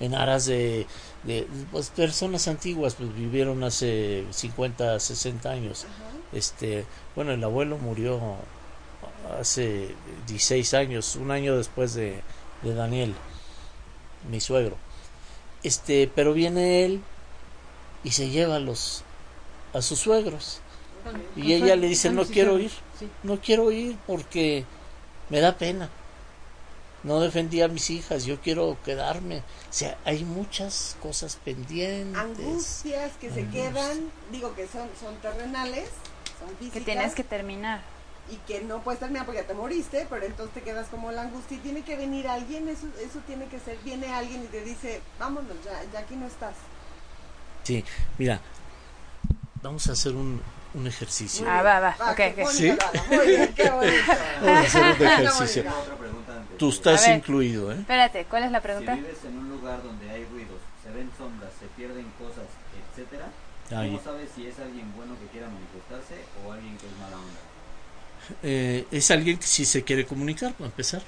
en 0.00 0.14
aras 0.14 0.46
de, 0.46 0.86
de 1.24 1.46
pues, 1.70 1.90
personas 1.90 2.48
antiguas, 2.48 2.94
pues 2.94 3.14
vivieron 3.14 3.62
hace 3.64 4.24
50, 4.30 4.98
60 4.98 5.50
años. 5.50 5.86
Este, 6.32 6.86
bueno, 7.14 7.32
el 7.32 7.44
abuelo 7.44 7.76
murió 7.76 8.18
hace 9.38 9.94
16 10.26 10.72
años, 10.72 11.16
un 11.16 11.30
año 11.30 11.58
después 11.58 11.92
de, 11.92 12.22
de 12.66 12.74
Daniel, 12.74 13.14
mi 14.30 14.40
suegro. 14.40 14.76
Este, 15.62 16.10
pero 16.14 16.32
viene 16.32 16.84
él 16.84 17.02
y 18.04 18.10
se 18.10 18.28
lleva 18.28 18.56
a 18.56 18.60
los 18.60 19.02
a 19.72 19.82
sus 19.82 20.00
suegros. 20.00 20.60
Y 21.36 21.52
ella 21.52 21.76
le 21.76 21.88
dice, 21.88 22.10
"No 22.10 22.24
quiero 22.24 22.58
ir. 22.58 22.70
No 23.22 23.40
quiero 23.40 23.70
ir 23.70 23.96
porque 24.06 24.64
me 25.28 25.40
da 25.40 25.56
pena. 25.56 25.88
No 27.02 27.20
defendí 27.20 27.60
a 27.62 27.68
mis 27.68 27.90
hijas, 27.90 28.24
yo 28.24 28.40
quiero 28.40 28.76
quedarme." 28.84 29.38
O 29.38 29.72
sea, 29.72 29.98
hay 30.04 30.24
muchas 30.24 30.96
cosas 31.02 31.38
pendientes. 31.44 32.20
Angustias 32.20 33.12
que 33.20 33.30
se 33.30 33.46
quedan, 33.48 34.10
digo 34.32 34.54
que 34.54 34.66
son 34.66 34.88
son 35.00 35.16
terrenales, 35.16 35.88
son 36.40 36.48
físicas. 36.58 36.72
Que 36.72 36.80
tienes 36.80 37.14
que 37.14 37.24
terminar 37.24 37.82
y 38.30 38.36
que 38.46 38.60
no 38.62 38.80
puedes 38.80 39.00
terminar 39.00 39.24
porque 39.24 39.40
ya 39.40 39.46
te 39.46 39.54
moriste, 39.54 40.06
pero 40.10 40.24
entonces 40.24 40.54
te 40.54 40.62
quedas 40.62 40.88
como 40.88 41.12
la 41.12 41.22
angustia 41.22 41.56
y 41.56 41.60
tiene 41.60 41.82
que 41.82 41.96
venir 41.96 42.26
alguien, 42.28 42.68
eso, 42.68 42.86
eso 43.00 43.20
tiene 43.26 43.46
que 43.46 43.60
ser, 43.60 43.78
viene 43.84 44.12
alguien 44.12 44.42
y 44.42 44.46
te 44.46 44.62
dice, 44.62 45.00
vámonos, 45.18 45.56
ya, 45.64 45.82
ya 45.92 46.00
aquí 46.00 46.16
no 46.16 46.26
estás. 46.26 46.54
Sí, 47.62 47.84
mira, 48.18 48.40
vamos 49.62 49.88
a 49.88 49.92
hacer 49.92 50.14
un, 50.14 50.40
un 50.74 50.86
ejercicio. 50.86 51.46
Ah, 51.48 51.62
va, 51.62 51.80
va, 51.80 51.96
ok, 52.12 52.48
¿Sí? 52.50 52.72
Muy 53.10 53.26
bien, 53.26 53.54
qué 53.54 53.70
bonito. 53.70 54.12
Vamos 54.42 54.58
a 54.58 54.60
hacer 54.60 54.82
un 54.84 55.06
ejercicio. 55.06 55.64
Tú 56.58 56.70
estás 56.70 57.08
incluido, 57.08 57.70
¿eh? 57.72 57.76
Espérate, 57.80 58.24
¿cuál 58.24 58.44
es 58.44 58.50
la 58.50 58.60
pregunta? 58.60 58.94
Si 58.94 59.00
vives 59.00 59.24
en 59.24 59.38
un 59.38 59.50
lugar 59.50 59.82
donde 59.82 60.08
hay 60.10 60.24
ruidos, 60.24 60.60
se 60.82 60.90
ven 60.90 61.10
sombras, 61.18 61.52
se 61.58 61.66
pierden 61.76 62.06
cosas, 62.18 62.46
etcétera, 62.92 63.28
¿cómo 63.68 64.00
sabes 64.02 64.30
si 64.34 64.46
es 64.46 64.58
alguien 64.58 64.90
bueno 64.96 65.14
que 65.20 65.26
quiera 65.26 65.48
manifestarse 65.48 66.24
o 66.44 66.52
alguien 66.52 66.76
que 66.78 66.86
es 66.86 66.92
mala 66.98 67.16
onda? 67.16 67.35
Eh, 68.42 68.86
es 68.90 69.10
alguien 69.10 69.38
que 69.38 69.46
sí 69.46 69.64
se 69.64 69.82
quiere 69.84 70.06
comunicar, 70.06 70.52
para 70.54 70.66
empezar. 70.66 71.02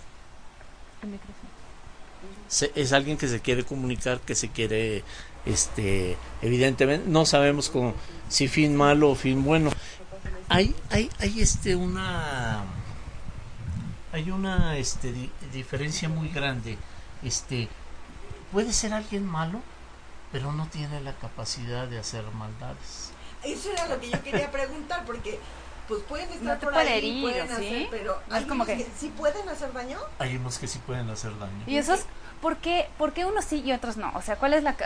es 2.74 2.92
alguien 2.92 3.16
que 3.16 3.28
se 3.28 3.40
quiere 3.40 3.64
comunicar, 3.64 4.20
que 4.20 4.34
se 4.34 4.48
quiere, 4.48 5.04
este, 5.44 6.16
evidentemente, 6.42 7.08
no 7.08 7.26
sabemos 7.26 7.68
cómo, 7.68 7.94
si 8.28 8.48
fin 8.48 8.76
malo 8.76 9.10
o 9.10 9.14
fin 9.14 9.44
bueno. 9.44 9.70
Hay, 10.48 10.74
hay, 10.90 11.10
hay 11.18 11.40
este 11.40 11.76
una, 11.76 12.64
hay 14.12 14.30
una 14.30 14.76
este, 14.78 15.12
diferencia 15.52 16.08
muy 16.08 16.28
grande. 16.28 16.78
Este, 17.22 17.68
puede 18.52 18.72
ser 18.72 18.94
alguien 18.94 19.26
malo, 19.26 19.60
pero 20.32 20.52
no 20.52 20.66
tiene 20.68 21.00
la 21.00 21.14
capacidad 21.14 21.86
de 21.86 21.98
hacer 21.98 22.24
maldades. 22.32 23.12
Eso 23.44 23.70
era 23.72 23.86
lo 23.86 24.00
que 24.00 24.10
yo 24.10 24.22
quería 24.22 24.50
preguntar, 24.50 25.04
porque 25.04 25.38
pues 25.88 26.02
pueden 26.02 26.30
estar 26.30 26.60
por 26.60 26.76
ahí, 26.76 27.22
pueden 27.22 27.50
hacer, 27.50 27.88
pero 27.90 28.20
hay 28.30 28.44
como 28.44 28.66
que... 28.66 28.86
sí 28.96 29.08
pueden 29.16 29.48
hacer 29.48 29.72
daño. 29.72 29.98
Hay 30.18 30.36
unos 30.36 30.58
que 30.58 30.68
sí 30.68 30.78
pueden 30.86 31.08
hacer 31.08 31.36
daño. 31.38 31.64
Y 31.66 31.78
esos, 31.78 32.00
¿por 32.42 32.58
qué, 32.58 32.88
¿por 32.98 33.14
qué 33.14 33.24
unos 33.24 33.46
sí 33.46 33.62
y 33.64 33.72
otros 33.72 33.96
no? 33.96 34.12
O 34.14 34.22
sea, 34.22 34.36
¿cuál 34.36 34.52
es 34.52 34.62
la 34.62 34.76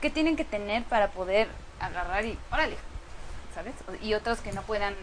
qué 0.00 0.10
tienen 0.10 0.36
que 0.36 0.44
tener 0.44 0.84
para 0.84 1.10
poder 1.12 1.48
agarrar 1.80 2.24
y 2.24 2.36
órale, 2.50 2.76
¿sabes? 3.54 3.74
Y 4.02 4.14
otros 4.14 4.38
que 4.40 4.52
no 4.52 4.62
puedan 4.62 4.94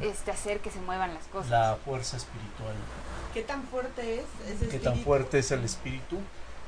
este 0.00 0.30
hacer 0.30 0.60
que 0.60 0.70
se 0.70 0.80
muevan 0.80 1.14
las 1.14 1.24
cosas. 1.26 1.50
La 1.50 1.76
fuerza 1.84 2.16
espiritual. 2.16 2.74
¿Qué 3.32 3.42
tan 3.42 3.62
fuerte 3.64 4.20
es 4.20 4.24
ese 4.48 4.68
¿Qué 4.68 4.78
tan 4.78 4.98
fuerte 4.98 5.38
es 5.38 5.50
el 5.50 5.64
espíritu, 5.64 6.18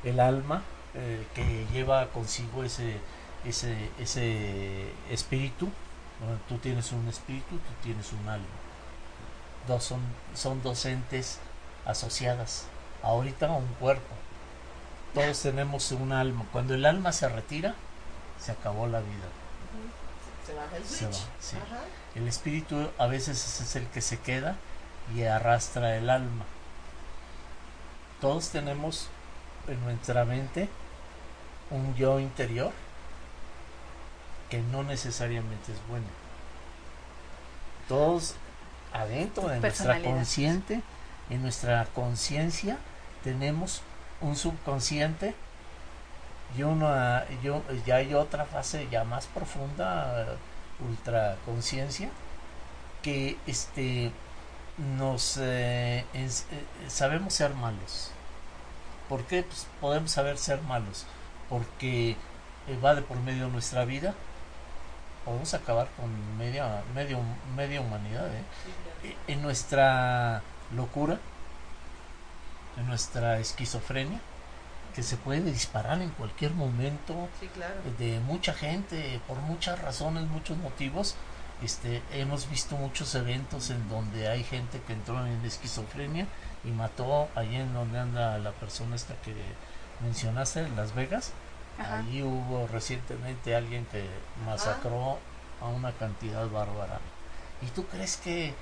el 0.03 0.19
alma 0.19 0.63
eh, 0.93 1.25
que 1.33 1.65
lleva 1.71 2.07
consigo 2.09 2.63
ese 2.63 2.97
ese 3.45 3.89
ese 3.99 4.91
espíritu? 5.09 5.69
Tú 6.47 6.57
tienes 6.57 6.91
un 6.91 7.07
espíritu, 7.07 7.57
tú 7.57 7.73
tienes 7.83 8.11
un 8.13 8.27
alma. 8.27 8.45
Dos 9.67 9.83
son, 9.83 10.01
son 10.33 10.61
dos 10.61 10.85
entes 10.85 11.39
asociadas. 11.85 12.65
Ahorita 13.03 13.49
un 13.51 13.67
cuerpo. 13.79 14.15
Todos 15.13 15.41
tenemos 15.41 15.91
un 15.91 16.11
alma. 16.11 16.45
Cuando 16.51 16.73
el 16.73 16.85
alma 16.85 17.11
se 17.11 17.27
retira, 17.27 17.75
se 18.39 18.51
acabó 18.51 18.87
la 18.87 18.99
vida. 18.99 19.27
Se 20.45 20.53
baja 20.53 20.77
el 20.77 20.85
switch. 20.85 21.25
El 22.15 22.27
espíritu 22.27 22.89
a 22.97 23.07
veces 23.07 23.61
es 23.61 23.75
el 23.75 23.87
que 23.87 24.01
se 24.01 24.19
queda 24.19 24.55
y 25.15 25.23
arrastra 25.23 25.97
el 25.97 26.09
alma. 26.09 26.45
Todos 28.21 28.49
tenemos 28.49 29.09
en 29.67 29.79
nuestra 29.83 30.25
mente 30.25 30.69
un 31.69 31.93
yo 31.95 32.19
interior 32.19 32.71
que 34.49 34.61
no 34.61 34.83
necesariamente 34.83 35.71
es 35.71 35.79
bueno. 35.89 36.05
Todos 37.87 38.35
adentro 38.93 39.47
de 39.47 39.59
nuestra 39.59 40.01
consciente, 40.01 40.81
en 41.29 41.41
nuestra 41.41 41.85
conciencia, 41.93 42.77
tenemos 43.23 43.81
un 44.21 44.35
subconsciente 44.35 45.35
y 46.57 46.63
una 46.63 47.25
yo 47.43 47.61
ya 47.85 47.97
hay 47.97 48.13
otra 48.13 48.45
fase 48.45 48.87
ya 48.89 49.03
más 49.03 49.25
profunda 49.27 50.37
ultra 50.79 51.35
conciencia 51.45 52.09
que 53.01 53.37
este 53.47 54.11
nos 54.97 55.37
eh, 55.37 56.05
eh, 56.13 56.29
sabemos 56.87 57.33
ser 57.33 57.53
malos 57.53 58.11
¿por 59.09 59.23
qué? 59.23 59.43
Pues 59.43 59.67
podemos 59.81 60.11
saber 60.11 60.37
ser 60.37 60.61
malos 60.63 61.05
porque 61.49 62.11
eh, 62.11 62.79
va 62.83 62.95
de 62.95 63.01
por 63.01 63.17
medio 63.19 63.45
de 63.45 63.51
nuestra 63.51 63.85
vida 63.85 64.13
podemos 65.27 65.53
acabar 65.53 65.89
con 65.97 66.37
media, 66.37 66.83
medio, 66.95 67.19
media 67.55 67.81
humanidad. 67.81 68.27
¿eh? 68.33 69.15
En 69.27 69.41
nuestra 69.41 70.41
locura, 70.73 71.19
en 72.77 72.87
nuestra 72.87 73.37
esquizofrenia, 73.37 74.21
que 74.95 75.03
se 75.03 75.17
puede 75.17 75.41
disparar 75.41 76.01
en 76.01 76.11
cualquier 76.11 76.53
momento 76.53 77.27
de 77.99 78.21
mucha 78.21 78.53
gente, 78.53 79.19
por 79.27 79.37
muchas 79.39 79.81
razones, 79.81 80.23
muchos 80.29 80.57
motivos. 80.57 81.15
Este, 81.61 82.01
hemos 82.13 82.49
visto 82.49 82.77
muchos 82.77 83.13
eventos 83.15 83.69
en 83.69 83.89
donde 83.89 84.29
hay 84.29 84.43
gente 84.43 84.79
que 84.87 84.93
entró 84.93 85.25
en 85.25 85.43
esquizofrenia 85.43 86.25
y 86.63 86.69
mató 86.69 87.27
allí 87.35 87.57
en 87.57 87.73
donde 87.73 87.99
anda 87.99 88.37
la 88.37 88.51
persona 88.51 88.95
esta 88.95 89.15
que 89.15 89.33
mencionaste, 90.01 90.61
en 90.61 90.75
Las 90.77 90.95
Vegas 90.95 91.33
Allí 91.79 92.23
hubo 92.23 92.67
recientemente 92.67 93.55
alguien 93.55 93.85
que 93.85 94.03
masacró 94.45 95.19
a 95.61 95.65
una 95.67 95.91
cantidad 95.91 96.47
bárbara. 96.49 96.99
¿Y 97.61 97.67
tú 97.67 97.85
crees 97.85 98.17
que, 98.17 98.53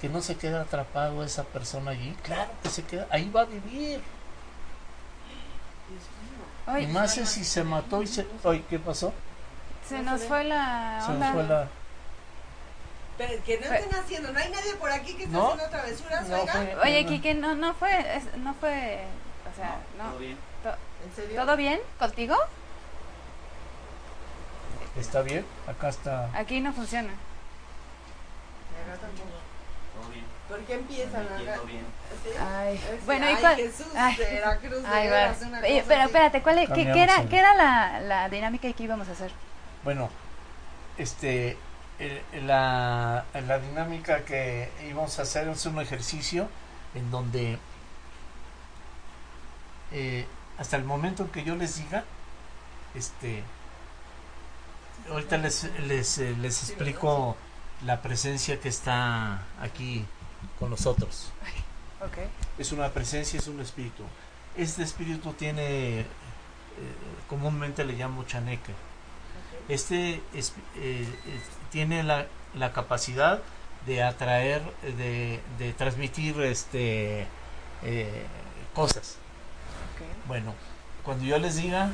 que 0.00 0.08
no 0.08 0.20
se 0.20 0.36
queda 0.36 0.62
atrapado 0.62 1.24
esa 1.24 1.44
persona 1.44 1.92
allí? 1.92 2.16
Claro 2.22 2.50
que 2.62 2.68
se 2.68 2.84
queda, 2.84 3.06
ahí 3.10 3.28
va 3.30 3.42
a 3.42 3.44
vivir. 3.44 4.00
y 6.80 6.86
más 6.88 7.16
es 7.18 7.28
si 7.28 7.44
se 7.44 7.64
mató 7.64 8.02
y 8.02 8.06
se... 8.06 8.26
Ay, 8.44 8.64
¿qué 8.70 8.78
pasó? 8.78 9.12
Se 9.88 10.00
nos 10.02 10.22
fue 10.22 10.44
la... 10.44 11.02
Se 11.04 11.12
nos 11.12 11.32
fue 11.32 11.42
la... 11.44 11.68
Pero 13.18 13.44
que 13.44 13.58
no 13.58 13.66
estén 13.66 13.94
haciendo, 13.94 14.32
no 14.32 14.38
hay 14.38 14.48
nadie 14.50 14.74
por 14.76 14.90
aquí 14.90 15.12
que 15.12 15.24
esté 15.24 15.36
haciendo 15.36 15.68
travesuras, 15.68 16.26
no, 16.26 16.80
Oye, 16.82 17.04
Kike, 17.04 17.34
no, 17.34 17.54
no 17.54 17.74
fue, 17.74 17.90
no 18.38 18.54
fue, 18.54 19.04
o 19.52 19.54
sea, 19.54 19.78
no. 19.98 20.10
¿Todo 20.10 20.18
bien? 20.18 20.38
¿En 21.04 21.14
serio? 21.14 21.44
¿Todo 21.44 21.56
bien 21.56 21.80
contigo? 21.98 22.34
¿Está 24.96 25.22
bien? 25.22 25.44
Acá 25.66 25.88
está. 25.88 26.30
Aquí 26.34 26.60
no 26.60 26.72
funciona. 26.72 27.10
¿Por 30.48 30.58
qué 30.60 30.74
empiezan 30.74 31.26
a 31.28 31.62
bien. 31.62 31.86
Ay, 32.40 32.80
bueno, 33.06 33.30
¿y 33.30 33.36
cuál? 33.36 33.56
Jesús 33.56 33.86
ay, 33.96 34.16
de 34.16 34.24
Veracruz, 34.24 34.84
ay, 34.84 35.06
de 35.06 35.84
pero 35.86 36.02
espérate, 36.02 36.42
¿cuál 36.42 36.58
es, 36.58 36.68
qué, 36.70 36.90
qué, 36.92 37.02
era, 37.04 37.24
¿qué 37.28 37.38
era 37.38 37.54
la, 37.54 38.00
la 38.00 38.28
dinámica 38.28 38.72
que 38.72 38.82
íbamos 38.82 39.08
a 39.08 39.12
hacer? 39.12 39.30
Bueno, 39.84 40.10
este, 40.98 41.56
la, 42.42 43.24
la 43.46 43.58
dinámica 43.60 44.24
que 44.24 44.70
íbamos 44.88 45.18
a 45.20 45.22
hacer 45.22 45.46
es 45.48 45.64
un 45.66 45.78
ejercicio 45.80 46.48
en 46.94 47.10
donde 47.12 47.58
eh, 49.92 50.26
hasta 50.58 50.76
el 50.76 50.84
momento 50.84 51.22
en 51.22 51.28
que 51.28 51.44
yo 51.44 51.54
les 51.54 51.76
diga, 51.76 52.02
este, 52.96 53.44
ahorita 55.10 55.38
les, 55.38 55.70
les, 55.86 56.18
eh, 56.18 56.36
les 56.40 56.62
explico 56.62 57.36
la 57.84 58.02
presencia 58.02 58.60
que 58.60 58.68
está 58.68 59.42
aquí 59.60 60.04
con 60.58 60.70
nosotros. 60.70 61.32
Es 62.58 62.72
una 62.72 62.90
presencia, 62.90 63.38
es 63.38 63.46
un 63.46 63.60
espíritu. 63.60 64.04
Este 64.56 64.82
espíritu 64.82 65.32
tiene, 65.32 66.00
eh, 66.00 66.06
comúnmente 67.28 67.84
le 67.84 67.94
llamo 67.94 68.24
chaneque. 68.24 68.72
Este 69.68 70.20
eh, 70.76 71.06
tiene 71.70 72.02
la, 72.02 72.26
la, 72.54 72.72
capacidad 72.72 73.40
de 73.86 74.02
atraer, 74.02 74.62
de, 74.82 75.40
de 75.58 75.72
transmitir 75.74 76.40
este, 76.40 77.26
cosas. 78.74 79.16
Bueno, 80.26 80.54
cuando 81.04 81.24
yo 81.24 81.38
les 81.38 81.56
diga, 81.56 81.90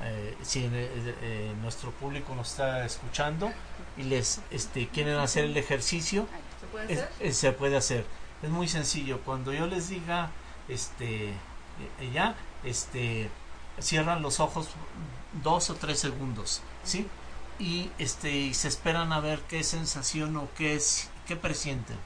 eh, 0.00 0.36
si 0.42 0.64
eh, 0.64 0.70
eh, 0.72 1.54
nuestro 1.60 1.90
público 1.90 2.32
nos 2.34 2.50
está 2.50 2.84
escuchando 2.84 3.52
y 3.96 4.04
les 4.04 4.40
este, 4.50 4.86
quieren 4.88 5.16
hacer 5.16 5.44
el 5.44 5.56
ejercicio, 5.56 6.28
¿Se 7.30 7.52
puede, 7.52 7.76
hacer? 7.76 8.04
Es, 8.42 8.50
muy 8.50 8.68
sencillo. 8.68 9.20
Cuando 9.22 9.52
yo 9.52 9.66
les 9.66 9.88
diga, 9.88 10.30
este, 10.68 11.32
ya, 12.12 12.36
este, 12.62 13.28
cierran 13.80 14.22
los 14.22 14.38
ojos 14.38 14.68
dos 15.42 15.70
o 15.70 15.74
tres 15.74 15.98
segundos, 15.98 16.62
¿sí? 16.84 17.06
Y 17.58 17.90
este, 17.98 18.30
y 18.30 18.54
se 18.54 18.68
esperan 18.68 19.12
a 19.12 19.18
ver 19.18 19.40
qué 19.48 19.64
sensación 19.64 20.36
o 20.36 20.48
qué 20.56 20.76
es, 20.76 21.10
qué 21.26 21.34
presienten, 21.34 21.96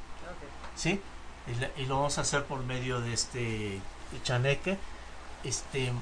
¿sí? 0.77 1.01
Y, 1.47 1.83
y, 1.83 1.87
lo 1.87 1.97
vamos 1.97 2.17
a 2.17 2.23
hacer 2.23 2.45
por 2.45 2.63
medio 2.65 3.01
de 3.01 3.13
este 3.13 3.81
chaneque, 4.23 4.79
este 5.45 5.93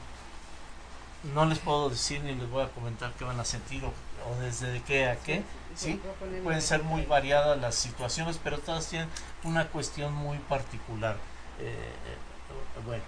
no 1.23 1.45
les 1.45 1.59
puedo 1.59 1.91
decir 1.91 2.23
ni 2.23 2.35
les 2.35 2.49
voy 2.51 2.65
a 2.65 2.69
comentar 2.69 3.13
qué 3.19 3.25
van 3.25 3.39
a 3.39 3.45
sentir 3.45 3.83
o, 3.85 3.93
desde 4.41 4.83
qué 4.83 5.09
a 5.09 5.17
qué. 5.17 5.43
¿sí? 5.75 6.01
Pueden 6.43 6.63
ser 6.63 6.83
muy 6.83 7.05
variadas 7.05 7.61
las 7.61 7.75
situaciones, 7.75 8.39
pero 8.43 8.59
todas 8.59 8.89
tienen 8.89 9.09
una 9.45 9.69
cuestión 9.69 10.15
muy 10.15 10.39
particular. 10.39 11.17
Eh, 11.59 11.73
eh, 11.73 12.81
bueno, 12.87 13.03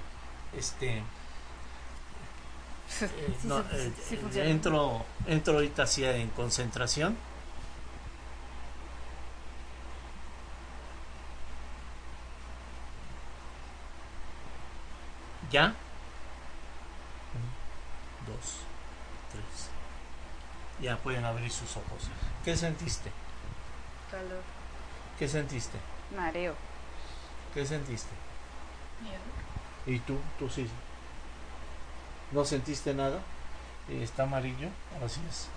este. 0.56 1.02
Eh, 3.00 3.92
entro, 4.50 5.04
entro 5.26 5.54
ahorita 5.54 5.84
hacia 5.84 6.16
en 6.16 6.28
concentración. 6.30 7.16
¿Ya? 15.50 15.74
Dos, 18.42 18.56
tres. 19.30 19.68
Ya 20.80 20.96
pueden 20.96 21.24
abrir 21.24 21.50
sus 21.50 21.76
ojos. 21.76 22.08
¿Qué 22.44 22.56
sentiste? 22.56 23.10
Calor. 24.10 24.42
¿Qué 25.18 25.28
sentiste? 25.28 25.78
Mareo. 26.16 26.54
¿Qué 27.54 27.64
sentiste? 27.64 28.10
Miedo. 29.00 29.18
¿Y 29.86 30.00
tú? 30.00 30.18
¿Tú 30.38 30.48
sí? 30.48 30.68
¿No 32.32 32.44
sentiste 32.44 32.94
nada? 32.94 33.20
¿Está 33.88 34.24
amarillo? 34.24 34.68
Así 35.04 35.20
es. 35.28 35.48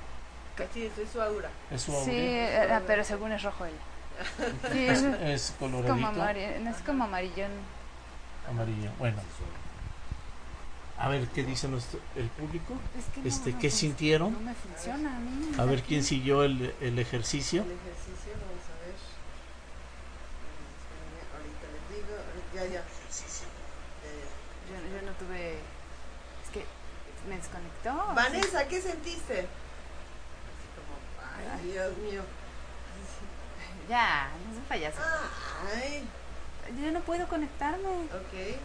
Así 0.70 0.86
es, 0.86 0.98
es 0.98 1.10
su 1.10 1.22
aura. 1.22 1.50
Es 1.72 1.82
su 1.82 1.92
aura. 1.94 2.06
Sí, 2.06 2.12
eh, 2.16 2.82
pero 2.88 3.04
según 3.04 3.32
es 3.32 3.44
rojo 3.44 3.66
él. 3.66 3.74
Sí, 4.72 4.88
Es, 4.88 5.04
es, 5.04 5.56
como 5.60 5.82
coloradito. 5.82 6.60
no 6.62 6.70
es 6.70 6.78
como 6.86 7.04
amarillón. 7.04 7.52
Amarillo. 8.50 8.92
Bueno. 8.98 9.18
A 10.98 11.10
ver, 11.10 11.28
¿qué 11.28 11.43
dice 11.43 11.68
nuestro, 11.68 12.00
el 12.16 12.30
público? 12.30 12.74
Es 12.98 13.06
que 13.14 13.20
no, 13.22 13.28
Este, 13.28 13.52
no 13.52 13.60
¿Qué 13.60 13.70
fun- 13.70 13.80
sintieron? 13.80 14.34
No 14.34 14.39
me 14.39 14.54
funciona 14.54 15.16
a 15.18 15.20
mí. 15.20 15.52
A 15.58 15.66
ver 15.66 15.84
quién 15.84 16.04
siguió 16.04 16.43
el, 16.43 16.74
el 16.80 16.98
ejercicio. 17.00 17.64
El 17.64 17.72
ejercicio, 17.72 18.32
vamos 18.39 18.64
a 18.72 18.76
ver. 18.86 18.96
Espérenme, 20.80 21.22
ahorita 21.36 21.68
les 21.76 21.84
digo. 21.91 22.16
Ya, 22.56 22.64
ya. 22.74 22.80
Eh, 22.80 24.24
Yo, 24.72 24.76
yo 24.96 25.02
no 25.06 25.12
tuve. 25.18 25.54
Es 26.43 26.50
que 26.54 26.66
me 27.30 27.36
desconectó. 27.38 28.14
Vanessa, 28.16 28.66
¿qué 28.68 28.82
sentiste? 28.82 29.39
Así 29.39 30.68
como, 30.80 30.96
ay, 31.60 31.72
Dios 31.72 31.98
mío. 31.98 32.24
Ya, 33.89 34.30
no 34.48 34.54
soy 34.54 34.64
payaso. 34.70 35.00
Ay, 35.76 36.04
Yo 36.82 36.91
no 36.91 37.02
puedo 37.02 37.28
conectarme. 37.28 37.88
ok. 37.89 38.58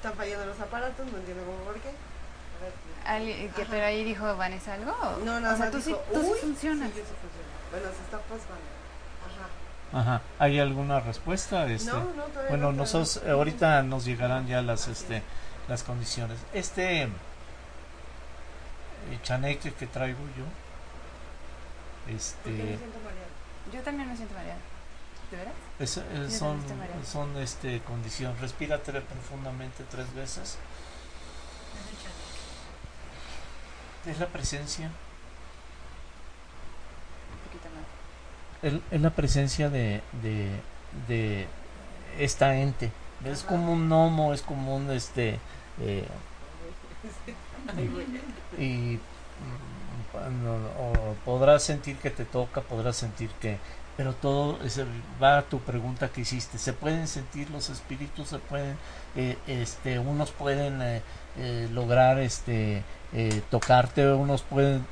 Están 0.00 0.14
fallando 0.14 0.46
los 0.46 0.58
aparatos, 0.58 1.12
no 1.12 1.18
entiendo 1.18 1.44
cómo 1.44 1.58
por 1.58 1.74
qué. 1.74 1.90
Ver. 1.90 3.52
Que- 3.52 3.66
pero 3.66 3.84
ahí 3.84 4.02
dijo 4.02 4.34
Vanessa 4.34 4.72
algo. 4.74 4.94
No, 5.24 5.40
nada 5.40 5.54
o 5.54 5.56
sea, 5.58 5.70
tú, 5.70 5.78
sí, 5.82 5.94
tú 6.12 6.20
sí 6.22 6.26
"Uy". 6.32 6.38
funcionas. 6.40 6.88
Sí, 6.90 6.96
yo 7.00 7.04
sí 7.04 7.12
funciono. 7.20 7.48
Bueno, 7.70 7.86
se 7.94 8.02
está 8.02 8.18
pasando. 8.18 8.64
Ajá. 9.92 10.00
Ajá. 10.00 10.22
¿Hay 10.38 10.58
alguna 10.58 11.00
respuesta? 11.00 11.66
Este, 11.70 11.90
No, 11.90 12.00
no, 12.00 12.22
todavía 12.24 12.48
bueno, 12.48 12.72
no, 12.72 12.78
nosotros 12.78 13.20
no. 13.26 13.32
ahorita 13.34 13.82
nos 13.82 14.06
llegarán 14.06 14.46
ya 14.46 14.62
las 14.62 14.88
este 14.88 15.22
las 15.68 15.82
condiciones. 15.82 16.38
Este 16.54 17.02
eh, 17.02 17.08
chaneque 19.22 19.72
que 19.74 19.86
traigo 19.86 20.18
yo, 20.36 20.44
¿Por 22.04 22.06
qué 22.06 22.10
me 22.12 22.16
este, 22.16 22.50
siento 22.78 22.98
mareada? 23.04 23.28
Yo 23.72 23.80
también 23.82 24.08
me 24.08 24.16
siento 24.16 24.34
mareada. 24.34 24.58
¿De 25.30 25.36
veras? 25.36 25.54
es- 25.78 26.00
son 26.36 26.60
son 27.06 27.36
este 27.38 27.80
condición. 27.82 28.36
Respírate 28.40 28.92
profundamente 29.00 29.84
tres 29.90 30.12
veces. 30.14 30.58
Es 34.06 34.18
la 34.18 34.26
presencia, 34.28 34.86
Un 34.86 34.92
poquito 37.50 37.68
más. 37.74 38.72
es, 38.74 38.80
es 38.90 39.00
la 39.00 39.10
presencia 39.10 39.68
de, 39.68 40.02
de, 40.22 40.50
de 41.06 41.46
esta 42.18 42.54
ente. 42.56 42.90
Es 43.24 43.40
Ajá. 43.40 43.48
como 43.48 43.72
un 43.74 43.88
gnomo, 43.88 44.32
es 44.32 44.40
como 44.42 44.74
un 44.76 44.90
este 44.90 45.38
eh, 45.80 46.08
y 48.58 48.98
mm, 48.98 50.42
no, 50.44 50.54
o 50.54 51.14
podrás 51.24 51.62
sentir 51.62 51.96
que 51.98 52.10
te 52.10 52.24
toca, 52.24 52.62
podrás 52.62 52.96
sentir 52.96 53.30
que, 53.40 53.58
pero 53.96 54.14
todo 54.14 54.58
es- 54.64 54.80
va 55.22 55.38
a 55.38 55.42
tu 55.42 55.60
pregunta 55.60 56.08
que 56.08 56.22
hiciste. 56.22 56.58
Se 56.58 56.72
pueden 56.72 57.06
sentir 57.08 57.50
los 57.50 57.68
espíritus, 57.70 58.28
se 58.28 58.38
pueden, 58.38 58.76
eh, 59.16 59.36
este, 59.46 59.98
unos 59.98 60.30
pueden 60.32 60.80
eh, 60.82 61.02
eh, 61.38 61.68
lograr, 61.72 62.18
este, 62.18 62.82
eh, 63.12 63.42
tocarte, 63.50 64.10
unos 64.12 64.42
pueden, 64.42 64.86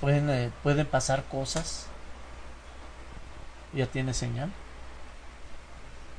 pueden, 0.00 0.28
eh, 0.30 0.50
pueden 0.62 0.86
pasar 0.86 1.24
cosas. 1.24 1.86
Ya 3.72 3.86
tiene 3.86 4.12
señal. 4.14 4.50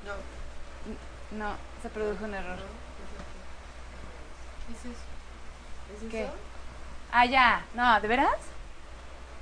No. 0.05 0.13
No, 1.37 1.55
se 1.81 1.89
produjo 1.89 2.25
un 2.25 2.33
error. 2.33 2.57
¿Qué 4.67 4.73
es 4.73 4.79
eso? 4.95 6.05
¿Es 6.05 6.11
¿Qué? 6.11 6.27
Ah, 7.11 7.25
ya. 7.25 7.65
No, 7.75 7.99
¿de 8.01 8.07
veras? 8.07 8.29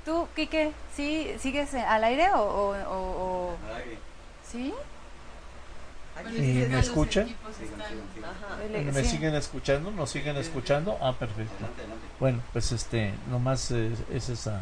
¿Tú, 0.04 0.26
Kike, 0.34 0.72
sí 0.96 1.32
sigues 1.38 1.72
al 1.74 2.02
aire 2.04 2.30
o...? 2.32 2.40
o, 2.42 2.70
o- 2.70 3.50
o- 3.52 3.56
Al 3.70 3.76
aire. 3.82 3.98
¿Sí? 4.50 4.74
Aquí 6.18 6.36
¿Y 6.36 6.66
me 6.68 6.78
escucha? 6.80 7.24
Sigan, 7.24 7.38
sigan, 7.58 7.78
sigan. 8.14 8.30
Ajá. 8.30 8.62
Le- 8.70 8.82
¿Me 8.82 9.04
sí. 9.04 9.10
siguen 9.10 9.34
escuchando? 9.34 9.90
¿Nos 9.92 10.10
siguen 10.10 10.36
escuchando? 10.36 10.98
Ah, 11.00 11.14
perfecto. 11.18 11.64
Bueno, 12.20 12.40
pues 12.52 12.70
este, 12.72 13.14
nomás 13.30 13.70
es, 13.70 13.98
es 14.12 14.28
esa 14.28 14.60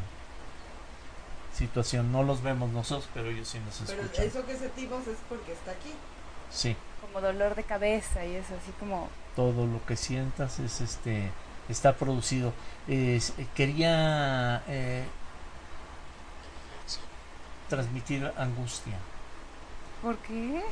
situación. 1.55 2.13
No 2.13 2.23
los 2.23 2.43
vemos 2.43 2.71
nosotros, 2.71 3.09
pero 3.15 3.31
ellos 3.31 3.49
sí 3.49 3.59
nos 3.61 3.79
Pero 3.89 4.03
escuchan. 4.03 4.27
eso 4.27 4.47
que 4.47 4.57
sentimos 4.57 5.07
es 5.07 5.17
porque 5.29 5.53
está 5.53 5.73
aquí. 5.73 5.93
Sí, 6.51 6.77
Como 7.01 7.21
dolor 7.21 7.55
de 7.55 7.63
cabeza 7.65 8.25
y 8.25 8.35
eso, 8.37 8.55
así 8.61 8.73
como... 8.79 9.09
todo 9.37 9.67
lo 9.67 9.85
que 9.87 9.97
sientas 9.97 10.59
es 10.61 10.81
este, 10.81 11.31
está 11.69 11.95
producido. 11.97 12.53
Es- 12.89 13.33
quería 13.55 14.63
eh, 14.69 15.05
transmitir 17.71 18.31
angustia. 18.37 18.99
¿Por 20.03 20.19
qué? 20.19 20.63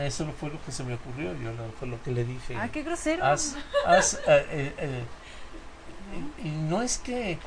Eso 0.00 0.26
fue 0.40 0.50
lo 0.50 0.60
que 0.64 0.72
se 0.72 0.82
me 0.84 0.94
ocurrió, 0.94 1.32
yo 1.34 1.52
lo- 1.52 1.70
fue 1.78 1.86
lo 1.88 2.02
que 2.02 2.10
le 2.10 2.24
dije. 2.24 2.56
Ah, 2.56 2.68
qué 2.72 2.82
grosero. 2.82 3.24
haz, 3.24 3.56
haz, 3.86 4.14
eh, 4.14 4.46
eh, 4.50 4.74
eh, 4.78 5.04
y, 6.42 6.48
y 6.48 6.50
no 6.50 6.82
es 6.82 6.98
que 6.98 7.38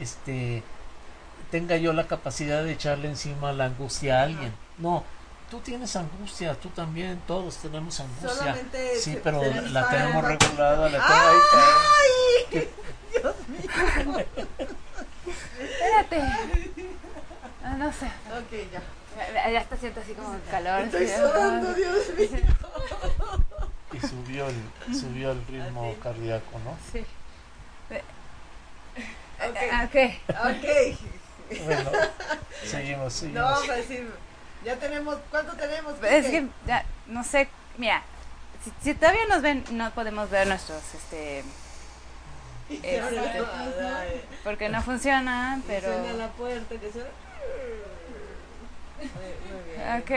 este 0.00 0.62
tenga 1.50 1.76
yo 1.76 1.92
la 1.92 2.06
capacidad 2.06 2.62
de 2.64 2.72
echarle 2.72 3.08
encima 3.08 3.52
la 3.52 3.66
angustia 3.66 4.20
a 4.20 4.22
alguien 4.24 4.52
no 4.78 5.04
tú 5.50 5.60
tienes 5.60 5.94
angustia 5.94 6.54
tú 6.58 6.68
también 6.70 7.20
todos 7.28 7.58
tenemos 7.58 8.00
angustia 8.00 8.28
Solamente 8.30 8.96
sí 8.98 9.18
pero 9.22 9.40
se 9.40 9.60
la 9.70 9.88
tenemos 9.88 10.24
regulada 10.24 10.88
la 10.88 11.06
tengo 11.06 11.28
ahí 11.28 11.38
¡Ay! 12.52 12.68
Espérate. 15.60 16.22
Ah, 17.64 17.76
no 17.78 17.90
sé. 17.92 18.06
Ok, 18.06 18.70
ya. 18.70 18.82
Ya, 19.50 19.60
hasta 19.60 19.76
siento 19.76 20.00
así 20.00 20.12
como 20.12 20.36
calor. 20.50 20.82
Estoy 20.82 21.06
sí, 21.06 21.14
sudando, 21.14 21.68
ah. 21.70 21.74
Dios 21.74 22.08
mío. 22.18 22.40
y 23.92 24.00
subió 24.00 24.48
el 24.48 24.94
subió 24.94 25.30
el 25.32 25.46
ritmo 25.46 25.90
Así. 25.90 26.00
cardíaco 26.02 26.58
no 26.64 26.76
Sí. 26.92 27.06
Ok. 29.48 29.56
Ah, 29.72 29.88
ok. 29.88 29.96
Ok. 30.46 31.64
bueno 31.64 31.90
seguimos 32.64 33.04
No 33.04 33.10
seguimos 33.10 33.42
vamos 33.42 33.68
a 33.68 33.74
decir. 33.74 34.10
Ya 34.64 34.76
tenemos. 34.76 35.16
¿Cuánto 35.30 35.54
tenemos? 35.54 35.94
Es 36.02 36.26
Quique? 36.26 36.40
que, 36.42 36.48
ya, 36.66 36.84
no 37.06 37.22
sé, 37.22 37.48
mira, 37.76 38.02
si, 38.62 38.72
si 38.82 38.94
todavía 38.94 39.26
nos 39.26 39.42
ven, 39.42 39.64
no 39.72 39.90
podemos 39.90 40.30
ver 40.30 40.46
nuestros, 40.46 40.82
este, 40.94 41.44
este, 42.70 43.42
porque 44.42 44.70
no 44.70 44.80
funcionan, 44.82 45.60
que 45.62 45.68
pero... 45.68 45.92
Suena 45.92 46.12
la 46.14 46.28
puerta, 46.28 46.74
que 46.76 46.90
suena. 46.90 47.10
Ok, 49.98 50.10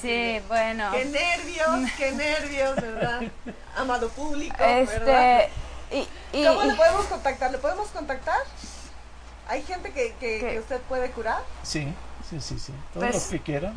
sí, 0.00 0.40
bueno. 0.48 0.90
Qué 0.92 1.04
nervios, 1.04 1.90
qué 1.96 2.12
nervios, 2.12 2.76
¿verdad? 2.76 3.22
Amado 3.76 4.08
público, 4.10 4.56
¿verdad? 4.58 4.80
Este, 4.80 5.50
y, 5.92 6.08
y, 6.32 6.44
¿Cómo 6.46 6.62
le 6.64 6.72
y- 6.72 6.76
podemos 6.76 7.06
contactar? 7.06 7.50
¿Le 7.52 7.58
podemos 7.58 7.88
contactar? 7.90 8.38
¿Hay 9.48 9.62
gente 9.62 9.92
que, 9.92 10.14
que, 10.18 10.38
¿Qué? 10.40 10.50
que 10.52 10.58
usted 10.60 10.80
puede 10.82 11.10
curar? 11.10 11.42
sí 11.62 11.92
sí 12.28 12.40
sí 12.40 12.58
sí 12.58 12.72
todo 12.94 13.02
Pues- 13.04 13.24
lo 13.24 13.30
que 13.30 13.40
quieran 13.40 13.76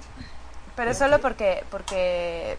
pero 0.76 0.94
solo 0.94 1.20
porque, 1.22 1.64
porque... 1.72 2.58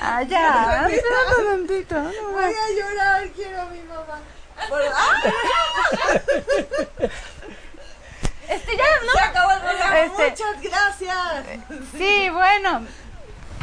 Ah, 0.00 0.22
ya, 0.22 0.88
espérate 0.90 1.44
tantito, 1.50 1.94
no 2.02 2.30
Voy 2.32 2.44
a 2.44 2.70
llorar, 2.76 3.28
quiero 3.30 3.62
a 3.62 3.66
mi 3.66 3.80
mamá. 3.82 4.18
Por- 4.68 4.82
¡Ah! 4.94 5.22
Este, 8.48 8.76
ya, 8.76 8.84
Se 9.12 9.20
acabó 9.20 9.50
el 9.52 9.60
programa. 9.60 10.00
Este- 10.00 10.30
Muchas 10.30 10.62
gracias. 10.62 11.16
¿no? 11.70 11.98
Sí, 11.98 12.28
bueno, 12.30 12.86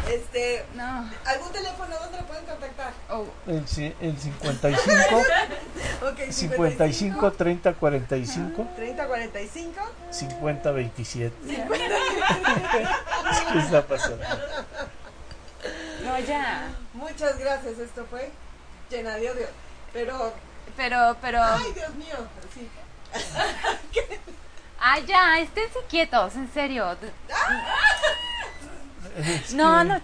Este, 0.09 0.65
no. 0.73 1.09
¿algún 1.25 1.51
teléfono 1.51 1.95
donde 1.99 2.17
lo 2.17 2.25
pueden 2.25 2.45
contactar? 2.45 2.91
Oh, 3.09 3.25
el, 3.47 3.57
el 4.01 4.17
55 4.19 5.23
Ok, 6.11 6.31
55 6.31 7.31
30 7.33 7.73
45 7.73 8.67
30 8.75 9.07
45. 9.07 9.81
50 10.09 10.71
27 10.71 11.35
¿Qué 13.53 13.59
está 13.59 13.85
pasando? 13.85 14.23
no, 16.03 16.19
ya. 16.19 16.69
Muchas 16.93 17.37
gracias, 17.37 17.77
esto 17.79 18.05
fue 18.09 18.31
llena 18.89 19.15
de 19.15 19.29
odio. 19.29 19.47
Pero, 19.93 20.33
Pero, 20.77 21.15
pero... 21.21 21.43
ay, 21.43 21.71
Dios 21.73 21.93
mío, 21.95 22.15
sí. 22.53 22.69
Ah, 24.83 24.97
ya, 24.99 25.39
esténse 25.39 25.77
quietos, 25.87 26.35
en 26.35 26.51
serio. 26.51 26.97
Es 29.17 29.53
No, 29.53 29.79
que 29.79 29.85
no. 29.85 29.99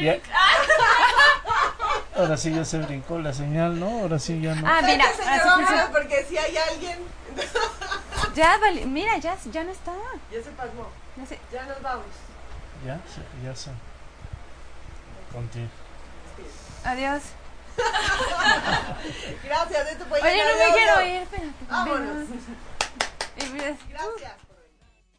Ya- 0.00 0.18
Ahora 2.16 2.36
sí 2.36 2.52
ya 2.52 2.64
se 2.64 2.78
brincó 2.78 3.18
la 3.18 3.32
señal, 3.32 3.78
¿no? 3.78 4.00
Ahora 4.00 4.18
sí 4.18 4.40
ya 4.40 4.54
no. 4.54 4.66
Ah, 4.66 4.80
mira, 4.82 5.06
porque 5.92 6.24
si 6.28 6.36
hay 6.38 6.56
alguien, 6.56 6.98
ya, 8.34 8.56
vale, 8.58 8.86
mira, 8.86 9.18
ya, 9.18 9.36
ya 9.50 9.64
no 9.64 9.70
está. 9.70 9.92
ya 10.32 10.42
se 10.42 10.50
pasmó. 10.50 10.88
Ya 11.16 11.26
se- 11.26 11.38
Ya 11.52 11.62
nos 11.64 11.80
vamos. 11.82 12.06
Ya, 12.86 12.98
ya 13.44 13.54
se. 13.54 13.70
Continúa. 15.32 15.68
Adiós. 16.84 17.22
Gracias, 19.44 19.90
esto 19.90 20.04
fue 20.06 20.20
Oye, 20.20 20.42
no 20.44 20.58
me 20.58 20.74
quiero 20.74 21.02
ir, 21.02 21.22
espérate. 21.22 21.52
Vámonos. 21.68 22.28
Gracias. 23.88 24.51